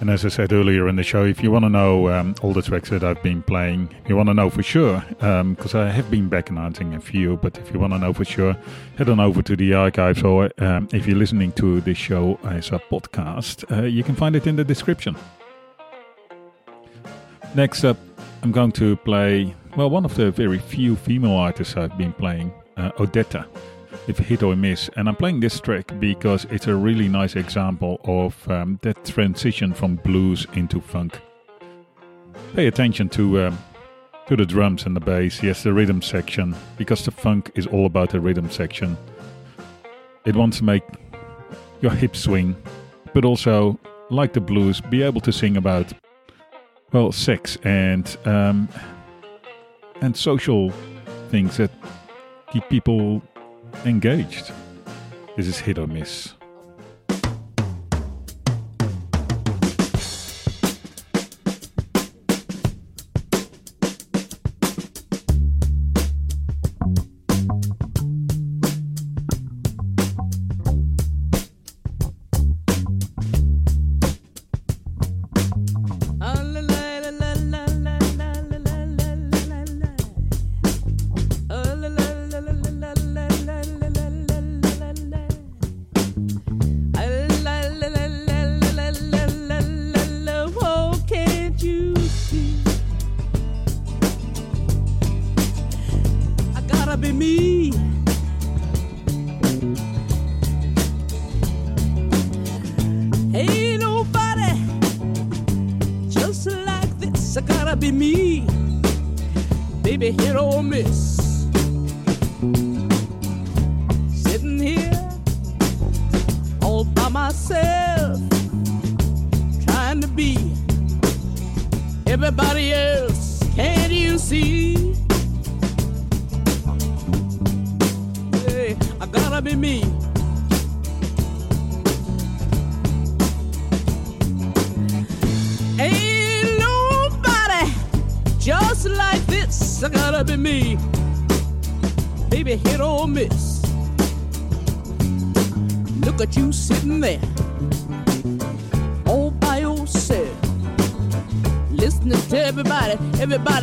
And 0.00 0.10
as 0.10 0.24
I 0.24 0.28
said 0.30 0.52
earlier 0.52 0.88
in 0.88 0.96
the 0.96 1.04
show, 1.04 1.24
if 1.24 1.44
you 1.44 1.52
want 1.52 1.64
to 1.64 1.68
know 1.68 2.08
um, 2.08 2.34
all 2.42 2.52
the 2.52 2.60
tracks 2.60 2.90
that 2.90 3.04
I've 3.04 3.22
been 3.22 3.40
playing, 3.40 3.94
you 4.08 4.16
want 4.16 4.28
to 4.28 4.34
know 4.34 4.50
for 4.50 4.64
sure, 4.64 5.04
because 5.20 5.76
I 5.76 5.90
have 5.90 6.10
been 6.10 6.28
back 6.28 6.50
announcing 6.50 6.92
a 6.94 7.00
few, 7.00 7.36
but 7.36 7.56
if 7.58 7.72
you 7.72 7.78
want 7.78 7.92
to 7.92 8.00
know 8.00 8.12
for 8.12 8.24
sure, 8.24 8.56
head 8.96 9.08
on 9.08 9.20
over 9.20 9.42
to 9.42 9.54
the 9.54 9.74
archives, 9.74 10.24
or 10.24 10.50
um, 10.58 10.88
if 10.92 11.06
you're 11.06 11.16
listening 11.16 11.52
to 11.52 11.80
this 11.82 11.98
show 11.98 12.36
as 12.42 12.70
a 12.72 12.80
podcast, 12.90 13.70
uh, 13.70 13.84
you 13.84 14.02
can 14.02 14.16
find 14.16 14.34
it 14.34 14.48
in 14.48 14.56
the 14.56 14.64
description. 14.64 15.14
Next 17.54 17.84
up, 17.84 17.96
I'm 18.42 18.50
going 18.50 18.72
to 18.72 18.96
play, 18.96 19.54
well, 19.76 19.88
one 19.88 20.04
of 20.04 20.16
the 20.16 20.32
very 20.32 20.58
few 20.58 20.96
female 20.96 21.36
artists 21.36 21.76
I've 21.76 21.96
been 21.96 22.12
playing, 22.12 22.52
uh, 22.76 22.90
Odetta 22.98 23.46
if 24.08 24.18
hit 24.18 24.42
or 24.42 24.56
miss. 24.56 24.90
And 24.96 25.08
I'm 25.08 25.16
playing 25.16 25.40
this 25.40 25.60
track 25.60 25.92
because 26.00 26.46
it's 26.46 26.66
a 26.66 26.74
really 26.74 27.08
nice 27.08 27.36
example 27.36 28.00
of 28.04 28.50
um, 28.50 28.78
that 28.82 29.04
transition 29.04 29.72
from 29.72 29.96
blues 29.96 30.46
into 30.54 30.80
funk. 30.80 31.20
Pay 32.54 32.66
attention 32.66 33.08
to 33.10 33.46
um, 33.46 33.58
to 34.26 34.36
the 34.36 34.44
drums 34.44 34.84
and 34.84 34.94
the 34.94 35.00
bass, 35.00 35.42
yes, 35.42 35.62
the 35.62 35.72
rhythm 35.72 36.02
section, 36.02 36.54
because 36.76 37.04
the 37.04 37.10
funk 37.10 37.50
is 37.54 37.66
all 37.66 37.86
about 37.86 38.10
the 38.10 38.20
rhythm 38.20 38.50
section. 38.50 38.96
It 40.26 40.36
wants 40.36 40.58
to 40.58 40.64
make 40.64 40.82
your 41.80 41.92
hips 41.92 42.20
swing, 42.20 42.54
but 43.14 43.24
also, 43.24 43.78
like 44.10 44.34
the 44.34 44.40
blues, 44.40 44.80
be 44.80 45.02
able 45.02 45.20
to 45.22 45.32
sing 45.32 45.56
about 45.56 45.92
well, 46.92 47.12
sex 47.12 47.58
and 47.64 48.16
um, 48.24 48.68
and 50.00 50.16
social 50.16 50.70
things 51.30 51.56
that 51.58 51.70
keep 52.52 52.68
people 52.68 53.22
engaged. 53.84 54.52
This 55.36 55.46
is 55.46 55.58
hit 55.58 55.78
or 55.78 55.86
miss. 55.86 56.37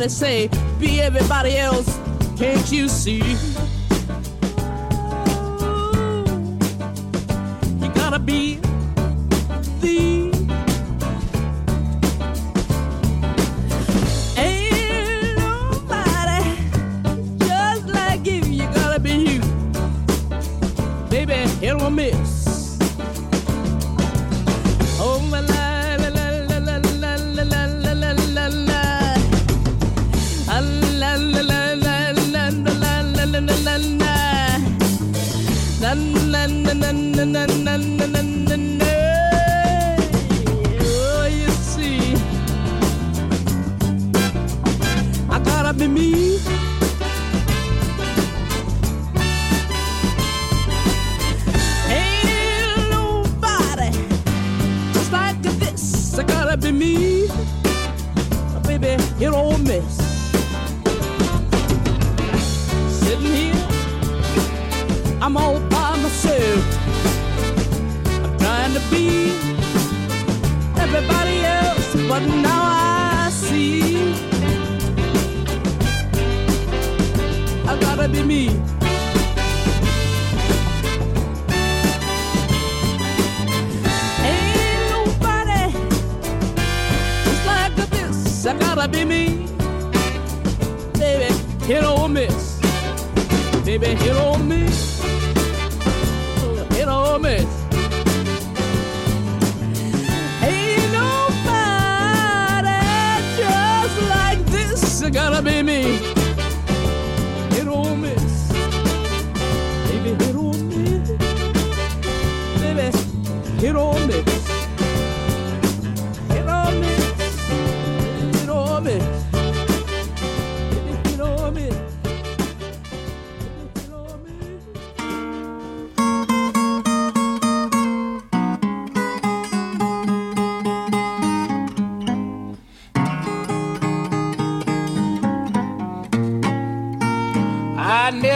Everybody 0.06 0.14
say, 0.14 0.48
be 0.78 1.00
everybody 1.00 1.56
else. 1.56 1.98
Can't 2.38 2.70
you 2.70 2.88
see? 2.88 3.55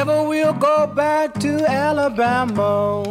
Never 0.01 0.23
will 0.25 0.55
go 0.55 0.87
back 0.87 1.35
to 1.35 1.53
Alabama. 1.67 3.03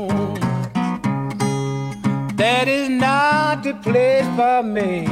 That 2.33 2.67
is 2.67 2.89
not 2.89 3.61
the 3.61 3.75
place 3.75 4.25
for 4.35 4.63
me. 4.63 5.05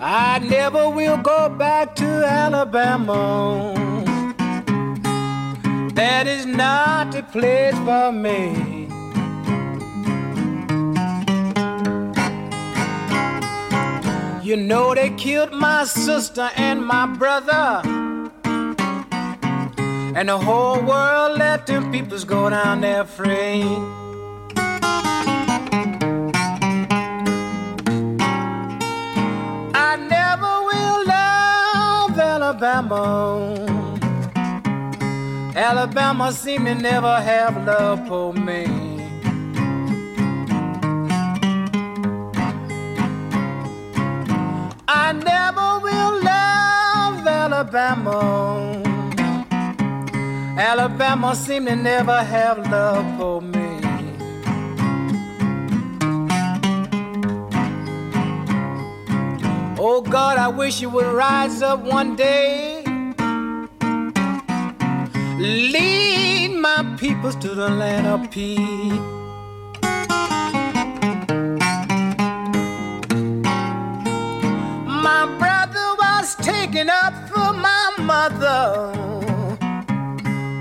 I 0.00 0.40
never 0.40 0.90
will 0.90 1.18
go 1.18 1.48
back 1.50 1.94
to 2.02 2.08
Alabama. 2.44 3.72
That 5.94 6.26
is 6.26 6.46
not 6.46 7.12
the 7.12 7.22
place 7.22 7.78
for 7.86 8.10
me. 8.10 8.75
You 14.46 14.56
know 14.56 14.94
they 14.94 15.10
killed 15.10 15.52
my 15.52 15.82
sister 15.82 16.50
and 16.54 16.86
my 16.86 17.04
brother. 17.04 17.82
And 20.14 20.28
the 20.28 20.38
whole 20.38 20.80
world 20.82 21.36
let 21.36 21.66
them 21.66 21.90
peoples 21.90 22.22
go 22.22 22.48
down 22.48 22.80
there 22.80 23.04
free. 23.04 23.64
I 29.74 29.96
never 30.08 30.52
will 30.68 31.06
love 31.08 32.16
Alabama. 32.16 33.02
Alabama 35.56 36.32
seem 36.32 36.66
to 36.66 36.74
never 36.76 37.20
have 37.20 37.66
love 37.66 38.06
for 38.06 38.32
me. 38.32 38.85
I 45.08 45.12
never 45.12 45.78
will 45.86 46.14
love 46.20 47.24
Alabama. 47.28 48.82
Alabama 50.58 51.32
seem 51.36 51.66
to 51.66 51.76
never 51.76 52.24
have 52.24 52.58
love 52.68 53.06
for 53.16 53.40
me. 53.40 53.78
Oh 59.78 60.02
God, 60.02 60.38
I 60.38 60.48
wish 60.48 60.80
you 60.80 60.90
would 60.90 61.06
rise 61.06 61.62
up 61.62 61.84
one 61.84 62.16
day. 62.16 62.82
Lead 65.38 66.56
my 66.56 66.96
peoples 66.98 67.36
to 67.36 67.54
the 67.54 67.70
land 67.70 68.08
of 68.08 68.28
peace. 68.32 69.15
Taken 76.76 76.90
up 76.90 77.14
for 77.30 77.54
my 77.54 77.90
mother, 78.00 78.92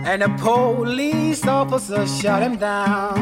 and 0.05 0.21
the 0.21 0.29
police 0.37 1.45
officer 1.45 2.07
shot 2.07 2.41
him 2.41 2.55
down. 2.55 3.17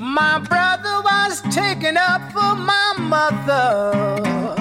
My 0.00 0.38
brother 0.38 1.02
was 1.02 1.42
taken 1.54 1.98
up 1.98 2.32
for 2.32 2.54
my 2.54 2.94
mother, 2.98 4.54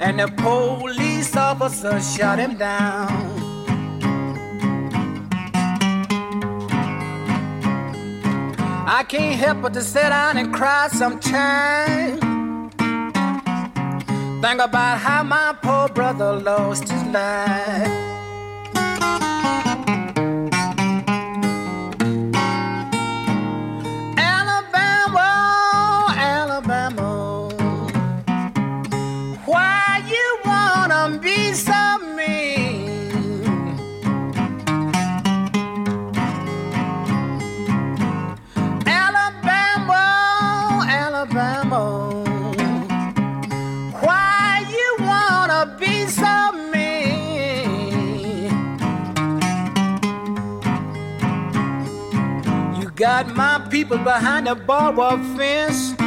and 0.00 0.20
the 0.20 0.28
police 0.42 1.34
officer 1.34 2.02
shot 2.02 2.38
him 2.38 2.58
down. 2.58 3.43
I 8.86 9.02
can't 9.02 9.40
help 9.40 9.62
but 9.62 9.72
to 9.74 9.82
sit 9.82 10.10
down 10.10 10.36
and 10.36 10.52
cry 10.52 10.88
sometimes. 10.88 12.20
Think 14.42 14.60
about 14.60 14.98
how 14.98 15.22
my 15.22 15.56
poor 15.62 15.88
brother 15.88 16.34
lost 16.34 16.90
his 16.90 17.02
life. 17.04 18.13
Got 53.26 53.36
my 53.36 53.68
people 53.70 53.98
behind 53.98 54.46
the 54.46 54.54
barbed 54.54 55.24
fence. 55.36 55.98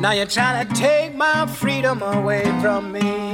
Now 0.00 0.12
you're 0.12 0.26
trying 0.26 0.66
to 0.66 0.74
take 0.74 1.14
my 1.14 1.46
freedom 1.46 2.02
away 2.02 2.44
from 2.60 2.92
me. 2.92 3.27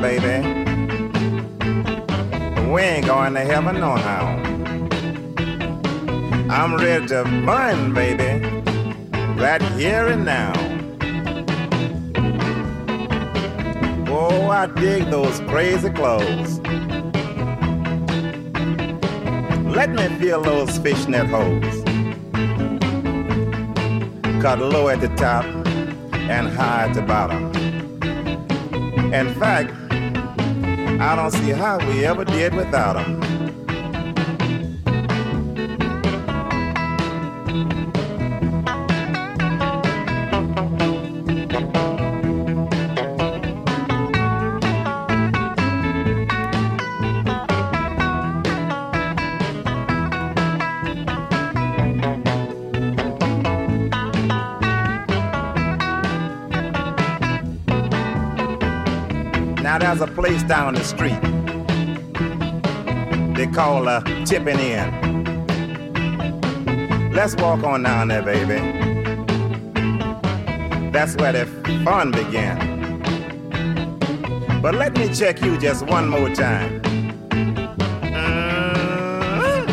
Baby. 0.00 0.46
We 2.70 2.80
ain't 2.80 3.06
going 3.06 3.34
to 3.34 3.40
heaven 3.40 3.80
no 3.80 3.96
how. 3.96 4.26
I'm 6.48 6.76
ready 6.76 7.06
to 7.08 7.24
burn, 7.44 7.92
baby. 7.92 8.46
Right 9.40 9.62
here 9.78 10.08
and 10.08 10.24
now. 10.24 10.52
Oh, 14.08 14.48
I 14.50 14.66
dig 14.66 15.10
those 15.10 15.40
crazy 15.40 15.90
clothes. 15.90 16.60
Let 19.76 19.90
me 19.90 20.08
feel 20.20 20.42
those 20.42 20.78
fishnet 20.78 21.26
hose. 21.26 21.82
Cut 24.42 24.58
low 24.58 24.88
at 24.88 25.00
the 25.00 25.08
top 25.16 25.44
and 25.44 26.48
high 26.48 26.88
at 26.88 26.94
the 26.94 27.02
bottom. 27.02 27.52
In 29.12 29.34
fact, 29.34 29.72
I 31.02 31.16
don't 31.16 31.32
see 31.32 31.50
how 31.50 31.78
we 31.78 32.04
ever 32.04 32.24
did 32.24 32.54
without 32.54 32.92
them. 32.92 33.31
Place 60.42 60.48
down 60.48 60.74
the 60.74 60.84
street 60.84 61.20
they 63.34 63.46
call 63.46 63.88
uh, 63.88 64.00
Tipping 64.24 64.58
In. 64.58 64.90
Let's 67.12 67.34
walk 67.36 67.64
on 67.64 67.82
down 67.82 68.08
there, 68.08 68.22
baby. 68.22 68.60
That's 70.90 71.16
where 71.16 71.32
the 71.32 71.46
fun 71.84 72.10
began. 72.12 72.58
But 74.60 74.74
let 74.74 74.96
me 74.96 75.08
check 75.12 75.40
you 75.42 75.56
just 75.58 75.86
one 75.86 76.08
more 76.08 76.28
time. 76.34 76.82
Mm. 79.32 79.68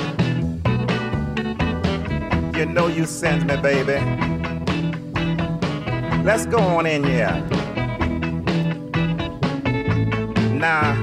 You 2.57 2.65
know 2.65 2.87
you 2.87 3.05
sent 3.05 3.45
me, 3.45 3.57
baby. 3.57 3.99
Let's 6.23 6.45
go 6.45 6.59
on 6.59 6.85
in 6.85 7.03
here. 7.03 7.58
Now, 10.69 10.93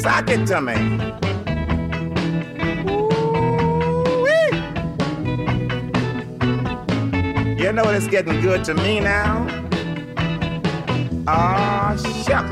sock 0.00 0.30
it 0.30 0.46
to 0.46 0.60
me. 0.60 0.76
Ooh-wee. 2.88 4.52
You 7.60 7.72
know 7.72 7.82
it's 7.88 8.06
getting 8.06 8.40
good 8.40 8.62
to 8.66 8.74
me 8.74 9.00
now. 9.00 9.48
Ah, 11.26 11.96
shuck. 12.24 12.46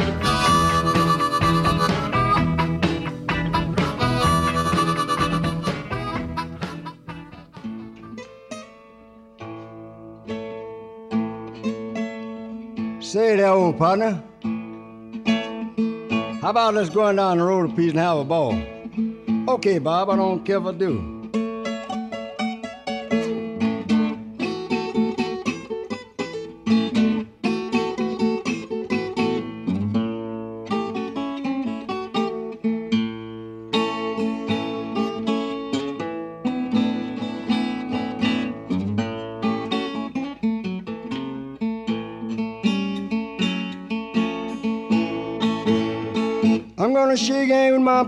Say 13.01 13.36
there, 13.36 13.53
old 13.53 13.78
partner. 13.78 14.20
How 16.49 16.53
about 16.53 16.73
let's 16.73 16.89
go 16.89 17.03
on 17.03 17.16
down 17.16 17.37
the 17.37 17.45
road 17.45 17.70
a 17.70 17.75
piece 17.75 17.91
and 17.91 17.99
have 17.99 18.16
a 18.16 18.25
ball? 18.25 18.59
Okay, 19.51 19.79
Bob, 19.79 20.09
I 20.09 20.16
don't 20.16 20.47
care 20.47 20.57
if 20.57 20.65
I 20.65 20.73
do. 20.73 21.18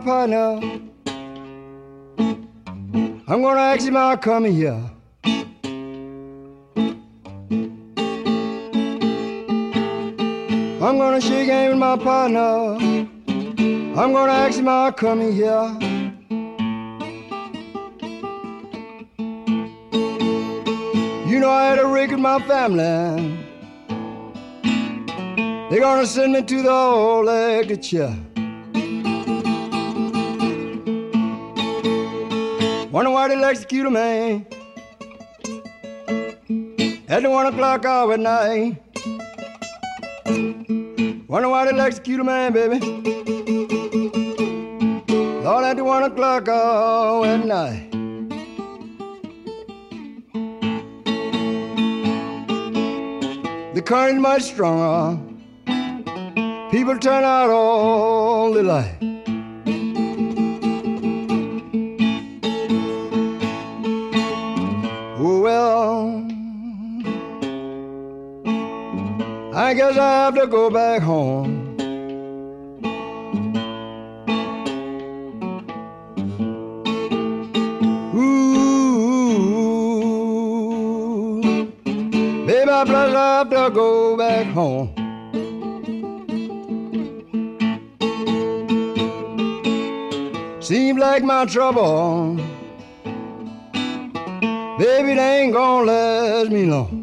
Partner. 0.01 0.61
I'm 3.29 3.43
gonna 3.43 3.61
ask 3.61 3.87
him 3.87 3.95
how 3.95 4.17
come 4.17 4.45
here. 4.47 4.91
I'm 10.83 10.97
gonna 10.99 11.21
shake 11.21 11.49
hands 11.49 11.71
with 11.71 11.79
my 11.79 11.97
partner. 11.97 12.77
I'm 14.01 14.13
gonna 14.13 14.33
ask 14.33 14.59
him 14.59 14.67
how 14.67 14.91
come 14.91 15.21
here. 15.21 15.77
You 21.29 21.39
know 21.39 21.51
I 21.51 21.67
had 21.67 21.79
a 21.79 21.87
rig 21.87 22.13
in 22.13 22.23
my 22.23 22.41
family. 22.41 23.39
They're 25.71 25.81
gonna 25.81 26.07
send 26.07 26.33
me 26.33 26.43
to 26.43 26.63
the 26.63 26.71
old 26.71 27.29
electric 27.29 27.83
Wonder 32.91 33.13
why 33.13 33.29
they 33.29 33.41
execute 33.45 33.87
a 33.87 33.91
man 33.91 34.45
at 37.09 37.23
the 37.23 37.31
one 37.31 37.47
o'clock 37.47 37.85
hour 37.85 38.15
at 38.15 38.19
night. 38.19 38.83
Wonder 41.29 41.49
why 41.49 41.71
they 41.71 41.79
execute 41.79 42.19
a 42.19 42.25
man, 42.25 42.53
baby. 42.53 42.81
Lord, 45.45 45.65
at 45.67 45.77
the 45.77 45.85
one 45.85 46.03
o'clock 46.03 46.49
hour 46.49 47.27
at 47.27 47.47
night. 47.47 47.93
The 53.75 53.83
current 53.83 54.17
is 54.17 54.21
much 54.21 54.43
stronger. 54.43 55.17
People 56.73 56.99
turn 56.99 57.23
out 57.23 57.51
all 57.51 58.53
the 58.53 58.65
light. 58.65 59.20
I 69.61 69.75
guess 69.75 69.99
I 69.99 70.25
have 70.25 70.35
to 70.37 70.47
go 70.47 70.71
back 70.71 71.03
home. 71.03 71.77
Ooh, 78.17 79.43
baby, 82.47 82.71
I 82.71 82.85
to 83.51 83.71
go 83.75 84.17
back 84.17 84.47
home. 84.47 84.95
Seems 90.63 90.99
like 90.99 91.23
my 91.23 91.45
trouble, 91.45 92.37
baby, 94.79 95.15
they 95.17 95.43
ain't 95.43 95.53
gonna 95.53 95.85
last 95.85 96.51
me 96.51 96.65
long. 96.65 97.00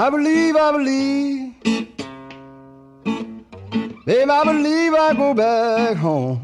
I 0.00 0.10
believe, 0.10 0.54
I 0.54 0.70
believe, 0.70 1.54
Babe, 4.06 4.30
I 4.30 4.44
believe 4.44 4.94
I 4.94 5.12
go 5.12 5.34
back 5.34 5.96
home. 5.96 6.38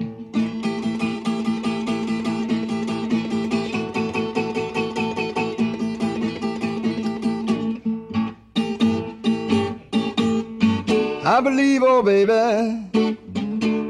I 11.24 11.40
believe, 11.40 11.84
oh 11.84 12.02
baby, 12.02 12.32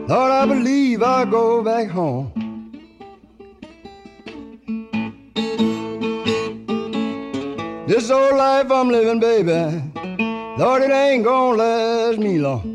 Lord, 0.07 0.31
I 0.31 0.45
believe 0.45 1.03
I'll 1.03 1.25
go 1.25 1.65
back 1.65 1.89
home. 1.89 2.34
This 8.05 8.11
old 8.11 8.37
life 8.37 8.71
I'm 8.71 8.91
living, 8.91 9.19
baby, 9.19 9.83
Lord, 10.59 10.83
it 10.83 10.91
ain't 10.91 11.25
gonna 11.25 11.57
last 11.57 12.19
me 12.19 12.39
long. 12.39 12.74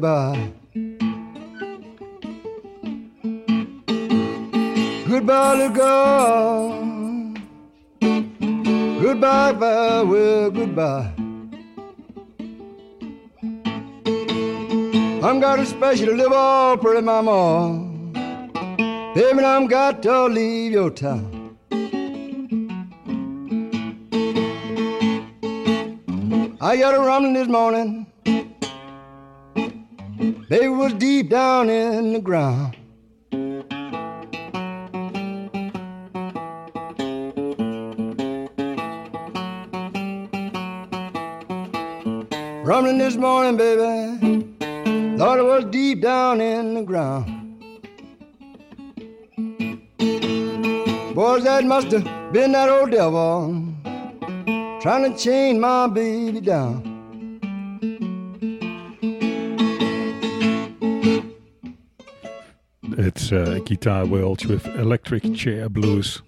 Goodbye, 0.00 0.50
goodbye. 5.06 5.54
Little 5.54 5.74
girl. 5.74 7.34
Goodbye, 9.02 9.54
farewell, 9.58 10.50
goodbye. 10.50 11.12
I'm 15.22 15.38
got 15.38 15.58
a 15.58 15.66
special 15.66 16.06
to 16.06 16.14
live 16.14 16.32
all 16.32 16.78
pretty 16.78 17.02
mama. 17.02 17.86
Baby, 19.14 19.44
I'm 19.44 19.66
got 19.66 20.02
to 20.04 20.26
leave 20.28 20.72
your 20.72 20.90
town. 20.90 21.58
I 26.62 26.76
got 26.76 26.94
a 26.94 27.00
rumbling 27.00 27.34
this 27.34 27.48
morning. 27.48 27.99
Baby 30.50 30.66
was 30.66 30.92
deep 30.94 31.30
down 31.30 31.70
in 31.70 32.12
the 32.12 32.18
ground. 32.18 32.76
Rumbling 42.66 42.98
this 42.98 43.14
morning, 43.14 43.56
baby. 43.56 44.56
Thought 45.18 45.38
it 45.38 45.44
was 45.44 45.66
deep 45.66 46.02
down 46.02 46.40
in 46.40 46.74
the 46.74 46.82
ground. 46.82 47.26
Boys, 51.14 51.44
that 51.44 51.62
must 51.62 51.92
have 51.92 52.32
been 52.32 52.50
that 52.50 52.68
old 52.68 52.90
devil 52.90 53.72
trying 54.80 55.12
to 55.12 55.16
chain 55.16 55.60
my 55.60 55.86
baby 55.86 56.40
down. 56.40 56.89
It's 63.02 63.32
uh, 63.32 63.60
Guitar 63.64 64.04
Welch 64.04 64.44
with 64.44 64.66
Electric 64.66 65.34
Chair 65.34 65.70
Blues. 65.70 66.20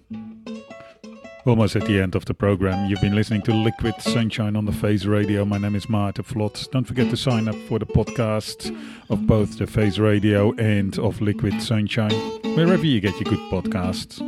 Almost 1.45 1.75
at 1.75 1.85
the 1.85 2.01
end 2.01 2.15
of 2.15 2.25
the 2.25 2.33
program. 2.33 2.89
You've 2.89 2.99
been 2.99 3.13
listening 3.13 3.43
to 3.43 3.53
Liquid 3.53 3.93
Sunshine 4.01 4.55
on 4.55 4.65
the 4.65 4.71
Face 4.71 5.05
Radio. 5.05 5.45
My 5.45 5.59
name 5.59 5.75
is 5.75 5.85
Maarten 5.85 6.25
Vlot. 6.25 6.71
Don't 6.71 6.85
forget 6.85 7.11
to 7.11 7.15
sign 7.15 7.47
up 7.47 7.53
for 7.69 7.77
the 7.77 7.85
podcast 7.85 8.75
of 9.11 9.27
both 9.27 9.59
the 9.59 9.67
Face 9.67 9.99
Radio 9.99 10.51
and 10.53 10.97
of 10.97 11.21
Liquid 11.21 11.61
Sunshine, 11.61 12.15
wherever 12.55 12.83
you 12.83 12.99
get 12.99 13.13
your 13.21 13.25
good 13.25 13.51
podcasts. 13.51 14.19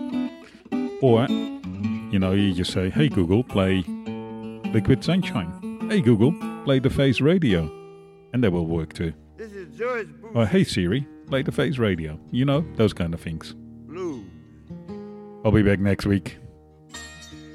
Or, 1.02 1.28
you 2.12 2.20
know, 2.20 2.34
you 2.34 2.54
just 2.54 2.72
say, 2.72 2.92
hey 2.92 3.10
Google, 3.10 3.44
play 3.44 3.84
Liquid 4.72 5.04
Sunshine. 5.04 5.88
Hey 5.90 6.00
Google, 6.00 6.32
play 6.64 6.78
the 6.78 6.92
Face 6.92 7.22
Radio. 7.22 7.72
And 8.34 8.44
they 8.44 8.50
will 8.50 8.68
work 8.68 8.94
too. 8.94 9.14
This 9.36 9.52
is 9.54 9.76
George. 9.76 10.10
Or 10.36 10.46
hey 10.46 10.64
Siri, 10.64 11.08
the 11.28 11.52
Face 11.52 11.78
Radio. 11.78 12.20
You 12.32 12.46
know, 12.46 12.66
those 12.76 12.94
kind 12.94 13.14
of 13.14 13.20
things. 13.20 13.54
Blue. 13.88 14.24
I'll 15.44 15.52
be 15.52 15.64
back 15.64 15.80
next 15.80 16.06
week. 16.06 16.38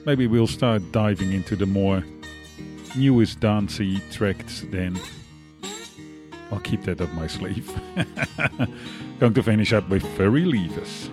Maybe 0.06 0.26
we'll 0.26 0.47
start 0.47 0.82
diving 0.92 1.32
into 1.32 1.56
the 1.56 1.66
more 1.66 2.05
newest 2.97 3.40
dancey 3.40 4.01
tracks 4.10 4.64
then. 4.70 4.98
I'll 6.51 6.60
keep 6.60 6.82
that 6.82 7.01
up 7.01 7.12
my 7.12 7.26
sleeve. 7.26 7.70
Going 9.20 9.34
to 9.34 9.42
finish 9.42 9.72
up 9.72 9.88
with 9.88 10.05
Furry 10.16 10.44
Lewis. 10.44 11.10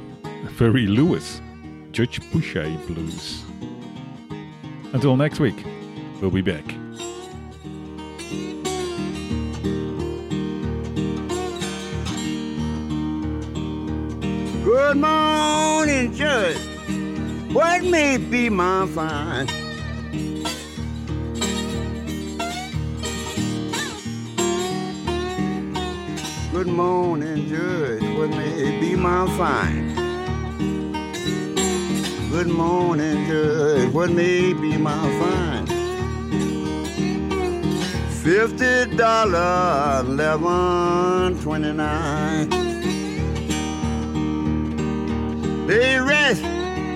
Furry 0.56 0.88
Lewis. 0.88 1.42
Judge 1.92 2.20
Boushay 2.32 2.76
Blues. 2.88 3.44
Until 4.94 5.16
next 5.16 5.40
week, 5.40 5.66
we'll 6.22 6.32
be 6.32 6.42
back. 6.42 6.64
Good 14.68 14.98
morning, 14.98 16.14
Judge. 16.14 16.58
What 17.54 17.86
may 17.86 18.18
be 18.18 18.50
my 18.50 18.86
fine? 18.88 19.48
Good 26.52 26.68
morning, 26.68 27.48
Judge. 27.48 28.04
What 28.18 28.30
may 28.32 28.78
be 28.82 28.98
my 28.98 29.26
fine? 29.38 29.96
Good 32.30 32.50
morning, 32.50 33.26
Judge. 33.26 33.94
What 33.94 34.12
may 34.12 34.52
be 34.52 34.76
my 34.76 35.02
fine? 35.22 35.66
Fifty 38.22 38.98
dollar, 38.98 40.02
eleven 40.02 41.42
twenty 41.42 41.72
nine. 41.72 42.67
They 45.68 45.98
arrest 45.98 46.44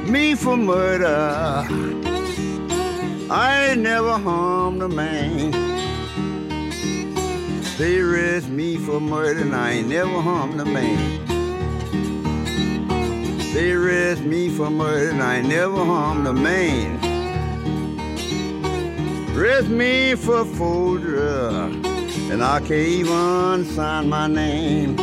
me 0.10 0.34
for 0.34 0.56
murder. 0.56 1.68
I 3.30 3.76
never 3.76 4.18
harmed 4.18 4.81
a 4.81 4.88
man. 4.88 5.52
They 7.77 7.99
arrest 7.99 8.48
me 8.48 8.77
for 8.77 9.02
murder 9.02 9.41
and 9.41 9.53
I 9.53 9.72
ain't 9.72 9.89
never 9.89 10.22
harmed 10.22 10.61
a 10.61 10.64
man. 10.64 11.19
They 13.53 13.73
arrest 13.73 14.22
me 14.22 14.48
for 14.48 14.69
murder 14.69 15.10
and 15.10 15.22
I 15.22 15.39
ain't 15.39 15.49
never 15.49 15.84
harmed 15.84 16.27
a 16.27 16.34
man. 16.34 16.98
Arrest 19.35 19.68
me 19.68 20.15
for 20.15 20.45
folder 20.45 21.49
and 22.31 22.41
I 22.41 22.60
can't 22.60 22.72
even 22.72 23.65
sign 23.65 24.07
my 24.07 24.27
name. 24.27 25.00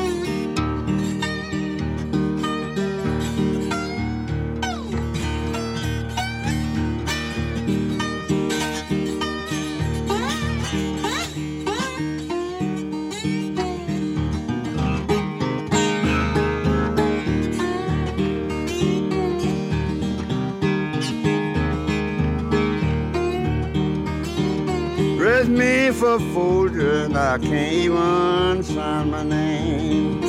Folder 26.32 27.05
and 27.05 27.16
I 27.16 27.39
can't 27.39 27.73
even 27.73 28.62
sign 28.62 29.11
my 29.11 29.23
name. 29.23 30.20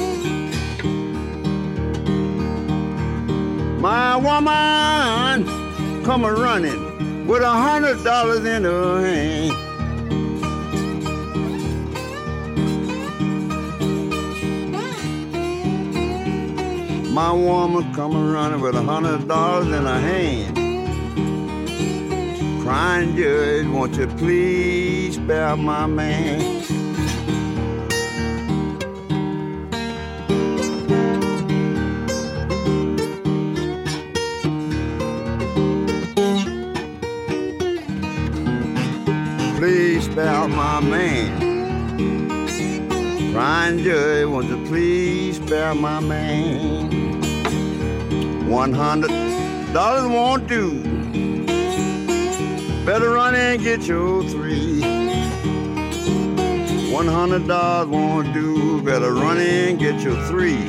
My 3.81 4.15
woman 4.17 5.45
come 6.03 6.25
a 6.25 6.33
running 6.33 7.25
with 7.27 7.41
a 7.41 7.49
hundred 7.49 8.03
dollars 8.03 8.43
in 8.45 8.63
her 8.63 9.01
hand. 9.05 9.55
My 17.13 17.31
woman 17.31 17.93
come 17.93 18.15
a 18.15 18.33
running 18.33 18.61
with 18.61 18.75
a 18.75 18.81
hundred 18.81 19.27
dollars 19.27 19.67
in 19.67 19.85
her 19.85 19.99
hand. 19.99 20.55
Crying 22.61 23.15
judge, 23.15 23.67
won't 23.67 23.95
you 23.95 24.07
please 24.07 25.08
spare 25.29 25.55
my 25.57 25.85
man? 25.85 26.39
Please 39.57 40.05
spare 40.05 40.47
my 40.47 40.79
man. 40.79 41.29
Crying 43.31 43.83
judge, 43.83 44.25
won't 44.25 44.49
you 44.49 44.65
please 44.65 45.35
spare 45.35 45.75
my 45.75 45.99
man? 45.99 46.89
One 48.49 48.73
hundred 48.73 49.11
dollars 49.73 50.07
won't 50.07 50.47
do. 50.47 50.81
Better 52.83 53.11
run 53.11 53.35
and 53.35 53.61
get 53.61 53.83
your 53.87 54.27
$100 57.07 57.87
won't 57.87 58.33
do. 58.33 58.81
Better 58.81 59.13
run 59.13 59.37
in, 59.37 59.77
get 59.77 60.01
your 60.01 60.21
three. 60.25 60.68